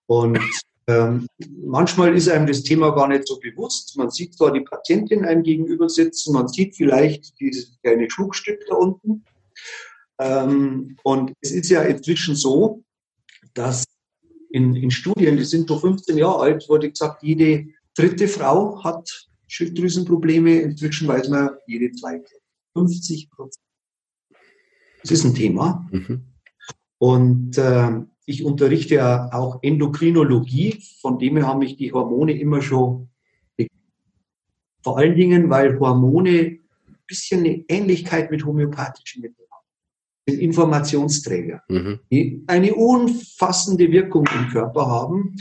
Und 0.06 0.38
ähm, 0.86 1.26
manchmal 1.64 2.16
ist 2.16 2.28
einem 2.28 2.46
das 2.46 2.62
Thema 2.62 2.90
gar 2.90 3.08
nicht 3.08 3.26
so 3.26 3.38
bewusst. 3.38 3.96
Man 3.96 4.10
sieht 4.10 4.34
zwar 4.34 4.52
die 4.52 4.60
Patientin 4.60 5.24
einem 5.24 5.42
gegenüber 5.42 5.88
sitzen, 5.88 6.32
man 6.32 6.48
sieht 6.48 6.76
vielleicht 6.76 7.38
dieses 7.40 7.78
kleine 7.82 8.10
Schmuckstück 8.10 8.64
da 8.68 8.74
unten. 8.76 9.24
Ähm, 10.18 10.96
und 11.02 11.32
es 11.40 11.50
ist 11.50 11.70
ja 11.70 11.82
inzwischen 11.82 12.36
so, 12.36 12.82
dass 13.54 13.84
in, 14.50 14.76
in 14.76 14.90
Studien, 14.90 15.36
die 15.36 15.44
sind 15.44 15.68
schon 15.68 15.80
15 15.80 16.18
Jahre 16.18 16.40
alt, 16.40 16.68
wurde 16.68 16.90
gesagt, 16.90 17.22
jede 17.22 17.66
dritte 17.96 18.28
Frau 18.28 18.82
hat 18.84 19.28
Schilddrüsenprobleme. 19.48 20.60
Inzwischen 20.60 21.08
weiß 21.08 21.28
man, 21.28 21.50
jede 21.66 21.90
zweite. 21.92 22.30
50 22.74 23.30
Prozent. 23.30 23.71
Das 25.02 25.10
ist 25.10 25.24
ein 25.24 25.34
Thema. 25.34 25.86
Mhm. 25.90 26.22
Und 26.98 27.58
äh, 27.58 27.90
ich 28.26 28.44
unterrichte 28.44 28.94
ja 28.96 29.32
auch 29.32 29.58
Endokrinologie, 29.62 30.82
von 31.00 31.18
dem 31.18 31.36
her 31.36 31.46
haben 31.46 31.58
mich 31.58 31.76
die 31.76 31.92
Hormone 31.92 32.38
immer 32.38 32.62
schon. 32.62 33.08
Vor 34.82 34.98
allen 34.98 35.16
Dingen, 35.16 35.50
weil 35.50 35.78
Hormone 35.78 36.30
ein 36.30 36.98
bisschen 37.06 37.40
eine 37.40 37.64
Ähnlichkeit 37.68 38.30
mit 38.30 38.44
homöopathischen 38.44 39.22
Mitteln 39.22 39.42
sind 40.28 40.40
Informationsträger, 40.40 41.62
mhm. 41.68 42.00
die 42.10 42.44
eine 42.46 42.74
umfassende 42.74 43.90
Wirkung 43.90 44.26
im 44.34 44.48
Körper 44.48 44.86
haben. 44.86 45.36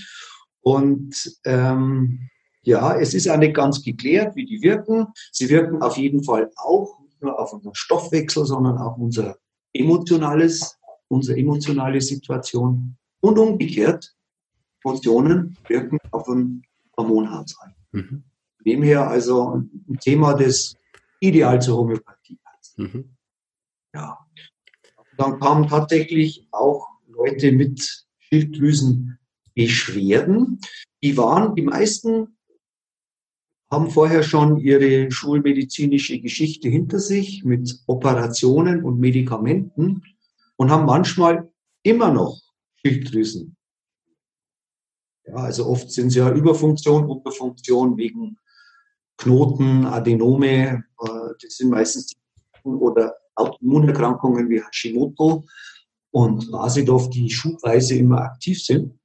Und 0.61 1.39
ähm, 1.45 2.29
ja, 2.63 2.95
es 2.95 3.13
ist 3.13 3.29
auch 3.29 3.37
nicht 3.37 3.55
ganz 3.55 3.83
geklärt, 3.83 4.35
wie 4.35 4.45
die 4.45 4.61
wirken. 4.61 5.07
Sie 5.31 5.49
wirken 5.49 5.81
auf 5.81 5.97
jeden 5.97 6.23
Fall 6.23 6.51
auch 6.55 6.99
nicht 7.01 7.21
nur 7.21 7.39
auf 7.39 7.53
unseren 7.53 7.75
Stoffwechsel, 7.75 8.45
sondern 8.45 8.77
auch 8.77 8.97
unser 8.97 9.37
emotionales, 9.73 10.77
unsere 11.07 11.39
emotionale 11.39 12.01
Situation. 12.01 12.97
Und 13.21 13.37
umgekehrt, 13.37 14.13
Emotionen 14.83 15.55
wirken 15.67 15.99
auf 16.11 16.25
den 16.25 16.63
Hormonhaushalt. 16.97 17.75
Mhm. 17.91 18.23
Dem 18.65 18.81
her 18.83 19.07
also 19.07 19.55
ein 19.55 19.97
Thema, 19.99 20.33
das 20.33 20.75
ideal 21.19 21.61
zur 21.61 21.77
Homöopathie 21.77 22.39
passt. 22.43 22.79
Mhm. 22.79 23.15
Ja, 23.93 24.17
dann 25.17 25.39
kamen 25.39 25.67
tatsächlich 25.67 26.47
auch 26.51 26.87
Leute 27.07 27.51
mit 27.51 28.05
Schilddrüsenbeschwerden. 28.19 30.59
Die 31.03 31.17
waren, 31.17 31.55
die 31.55 31.63
meisten 31.63 32.37
haben 33.71 33.89
vorher 33.89 34.21
schon 34.21 34.57
ihre 34.57 35.09
schulmedizinische 35.09 36.19
Geschichte 36.19 36.67
hinter 36.67 36.99
sich 36.99 37.45
mit 37.45 37.81
Operationen 37.87 38.83
und 38.83 38.99
Medikamenten 38.99 40.03
und 40.57 40.69
haben 40.69 40.85
manchmal 40.85 41.49
immer 41.81 42.11
noch 42.11 42.37
Schilddrüsen. 42.75 43.55
Ja, 45.25 45.35
also 45.35 45.67
oft 45.67 45.89
sind 45.89 46.09
sie 46.09 46.19
ja 46.19 46.31
Überfunktion, 46.31 47.05
Unterfunktion 47.05 47.95
wegen 47.95 48.37
Knoten, 49.17 49.85
Adenome, 49.85 50.83
äh, 50.99 51.09
das 51.41 51.57
sind 51.57 51.69
meistens 51.69 52.07
die 52.07 52.17
oder 52.63 53.15
Autoimmunerkrankungen 53.35 54.49
wie 54.49 54.61
Hashimoto 54.61 55.45
und 56.11 56.51
Basedorf, 56.51 57.09
die 57.09 57.29
schubweise 57.29 57.95
immer 57.95 58.21
aktiv 58.21 58.61
sind. 58.63 58.99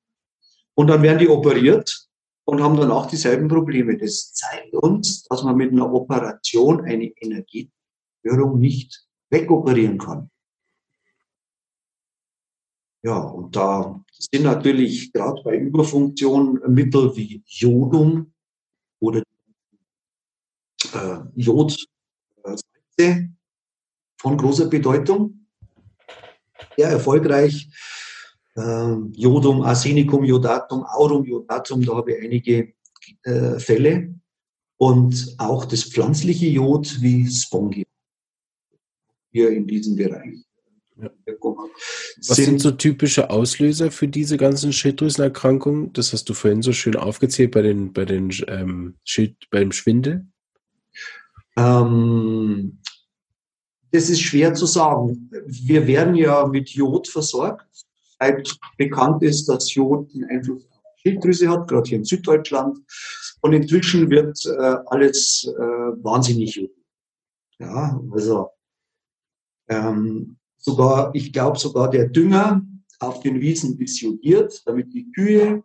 Und 0.74 0.88
dann 0.88 1.02
werden 1.02 1.18
die 1.18 1.28
operiert 1.28 2.05
und 2.46 2.62
haben 2.62 2.76
dann 2.76 2.92
auch 2.92 3.06
dieselben 3.06 3.48
Probleme. 3.48 3.98
Das 3.98 4.32
zeigt 4.32 4.72
uns, 4.74 5.24
dass 5.24 5.42
man 5.42 5.56
mit 5.56 5.72
einer 5.72 5.92
Operation 5.92 6.84
eine 6.84 7.06
Energiestörung 7.20 8.58
nicht 8.58 9.04
wegoperieren 9.30 9.98
kann. 9.98 10.30
Ja, 13.02 13.18
und 13.18 13.54
da 13.54 14.00
sind 14.10 14.44
natürlich 14.44 15.12
gerade 15.12 15.42
bei 15.42 15.56
Überfunktion 15.56 16.60
Mittel 16.68 17.16
wie 17.16 17.42
Jodum 17.46 18.32
oder 19.00 19.22
äh, 20.94 21.18
Jod, 21.34 21.84
äh, 22.98 23.24
von 24.20 24.36
großer 24.36 24.66
Bedeutung. 24.68 25.46
Sehr 26.76 26.90
erfolgreich. 26.90 27.68
Ähm, 28.56 29.12
Jodum, 29.14 29.62
Arsenicum, 29.62 30.24
Jodatum, 30.24 30.84
Aurum, 30.84 31.24
Jodatum, 31.24 31.84
da 31.84 31.94
habe 31.94 32.12
ich 32.12 32.22
einige 32.22 32.72
äh, 33.22 33.58
Fälle. 33.58 34.14
Und 34.78 35.34
auch 35.38 35.64
das 35.64 35.84
pflanzliche 35.84 36.46
Jod 36.46 37.00
wie 37.00 37.26
Spongium. 37.26 37.84
Hier 39.32 39.50
in 39.50 39.66
diesem 39.66 39.96
Bereich. 39.96 40.44
Ja. 41.00 41.10
Was 41.36 42.36
sind, 42.36 42.44
sind, 42.46 42.60
so 42.60 42.70
typische 42.70 43.28
Auslöser 43.30 43.90
für 43.90 44.08
diese 44.08 44.38
ganzen 44.38 44.72
Schilddrüsenerkrankungen? 44.72 45.92
Das 45.92 46.12
hast 46.12 46.28
du 46.28 46.34
vorhin 46.34 46.62
so 46.62 46.72
schön 46.72 46.96
aufgezählt 46.96 47.50
bei 47.50 47.62
den, 47.62 47.92
bei 47.92 48.06
den 48.06 48.30
ähm, 48.48 48.96
Schild, 49.04 49.36
beim 49.50 49.72
Schwindel. 49.72 50.26
Ähm, 51.56 52.80
das 53.90 54.08
ist 54.08 54.20
schwer 54.20 54.54
zu 54.54 54.66
sagen. 54.66 55.30
Wir 55.46 55.86
werden 55.86 56.14
ja 56.14 56.46
mit 56.46 56.70
Jod 56.70 57.08
versorgt. 57.08 57.85
Bekannt 58.78 59.22
ist, 59.22 59.46
dass 59.46 59.74
Jod 59.74 60.10
einen 60.14 60.24
Einfluss 60.24 60.64
auf 60.64 60.80
die 60.96 61.10
Schilddrüse 61.10 61.48
hat, 61.48 61.68
gerade 61.68 61.88
hier 61.88 61.98
in 61.98 62.04
Süddeutschland. 62.04 62.78
Und 63.40 63.52
inzwischen 63.52 64.10
wird 64.10 64.38
äh, 64.46 64.76
alles 64.86 65.46
äh, 65.46 65.60
wahnsinnig 65.60 66.56
Jod. 66.56 66.70
Ja, 67.58 68.00
also 68.12 68.50
ähm, 69.68 70.36
sogar, 70.56 71.14
ich 71.14 71.32
glaube 71.32 71.58
sogar 71.58 71.90
der 71.90 72.08
Dünger 72.08 72.62
auf 72.98 73.20
den 73.20 73.40
Wiesen 73.40 73.78
ist 73.80 74.00
jodiert, 74.00 74.62
damit 74.66 74.92
die 74.92 75.10
Kühe 75.12 75.62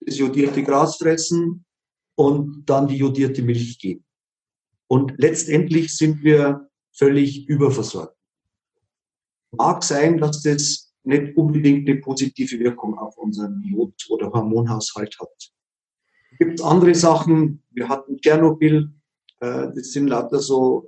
das 0.00 0.18
jodierte 0.18 0.62
Gras 0.62 0.96
fressen 0.96 1.64
und 2.14 2.64
dann 2.66 2.88
die 2.88 2.96
jodierte 2.96 3.42
Milch 3.42 3.78
geben. 3.78 4.04
Und 4.86 5.14
letztendlich 5.16 5.96
sind 5.96 6.22
wir 6.22 6.68
völlig 6.92 7.48
überversorgt. 7.48 8.16
Mag 9.52 9.82
sein, 9.82 10.18
dass 10.18 10.42
das 10.42 10.83
nicht 11.04 11.36
unbedingt 11.36 11.88
eine 11.88 12.00
positive 12.00 12.58
Wirkung 12.58 12.98
auf 12.98 13.16
unseren 13.18 13.62
Jod- 13.62 14.06
oder 14.10 14.30
Hormonhaushalt 14.32 15.18
hat. 15.20 15.52
Es 16.32 16.38
gibt 16.38 16.62
andere 16.62 16.94
Sachen. 16.94 17.62
Wir 17.70 17.88
hatten 17.88 18.20
Tschernobyl. 18.20 18.90
Äh, 19.40 19.68
das 19.74 19.92
sind 19.92 20.08
lauter 20.08 20.40
so 20.40 20.86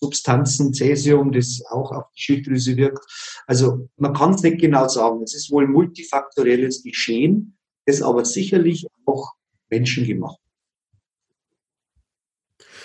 Substanzen, 0.00 0.72
Cäsium, 0.72 1.32
das 1.32 1.62
auch 1.68 1.90
auf 1.90 2.04
die 2.16 2.20
Schilddrüse 2.20 2.76
wirkt. 2.76 3.04
Also 3.46 3.88
man 3.96 4.14
kann 4.14 4.34
es 4.34 4.42
nicht 4.42 4.60
genau 4.60 4.86
sagen. 4.88 5.22
Es 5.22 5.34
ist 5.34 5.50
wohl 5.50 5.66
multifaktorielles 5.66 6.82
Geschehen, 6.82 7.58
das 7.84 8.00
aber 8.00 8.24
sicherlich 8.24 8.86
auch 9.06 9.32
menschengemacht. 9.70 10.38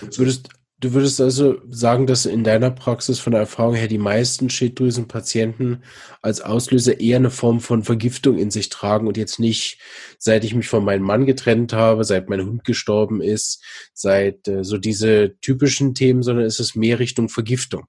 Würdest, 0.02 0.50
Du 0.84 0.92
würdest 0.92 1.22
also 1.22 1.62
sagen, 1.70 2.08
dass 2.08 2.26
in 2.26 2.44
deiner 2.44 2.70
Praxis 2.70 3.18
von 3.18 3.32
der 3.32 3.40
Erfahrung 3.40 3.74
her 3.74 3.88
die 3.88 3.98
meisten 3.98 4.50
Schilddrüsenpatienten 4.50 5.82
als 6.22 6.42
Auslöser 6.42 7.00
eher 7.00 7.16
eine 7.16 7.30
Form 7.30 7.62
von 7.62 7.84
Vergiftung 7.84 8.38
in 8.38 8.52
sich 8.52 8.68
tragen 8.68 9.08
und 9.08 9.16
jetzt 9.16 9.40
nicht, 9.40 9.80
seit 10.20 10.44
ich 10.44 10.54
mich 10.54 10.68
von 10.68 10.84
meinem 10.84 11.04
Mann 11.04 11.26
getrennt 11.26 11.72
habe, 11.72 12.04
seit 12.04 12.28
mein 12.28 12.42
Hund 12.42 12.66
gestorben 12.66 13.22
ist, 13.22 13.64
seit 13.94 14.46
äh, 14.50 14.66
so 14.66 14.78
diese 14.78 15.38
typischen 15.40 15.96
Themen, 15.96 16.22
sondern 16.22 16.44
ist 16.44 16.60
es 16.60 16.76
mehr 16.76 17.00
Richtung 17.00 17.30
Vergiftung? 17.30 17.86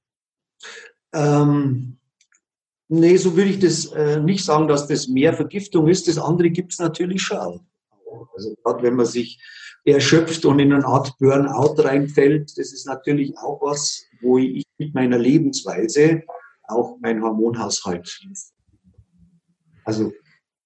Ähm, 1.13 1.99
nee, 2.87 3.17
so 3.17 3.37
würde 3.37 3.51
ich 3.51 3.59
das 3.59 3.87
äh, 3.87 4.21
nicht 4.21 4.45
sagen, 4.45 4.69
dass 4.69 4.87
das 4.87 5.09
mehr 5.09 5.35
Vergiftung 5.35 5.89
ist. 5.89 6.07
Das 6.07 6.19
andere 6.19 6.51
gibt 6.51 6.75
es 6.75 6.79
natürlich 6.79 7.23
schon. 7.23 7.67
Also 8.35 8.55
gerade 8.63 8.83
wenn 8.83 8.95
man 8.95 9.07
sich 9.07 9.43
erschöpft 9.85 10.45
und 10.45 10.59
in 10.59 10.73
eine 10.73 10.87
Art 10.87 11.17
Burnout 11.19 11.83
reinfällt, 11.83 12.57
das 12.57 12.73
ist 12.73 12.87
natürlich 12.87 13.37
auch 13.39 13.61
was, 13.61 14.07
wo 14.23 14.39
ich 14.39 14.65
mit 14.79 14.95
meiner 14.95 15.19
Lebensweise 15.19 16.23
auch 16.65 16.97
mein 17.01 17.23
Hormonhaushalt. 17.23 18.21
Also 19.85 20.13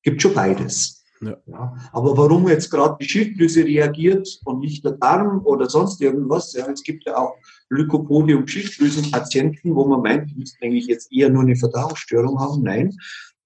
gibt 0.02 0.22
schon 0.22 0.34
beides. 0.34 0.98
Ja. 1.20 1.36
ja. 1.46 1.76
Aber 1.92 2.16
warum 2.16 2.48
jetzt 2.48 2.70
gerade 2.70 2.96
die 3.00 3.08
Schilddrüse 3.08 3.64
reagiert 3.64 4.40
und 4.44 4.60
nicht 4.60 4.84
der 4.84 4.92
Darm 4.92 5.44
oder 5.44 5.68
sonst 5.68 6.00
irgendwas, 6.00 6.52
ja, 6.52 6.70
es 6.70 6.82
gibt 6.82 7.04
ja 7.06 7.16
auch 7.16 7.34
Lykopodium-Schilddrüsenpatienten, 7.70 9.74
wo 9.74 9.86
man 9.86 10.02
meint, 10.02 10.30
die 10.30 10.36
müssten 10.36 10.64
eigentlich 10.64 10.86
jetzt 10.86 11.12
eher 11.12 11.28
nur 11.28 11.42
eine 11.42 11.56
Verdauungsstörung 11.56 12.38
haben. 12.38 12.62
Nein, 12.62 12.96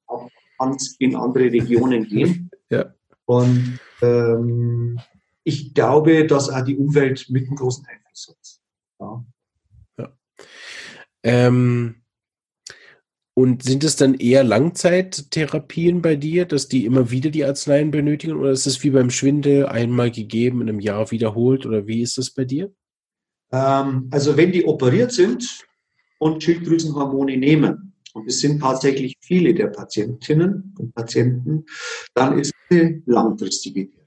auch 0.06 0.28
kann 0.58 0.74
es 0.74 0.96
in 0.98 1.16
andere 1.16 1.44
Regionen 1.44 2.04
gehen. 2.04 2.50
Ja. 2.70 2.92
Und 3.32 3.80
ähm, 4.02 5.00
ich 5.42 5.72
glaube, 5.72 6.26
dass 6.26 6.50
auch 6.50 6.62
die 6.62 6.76
Umwelt 6.76 7.30
mit 7.30 7.46
einem 7.46 7.56
großen 7.56 7.86
Einfluss 7.86 8.28
hat. 8.28 8.60
Ja. 9.00 9.24
ja. 9.98 10.12
Ähm, 11.22 12.02
und 13.32 13.62
sind 13.62 13.84
es 13.84 13.96
dann 13.96 14.12
eher 14.12 14.44
Langzeittherapien 14.44 16.02
bei 16.02 16.16
dir, 16.16 16.44
dass 16.44 16.68
die 16.68 16.84
immer 16.84 17.10
wieder 17.10 17.30
die 17.30 17.46
Arzneien 17.46 17.90
benötigen? 17.90 18.36
Oder 18.36 18.50
ist 18.50 18.66
es 18.66 18.84
wie 18.84 18.90
beim 18.90 19.08
Schwindel 19.08 19.64
einmal 19.64 20.10
gegeben, 20.10 20.60
in 20.60 20.68
einem 20.68 20.80
Jahr 20.80 21.10
wiederholt? 21.10 21.64
Oder 21.64 21.86
wie 21.86 22.02
ist 22.02 22.18
das 22.18 22.30
bei 22.32 22.44
dir? 22.44 22.70
Ähm, 23.50 24.08
also 24.10 24.36
wenn 24.36 24.52
die 24.52 24.66
operiert 24.66 25.12
sind 25.12 25.66
und 26.18 26.42
Schilddrüsenhormone 26.42 27.38
nehmen, 27.38 27.91
und 28.12 28.28
es 28.28 28.40
sind 28.40 28.60
tatsächlich 28.60 29.16
viele 29.20 29.54
der 29.54 29.68
Patientinnen 29.68 30.74
und 30.78 30.94
Patienten, 30.94 31.64
dann 32.14 32.38
ist 32.38 32.52
es 32.68 32.76
eine 32.76 33.02
langfristige 33.06 33.90
Therapie. 33.90 34.02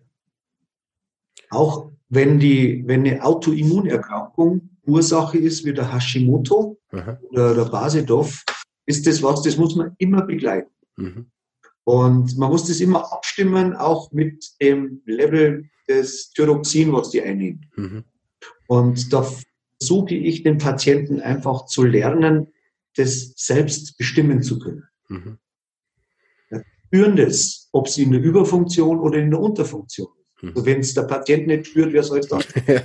Auch 1.49 1.91
wenn, 2.10 2.39
die, 2.39 2.84
wenn 2.86 3.06
eine 3.06 3.24
Autoimmunerkrankung 3.24 4.70
Ursache 4.86 5.38
ist, 5.38 5.66
wie 5.66 5.74
der 5.74 5.91
Hashimoto 5.91 6.80
Aha. 6.91 7.20
oder 7.30 7.56
der 7.56 7.66
Basedorf, 7.66 8.43
ist 8.86 9.08
das 9.08 9.24
was, 9.24 9.41
das 9.41 9.58
muss 9.58 9.76
man 9.76 9.95
immer 9.97 10.22
begleiten. 10.22 10.70
Mhm. 10.97 11.26
Und 11.84 12.38
man 12.38 12.49
muss 12.49 12.68
das 12.68 12.80
immer 12.80 13.12
abstimmen, 13.12 13.76
auch 13.76 14.12
mit 14.12 14.51
dem 14.62 15.01
Level 15.06 15.70
des 15.88 16.32
Thyroxin, 16.32 16.91
was 16.93 17.12
die 17.12 17.22
einnehmen. 17.22 17.66
Mhm. 17.76 18.03
Und 18.68 19.14
da 19.14 19.26
versuche 19.80 20.16
ich 20.16 20.43
den 20.43 20.58
Patienten 20.58 21.20
einfach 21.20 21.66
zu 21.66 21.84
lernen, 21.84 22.47
das 22.96 23.34
selbst 23.36 23.98
bestimmen 23.98 24.41
zu 24.41 24.60
können. 24.60 24.84
Mhm. 25.10 25.38
Ja, 26.50 26.62
spüren 26.88 27.16
das, 27.16 27.70
ob 27.72 27.88
sie 27.88 28.04
in 28.04 28.12
der 28.12 28.22
Überfunktion 28.22 29.00
oder 29.00 29.20
in 29.20 29.32
der 29.32 29.39
Unterfunktion 29.39 30.08
hm. 30.39 30.50
Also 30.50 30.66
wenn 30.66 30.80
es 30.80 30.93
der 30.93 31.04
Patient 31.04 31.48
nicht 31.48 31.68
spürt, 31.68 31.93
wer 31.93 32.04
soll 32.04 32.20
es 32.20 32.28
dann? 32.28 32.43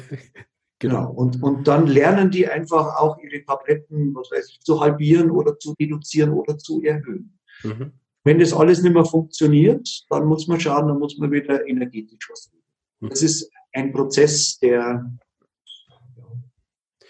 genau. 0.78 1.10
Und, 1.10 1.42
und 1.42 1.66
dann 1.66 1.86
lernen 1.86 2.30
die 2.30 2.48
einfach 2.48 2.96
auch 2.96 3.18
ihre 3.18 3.44
Tabletten, 3.44 4.14
was 4.14 4.30
weiß 4.30 4.50
ich, 4.50 4.60
zu 4.60 4.80
halbieren 4.80 5.30
oder 5.30 5.58
zu 5.58 5.74
reduzieren 5.78 6.30
oder 6.30 6.58
zu 6.58 6.82
erhöhen. 6.82 7.38
Mhm. 7.62 7.92
Wenn 8.22 8.38
das 8.38 8.52
alles 8.52 8.82
nicht 8.82 8.92
mehr 8.92 9.04
funktioniert, 9.04 10.04
dann 10.10 10.26
muss 10.26 10.46
man 10.46 10.60
schauen, 10.60 10.88
dann 10.88 10.98
muss 10.98 11.16
man 11.18 11.32
wieder 11.32 11.66
energetisch 11.66 12.28
was 12.30 12.50
tun. 12.50 12.60
Mhm. 13.00 13.08
Das 13.08 13.22
ist 13.22 13.50
ein 13.72 13.92
Prozess, 13.92 14.58
der 14.58 15.10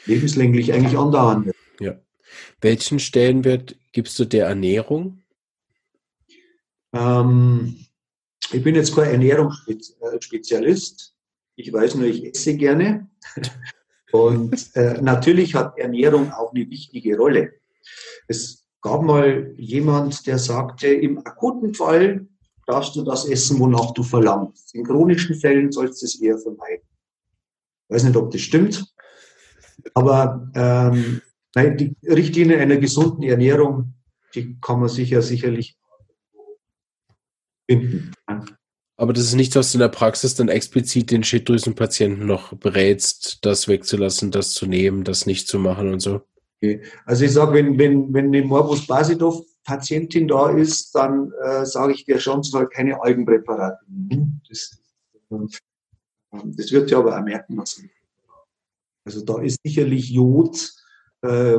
lebenslänglich 0.07 0.73
eigentlich 0.73 0.97
andauern 0.97 1.47
wird. 1.47 1.57
Welchen 2.61 2.99
Stellenwert 2.99 3.77
gibst 3.93 4.19
du 4.19 4.25
der 4.25 4.47
Ernährung? 4.47 5.23
Ähm, 6.93 7.87
ich 8.53 8.63
bin 8.63 8.75
jetzt 8.75 8.95
kein 8.95 9.11
Ernährungsspezialist. 9.11 11.15
Ich 11.57 11.73
weiß 11.73 11.97
nur, 11.97 12.07
ich 12.07 12.25
esse 12.25 12.57
gerne. 12.57 13.09
Und 14.13 14.75
äh, 14.75 15.01
natürlich 15.01 15.55
hat 15.55 15.79
Ernährung 15.79 16.33
auch 16.33 16.53
eine 16.53 16.69
wichtige 16.69 17.17
Rolle. 17.17 17.53
Es 18.27 18.67
gab 18.81 19.03
mal 19.03 19.55
jemand, 19.57 20.27
der 20.27 20.39
sagte, 20.39 20.89
im 20.89 21.19
akuten 21.19 21.75
Fall 21.75 22.27
darfst 22.67 22.97
du 22.97 23.03
das 23.03 23.29
essen, 23.29 23.61
wonach 23.61 23.93
du 23.93 24.03
verlangst. 24.03 24.75
In 24.75 24.85
chronischen 24.85 25.37
Fällen 25.37 25.71
sollst 25.71 26.03
du 26.03 26.07
es 26.07 26.21
eher 26.21 26.39
vermeiden. 26.39 26.87
Ich 27.89 27.95
weiß 27.95 28.05
nicht, 28.05 28.17
ob 28.17 28.31
das 28.31 28.41
stimmt. 28.41 28.85
Aber 29.95 30.51
ähm, 30.55 31.21
die 31.55 31.97
Richtlinie 32.05 32.59
einer 32.59 32.77
gesunden 32.77 33.23
Ernährung, 33.25 33.95
die 34.35 34.59
kann 34.61 34.81
man 34.81 34.89
sicher 34.89 35.23
sicherlich 35.23 35.77
finden. 37.69 38.13
Aber 38.97 39.13
das 39.13 39.25
ist 39.25 39.35
nichts, 39.35 39.57
was 39.57 39.73
du 39.73 39.77
in 39.77 39.81
der 39.81 39.89
Praxis 39.89 40.35
dann 40.35 40.49
explizit 40.49 41.11
den 41.11 41.25
Schilddrüsenpatienten 41.25 42.27
noch 42.27 42.53
berätst, 42.53 43.39
das 43.45 43.67
wegzulassen, 43.67 44.31
das 44.31 44.53
zu 44.53 44.67
nehmen, 44.67 45.05
das 45.05 45.25
nicht 45.27 45.49
zu 45.49 45.59
machen 45.59 45.93
und 45.93 46.01
so. 46.01 46.21
Okay. 46.57 46.83
Also 47.07 47.25
ich 47.25 47.33
sage, 47.33 47.55
wenn, 47.55 47.79
wenn, 47.79 48.13
wenn 48.13 48.27
eine 48.27 48.43
Morbus 48.43 48.87
Basidov 48.87 49.43
Patientin 49.65 50.29
da 50.29 50.51
ist, 50.51 50.95
dann 50.95 51.33
äh, 51.43 51.65
sage 51.65 51.95
ich 51.95 52.05
dir 52.05 52.19
schon, 52.21 52.43
soll 52.43 52.69
keine 52.69 53.03
Algenpräparate 53.03 53.85
nehmen. 53.89 54.43
Das, 54.49 54.79
das 55.31 56.73
wird 56.73 56.91
ja 56.91 56.99
aber 56.99 57.19
auch 57.19 57.25
merken 57.25 57.57
lassen. 57.57 57.91
Also 59.05 59.25
da 59.25 59.41
ist 59.41 59.59
sicherlich 59.65 60.11
Jod 60.11 60.73
äh, 61.23 61.59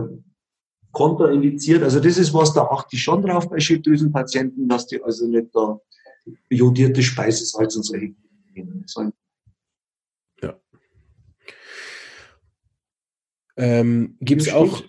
kontraindiziert. 0.91 1.84
Also 1.84 1.99
das 1.99 2.18
ist 2.18 2.34
was, 2.34 2.53
da 2.53 2.64
achte 2.64 2.95
ich 2.95 3.03
schon 3.03 3.22
drauf 3.22 3.49
bei 3.49 3.59
Schilddrüsenpatienten, 3.59 4.68
dass 4.68 4.88
die 4.88 5.01
also 5.01 5.28
nicht 5.28 5.53
da 5.53 5.80
jodierte 6.49 7.01
Speisesalz 7.01 7.76
und 7.76 7.84
solche 7.84 8.14
nehmen 8.53 8.84
sollen. 8.88 9.14
Ja. 10.41 10.59
Ähm, 13.57 14.18
Gibt 14.20 14.41
es 14.41 14.53
auch. 14.53 14.84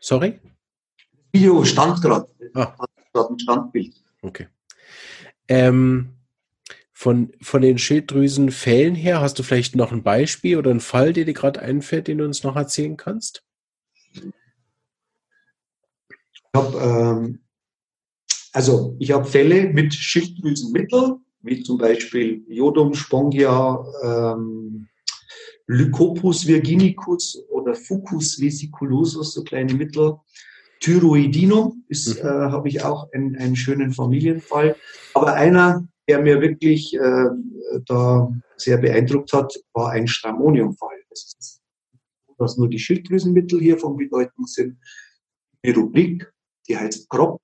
Sorry? 0.00 0.40
Video 1.32 1.64
stand 1.64 2.00
gerade. 2.00 2.28
Ah. 2.54 2.74
gerade 3.12 3.34
ein 3.34 3.38
Standbild. 3.38 3.94
Okay. 4.22 4.48
Ähm, 5.48 6.16
von, 6.92 7.32
von 7.42 7.60
den 7.60 7.78
Schilddrüsenfällen 7.78 8.94
her, 8.94 9.20
hast 9.20 9.38
du 9.38 9.42
vielleicht 9.42 9.76
noch 9.76 9.92
ein 9.92 10.02
Beispiel 10.02 10.56
oder 10.56 10.70
einen 10.70 10.80
Fall, 10.80 11.12
der 11.12 11.26
dir 11.26 11.34
gerade 11.34 11.60
einfällt, 11.60 12.08
den 12.08 12.18
du 12.18 12.24
uns 12.24 12.42
noch 12.42 12.56
erzählen 12.56 12.96
kannst? 12.96 13.44
Ich 14.12 14.32
habe 16.56 16.78
ähm, 16.78 17.38
also 18.56 18.96
ich 18.98 19.12
habe 19.12 19.26
Fälle 19.26 19.68
mit 19.68 19.92
Schilddrüsenmittel, 19.92 21.16
wie 21.42 21.62
zum 21.62 21.76
Beispiel 21.76 22.42
Jodum, 22.48 22.94
Spongia, 22.94 23.84
ähm, 24.02 24.88
Lycopus 25.66 26.46
virginicus 26.46 27.44
oder 27.50 27.74
Fucus 27.74 28.40
vesiculosus, 28.40 29.34
so 29.34 29.44
kleine 29.44 29.74
Mittel. 29.74 30.14
Thyroidinum 30.80 31.84
ist, 31.88 32.22
mhm. 32.22 32.28
äh, 32.28 32.50
habe 32.50 32.68
ich 32.68 32.82
auch 32.82 33.12
einen, 33.12 33.36
einen 33.36 33.56
schönen 33.56 33.92
Familienfall. 33.92 34.74
Aber 35.12 35.34
einer, 35.34 35.86
der 36.08 36.22
mir 36.22 36.40
wirklich 36.40 36.94
äh, 36.94 37.28
da 37.84 38.32
sehr 38.56 38.78
beeindruckt 38.78 39.34
hat, 39.34 39.52
war 39.74 39.90
ein 39.90 40.08
Stramoniumfall. 40.08 40.96
Das 41.10 41.34
ist, 41.38 41.62
dass 42.38 42.56
nur 42.56 42.70
die 42.70 42.78
Schilddrüsenmittel 42.78 43.60
hier 43.60 43.76
von 43.76 43.98
Bedeutung 43.98 44.46
sind. 44.46 44.78
Die 45.62 45.72
Rubrik, 45.72 46.32
die 46.68 46.76
heißt 46.76 47.08
Crop 47.08 47.40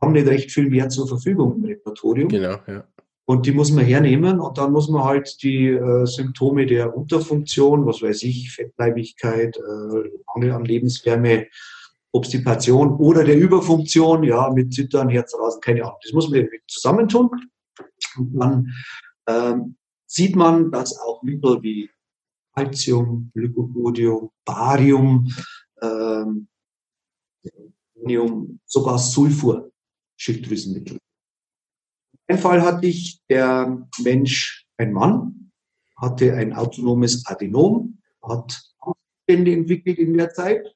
haben 0.00 0.12
nicht 0.12 0.26
recht 0.26 0.52
viel 0.52 0.68
mehr 0.68 0.88
zur 0.88 1.08
Verfügung 1.08 1.56
im 1.56 1.64
Repertorium. 1.64 2.28
Genau, 2.28 2.56
ja. 2.66 2.84
Und 3.28 3.44
die 3.46 3.52
muss 3.52 3.72
man 3.72 3.84
hernehmen 3.84 4.38
und 4.38 4.56
dann 4.56 4.72
muss 4.72 4.88
man 4.88 5.02
halt 5.02 5.42
die 5.42 5.66
äh, 5.68 6.06
Symptome 6.06 6.64
der 6.64 6.96
Unterfunktion, 6.96 7.84
was 7.84 8.00
weiß 8.00 8.22
ich, 8.22 8.52
Fettleibigkeit, 8.52 9.56
äh, 9.56 10.10
Mangel 10.32 10.52
an 10.52 10.64
Lebenswärme, 10.64 11.48
Obstipation 12.12 12.96
oder 12.98 13.24
der 13.24 13.36
Überfunktion, 13.36 14.22
ja, 14.22 14.48
mit 14.50 14.72
Zittern, 14.72 15.08
Herzrasen, 15.08 15.60
keine 15.60 15.82
Ahnung. 15.82 15.98
Das 16.04 16.12
muss 16.12 16.30
man 16.30 16.46
zusammentun. 16.68 17.30
Und 18.16 18.34
dann 18.34 18.72
ähm, 19.26 19.76
sieht 20.06 20.36
man, 20.36 20.70
dass 20.70 20.96
auch 21.00 21.22
Mittel 21.24 21.60
wie 21.62 21.90
Calcium, 22.54 23.32
Glycopodium, 23.34 24.30
Barium, 24.44 25.28
ähm, 25.82 26.46
sogar 28.64 28.98
Sulfur, 28.98 29.70
Schilddrüsenmittel. 30.16 30.98
Ein 32.28 32.38
Fall 32.38 32.62
hatte 32.62 32.86
ich, 32.86 33.20
der 33.28 33.86
Mensch, 34.02 34.66
ein 34.76 34.92
Mann, 34.92 35.52
hatte 35.96 36.34
ein 36.34 36.52
autonomes 36.52 37.24
Adenom, 37.26 38.02
hat 38.22 38.60
Angststände 38.80 39.52
entwickelt 39.52 39.98
in 39.98 40.16
der 40.16 40.32
Zeit 40.32 40.74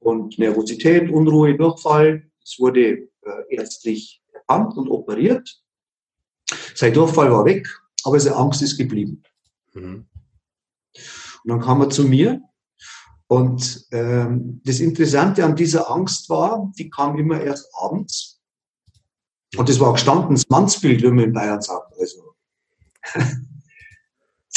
und 0.00 0.38
Nervosität, 0.38 1.10
Unruhe, 1.10 1.56
Durchfall. 1.56 2.30
Es 2.44 2.58
wurde 2.58 3.08
äh, 3.22 3.44
ärztlich 3.50 4.22
erkannt 4.32 4.76
und 4.76 4.88
operiert. 4.88 5.62
Sein 6.74 6.92
Durchfall 6.92 7.30
war 7.30 7.44
weg, 7.44 7.68
aber 8.04 8.18
seine 8.18 8.36
Angst 8.36 8.62
ist 8.62 8.76
geblieben. 8.76 9.22
Mhm. 9.74 10.08
Und 11.44 11.48
dann 11.48 11.60
kam 11.60 11.80
er 11.80 11.90
zu 11.90 12.04
mir 12.04 12.42
und 13.32 13.86
ähm, 13.92 14.60
das 14.62 14.80
Interessante 14.80 15.42
an 15.42 15.56
dieser 15.56 15.90
Angst 15.90 16.28
war, 16.28 16.70
die 16.76 16.90
kam 16.90 17.18
immer 17.18 17.40
erst 17.40 17.66
abends. 17.80 18.42
Und 19.56 19.70
das 19.70 19.80
war 19.80 19.94
gestanden, 19.94 20.34
das 20.34 20.50
Mannsbild, 20.50 21.00
wie 21.02 21.06
man 21.06 21.24
in 21.24 21.32
Bayern 21.32 21.62
sagt. 21.62 21.94
Also 21.98 22.34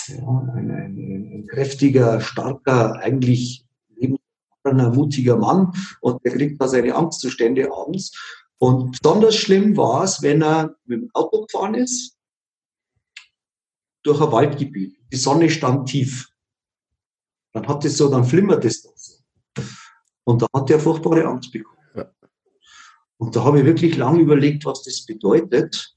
ja, 0.08 0.28
ein, 0.56 0.72
ein, 0.72 0.98
ein, 0.98 1.48
kräftiger, 1.48 2.20
starker, 2.20 3.00
eigentlich 3.00 3.66
ein 3.96 4.94
mutiger 4.94 5.38
Mann 5.38 5.72
und 6.02 6.26
der 6.26 6.34
kriegt 6.34 6.62
da 6.62 6.68
seine 6.68 6.96
Angstzustände 6.96 7.72
abends. 7.72 8.12
Und 8.58 9.00
besonders 9.02 9.36
schlimm 9.36 9.78
war 9.78 10.04
es, 10.04 10.22
wenn 10.22 10.44
er 10.44 10.76
mit 10.84 11.02
dem 11.02 11.12
Auto 11.14 11.46
gefahren 11.46 11.76
ist, 11.76 12.18
durch 14.04 14.20
ein 14.20 14.34
Waldgebiet. 14.34 14.98
Die 15.14 15.18
Sonne 15.18 15.50
stand 15.50 15.88
tief. 15.88 16.28
Dann 17.56 17.70
hat 17.70 17.86
es 17.86 17.98
so, 17.98 18.10
dann 18.10 18.26
flimmert 18.26 18.66
es 18.66 18.84
doch 18.84 18.98
so. 18.98 19.14
Und 20.26 20.42
da 20.42 20.48
hat 20.54 20.70
er 20.70 20.78
furchtbare 20.78 21.24
Angst 21.24 21.54
bekommen. 21.54 21.80
Ja. 21.96 22.12
Und 23.16 23.34
da 23.34 23.46
habe 23.46 23.60
ich 23.60 23.66
wirklich 23.66 23.96
lange 23.96 24.20
überlegt, 24.20 24.66
was 24.66 24.84
das 24.84 25.06
bedeutet. 25.06 25.96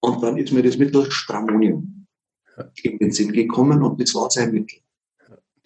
Und 0.00 0.22
dann 0.22 0.38
ist 0.38 0.50
mir 0.50 0.62
das 0.62 0.78
Mittel 0.78 1.10
Stramonium 1.10 2.06
ja. 2.56 2.70
in 2.82 2.96
den 2.96 3.12
Sinn 3.12 3.32
gekommen 3.32 3.82
und 3.82 4.00
das 4.00 4.14
war 4.14 4.30
sein 4.30 4.52
Mittel. 4.52 4.78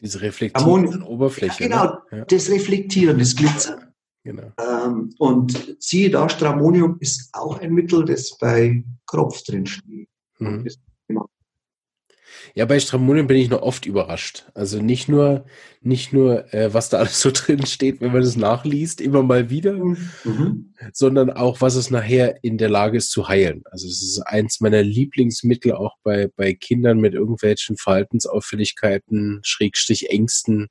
Diese 0.01 0.21
reflektierende 0.21 1.07
Oberfläche. 1.07 1.63
Ja, 1.63 1.69
genau, 1.69 1.99
ne? 2.11 2.27
das 2.29 2.51
Reflektieren, 2.51 3.21
das 3.21 3.37
Glitzern. 3.37 3.95
Genau. 4.25 4.53
Ähm, 4.59 5.15
und 5.19 5.77
siehe 5.79 6.11
da, 6.11 6.29
Stramonium 6.29 6.97
ist 6.99 7.29
auch 7.35 7.61
ein 7.61 7.73
Mittel, 7.73 8.05
das 8.05 8.37
bei 8.37 8.85
Kropf 9.07 9.45
drin 9.45 9.67
steht. 9.67 10.09
Mhm. 10.41 10.67
Ja, 12.55 12.67
bei 12.67 12.79
Stramonium 12.79 13.27
bin 13.27 13.39
ich 13.39 13.49
noch 13.49 13.63
oft 13.63 13.87
überrascht. 13.87 14.45
Also 14.53 14.81
nicht 14.81 15.09
nur, 15.09 15.47
nicht 15.81 16.13
nur, 16.13 16.53
äh, 16.53 16.75
was 16.75 16.91
da 16.91 16.99
alles 16.99 17.21
so 17.21 17.31
drin 17.35 17.65
steht, 17.65 18.01
wenn 18.01 18.13
man 18.13 18.21
das 18.21 18.37
nachliest, 18.37 19.01
immer 19.01 19.23
mal 19.23 19.49
wieder, 19.49 19.73
mhm. 19.73 20.75
sondern 20.93 21.31
auch, 21.31 21.63
was 21.63 21.77
es 21.77 21.91
nachher 21.91 22.45
in 22.45 22.59
der 22.59 22.69
Lage 22.69 22.99
ist 22.99 23.11
zu 23.11 23.29
heilen. 23.29 23.63
Also 23.71 23.87
es 23.87 24.03
ist 24.03 24.21
eins 24.21 24.61
meiner 24.61 24.83
Lieblingsmittel 24.83 25.73
auch 25.73 25.97
bei, 26.03 26.29
bei 26.37 26.53
Kindern 26.53 26.99
mit 26.99 27.15
irgendwelchen 27.15 27.77
Verhaltensauffälligkeiten, 27.77 29.41
Schrägstrich 29.43 30.11
Ängsten, 30.11 30.69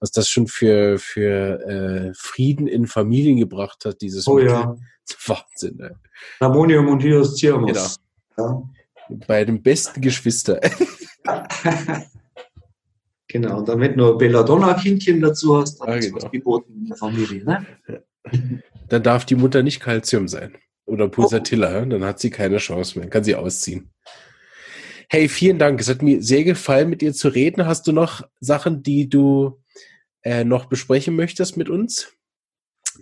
was 0.00 0.10
das 0.10 0.30
schon 0.30 0.46
für, 0.46 0.98
für 0.98 1.60
äh, 1.66 2.12
Frieden 2.16 2.66
in 2.66 2.86
Familien 2.86 3.36
gebracht 3.36 3.84
hat, 3.84 4.00
dieses 4.00 4.26
oh, 4.26 4.36
Mittel. 4.36 4.50
Ja. 4.50 4.76
Wahnsinn. 5.26 5.76
Ne? 5.76 5.96
Stramonium 6.36 6.88
und 6.88 7.00
Hioscirmus. 7.02 7.98
Genau. 8.36 8.70
Ja. 9.08 9.16
Bei 9.26 9.44
den 9.44 9.62
besten 9.62 10.00
Geschwister. 10.00 10.60
genau, 13.28 13.58
und 13.58 13.68
damit 13.68 13.96
nur 13.96 14.18
Belladonna-Kindchen 14.18 15.20
dazu 15.20 15.58
hast, 15.58 15.80
dann 15.80 15.88
ah, 15.88 15.98
genau. 15.98 16.16
ist 16.18 16.30
geboten 16.30 16.72
in 16.76 16.86
der 16.86 16.96
Familie. 16.96 17.44
Ne? 17.44 17.66
Dann 18.88 19.02
darf 19.02 19.24
die 19.24 19.34
Mutter 19.34 19.62
nicht 19.62 19.80
Calcium 19.80 20.28
sein. 20.28 20.56
Oder 20.86 21.08
Pulsatilla, 21.08 21.82
oh. 21.82 21.84
dann 21.84 22.04
hat 22.04 22.18
sie 22.18 22.30
keine 22.30 22.56
Chance 22.56 22.98
mehr, 22.98 23.10
kann 23.10 23.24
sie 23.24 23.34
ausziehen. 23.34 23.90
Hey, 25.10 25.28
vielen 25.28 25.58
Dank. 25.58 25.80
Es 25.80 25.88
hat 25.88 26.02
mir 26.02 26.22
sehr 26.22 26.44
gefallen, 26.44 26.90
mit 26.90 27.00
dir 27.00 27.14
zu 27.14 27.28
reden. 27.28 27.66
Hast 27.66 27.86
du 27.86 27.92
noch 27.92 28.28
Sachen, 28.40 28.82
die 28.82 29.08
du 29.08 29.62
äh, 30.22 30.44
noch 30.44 30.66
besprechen 30.66 31.16
möchtest 31.16 31.56
mit 31.56 31.70
uns? 31.70 32.12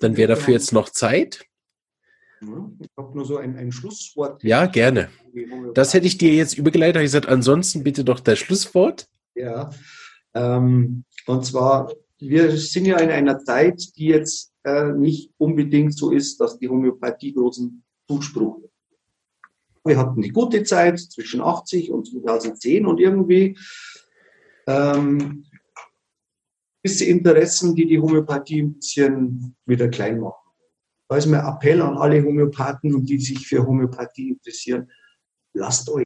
Dann 0.01 0.17
wäre 0.17 0.29
dafür 0.29 0.55
jetzt 0.55 0.73
noch 0.73 0.89
Zeit. 0.89 1.47
Ich 2.41 2.91
habe 2.97 3.17
nur 3.17 3.25
so 3.25 3.39
ein, 3.39 3.57
ein 3.57 3.73
Schlusswort. 3.73 4.43
Ja, 4.45 4.67
gerne. 4.67 5.09
Das 5.75 5.95
hätte 5.95 6.07
ich 6.07 6.19
dir 6.19 6.35
jetzt 6.35 6.59
übergeleitet. 6.59 6.97
Ich 6.97 7.07
gesagt, 7.07 7.29
ansonsten 7.29 7.83
bitte 7.83 8.05
doch 8.05 8.21
das 8.21 8.39
Schlusswort. 8.39 9.09
Ja, 9.35 9.71
ähm, 10.35 11.05
und 11.27 11.45
zwar, 11.45 11.93
wir 12.19 12.57
sind 12.57 12.87
ja 12.87 12.99
in 12.99 13.11
einer 13.11 13.39
Zeit, 13.39 13.97
die 13.97 14.07
jetzt 14.07 14.53
äh, 14.65 14.93
nicht 14.93 15.31
unbedingt 15.39 15.97
so 15.97 16.11
ist, 16.11 16.41
dass 16.41 16.59
die 16.59 16.69
Homöopathie 16.69 17.33
großen 17.33 17.83
Zuspruch 18.09 18.63
hat. 18.63 18.71
Wir 19.85 19.99
hatten 19.99 20.21
die 20.21 20.31
gute 20.31 20.65
Zeit 20.65 20.99
zwischen 20.99 21.41
80 21.41 21.91
und 21.91 22.09
2010 22.09 22.87
und 22.87 22.99
irgendwie 22.99 23.57
ähm, 24.67 25.45
gewisse 26.83 27.05
Interessen, 27.05 27.75
die 27.75 27.87
die 27.87 28.01
Homöopathie 28.01 28.63
ein 28.63 28.75
bisschen 28.75 29.57
wieder 29.65 29.89
klein 29.89 30.21
machen. 30.21 30.46
Da 31.09 31.17
ist 31.17 31.27
mein 31.27 31.45
Appell 31.45 31.81
an 31.83 31.97
alle 31.97 32.23
Homöopathen 32.23 32.95
und 32.95 33.09
die 33.09 33.21
sich 33.21 33.47
für 33.47 33.65
Homöopathie 33.65 34.31
interessieren. 34.31 34.91
Lasst 35.55 35.89
euch. 35.89 36.05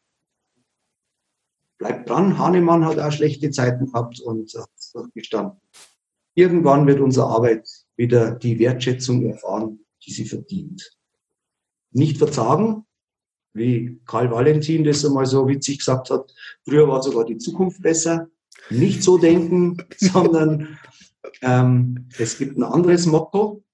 Bleibt 1.78 2.10
dran. 2.10 2.36
Hahnemann 2.36 2.84
hat 2.84 2.98
auch 2.98 3.10
schlechte 3.10 3.50
Zeiten 3.50 3.86
gehabt 3.86 4.20
und 4.20 4.52
hat 4.52 5.14
gestanden. 5.14 5.58
Irgendwann 6.34 6.86
wird 6.86 7.00
unsere 7.00 7.26
Arbeit 7.26 7.68
wieder 7.96 8.32
die 8.32 8.58
Wertschätzung 8.58 9.24
erfahren, 9.24 9.80
die 10.04 10.12
sie 10.12 10.26
verdient. 10.26 10.92
Nicht 11.92 12.18
verzagen, 12.18 12.86
wie 13.54 14.00
Karl 14.06 14.30
Valentin 14.30 14.84
das 14.84 15.04
einmal 15.04 15.26
so 15.26 15.48
witzig 15.48 15.78
gesagt 15.78 16.10
hat. 16.10 16.32
Früher 16.64 16.86
war 16.86 17.02
sogar 17.02 17.24
die 17.24 17.38
Zukunft 17.38 17.82
besser. 17.82 18.28
Nicht 18.68 19.02
so 19.02 19.16
denken, 19.16 19.78
sondern 19.96 20.78
ähm, 21.42 22.08
es 22.18 22.38
gibt 22.38 22.58
ein 22.58 22.62
anderes 22.62 23.06
Motto 23.06 23.64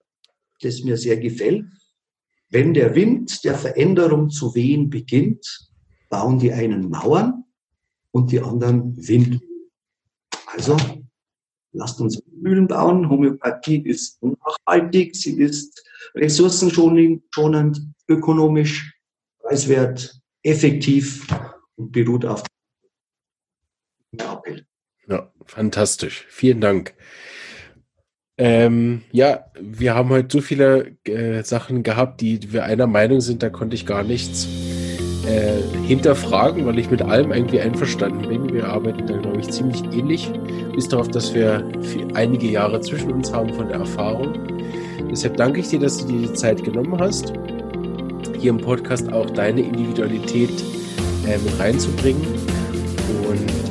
das 0.60 0.82
mir 0.82 0.96
sehr 0.96 1.16
gefällt. 1.16 1.66
Wenn 2.50 2.74
der 2.74 2.94
Wind 2.94 3.44
der 3.44 3.56
Veränderung 3.56 4.30
zu 4.30 4.54
wehen 4.54 4.88
beginnt, 4.90 5.70
bauen 6.08 6.38
die 6.38 6.52
einen 6.52 6.88
Mauern 6.88 7.44
und 8.12 8.30
die 8.30 8.40
anderen 8.40 8.96
Wind. 9.08 9.42
Also 10.46 10.76
lasst 11.72 12.00
uns 12.00 12.22
Mühlen 12.32 12.68
bauen. 12.68 13.08
Homöopathie 13.08 13.82
ist 13.82 14.22
nachhaltig, 14.22 15.16
sie 15.16 15.40
ist 15.40 15.84
ressourcenschonend, 16.14 17.22
ökonomisch, 18.08 18.94
preiswert, 19.40 20.20
effektiv 20.42 21.26
und 21.76 21.92
beruht 21.92 22.24
auf 22.24 22.44
Appell. 24.46 24.66
Ja, 25.08 25.32
fantastisch. 25.44 26.26
Vielen 26.28 26.60
Dank. 26.60 26.94
Ähm, 28.38 29.02
ja, 29.12 29.46
wir 29.58 29.94
haben 29.94 30.10
heute 30.10 30.28
so 30.30 30.40
viele 30.42 30.92
äh, 31.04 31.42
Sachen 31.42 31.82
gehabt, 31.82 32.20
die 32.20 32.52
wir 32.52 32.64
einer 32.64 32.86
Meinung 32.86 33.20
sind, 33.20 33.42
da 33.42 33.48
konnte 33.48 33.76
ich 33.76 33.86
gar 33.86 34.02
nichts 34.02 34.46
äh, 35.26 35.86
hinterfragen, 35.86 36.66
weil 36.66 36.78
ich 36.78 36.90
mit 36.90 37.00
allem 37.00 37.32
irgendwie 37.32 37.60
einverstanden 37.60 38.28
bin. 38.28 38.52
Wir 38.52 38.68
arbeiten 38.68 39.06
da, 39.06 39.16
glaube 39.16 39.40
ich, 39.40 39.48
ziemlich 39.50 39.82
ähnlich, 39.84 40.30
bis 40.74 40.88
darauf, 40.88 41.08
dass 41.08 41.34
wir 41.34 41.66
einige 42.14 42.46
Jahre 42.46 42.80
zwischen 42.80 43.10
uns 43.10 43.32
haben 43.32 43.52
von 43.54 43.68
der 43.68 43.78
Erfahrung. 43.78 44.34
Deshalb 45.10 45.38
danke 45.38 45.60
ich 45.60 45.68
dir, 45.68 45.80
dass 45.80 45.98
du 45.98 46.12
dir 46.12 46.28
die 46.28 46.34
Zeit 46.34 46.62
genommen 46.62 46.98
hast, 46.98 47.32
hier 48.38 48.50
im 48.50 48.58
Podcast 48.58 49.10
auch 49.12 49.30
deine 49.30 49.62
Individualität 49.62 50.62
äh, 51.26 51.38
mit 51.38 51.58
reinzubringen. 51.58 52.22
Und 53.28 53.66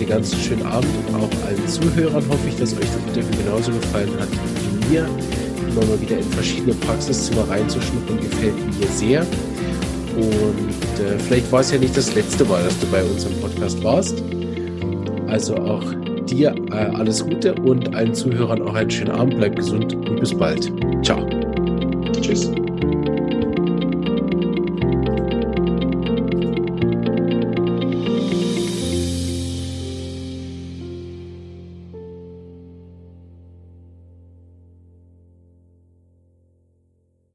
dir 0.00 0.06
ganz 0.06 0.34
schönen 0.34 0.64
Abend 0.64 0.88
und 1.08 1.14
auch 1.14 1.28
Zuhörern 1.70 2.24
hoffe 2.28 2.48
ich, 2.48 2.56
dass 2.56 2.72
euch 2.72 2.80
das 2.80 3.16
Interview 3.16 3.44
genauso 3.44 3.72
gefallen 3.72 4.10
hat 4.18 4.28
wie 4.28 4.92
mir. 4.92 5.08
Immer 5.68 5.86
mal 5.86 6.00
wieder 6.00 6.18
in 6.18 6.24
verschiedene 6.24 6.74
Praxiszimmer 6.74 7.48
reinzuschnuppern, 7.48 8.20
gefällt 8.20 8.78
mir 8.78 8.86
sehr. 8.88 9.20
Und 10.16 11.04
äh, 11.04 11.18
vielleicht 11.18 11.50
war 11.52 11.60
es 11.60 11.70
ja 11.70 11.78
nicht 11.78 11.96
das 11.96 12.14
letzte 12.14 12.44
Mal, 12.44 12.62
dass 12.64 12.78
du 12.80 12.86
bei 12.86 13.02
uns 13.04 13.24
im 13.24 13.34
Podcast 13.40 13.82
warst. 13.84 14.22
Also 15.28 15.54
auch 15.56 15.84
dir 16.28 16.54
äh, 16.72 16.74
alles 16.74 17.24
Gute 17.24 17.54
und 17.54 17.94
allen 17.94 18.14
Zuhörern 18.14 18.62
auch 18.62 18.74
einen 18.74 18.90
schönen 18.90 19.12
Abend. 19.12 19.36
Bleib 19.36 19.56
gesund 19.56 19.94
und 19.94 20.18
bis 20.18 20.34
bald. 20.34 20.72
Ciao. 21.04 21.24
Tschüss. 22.20 22.50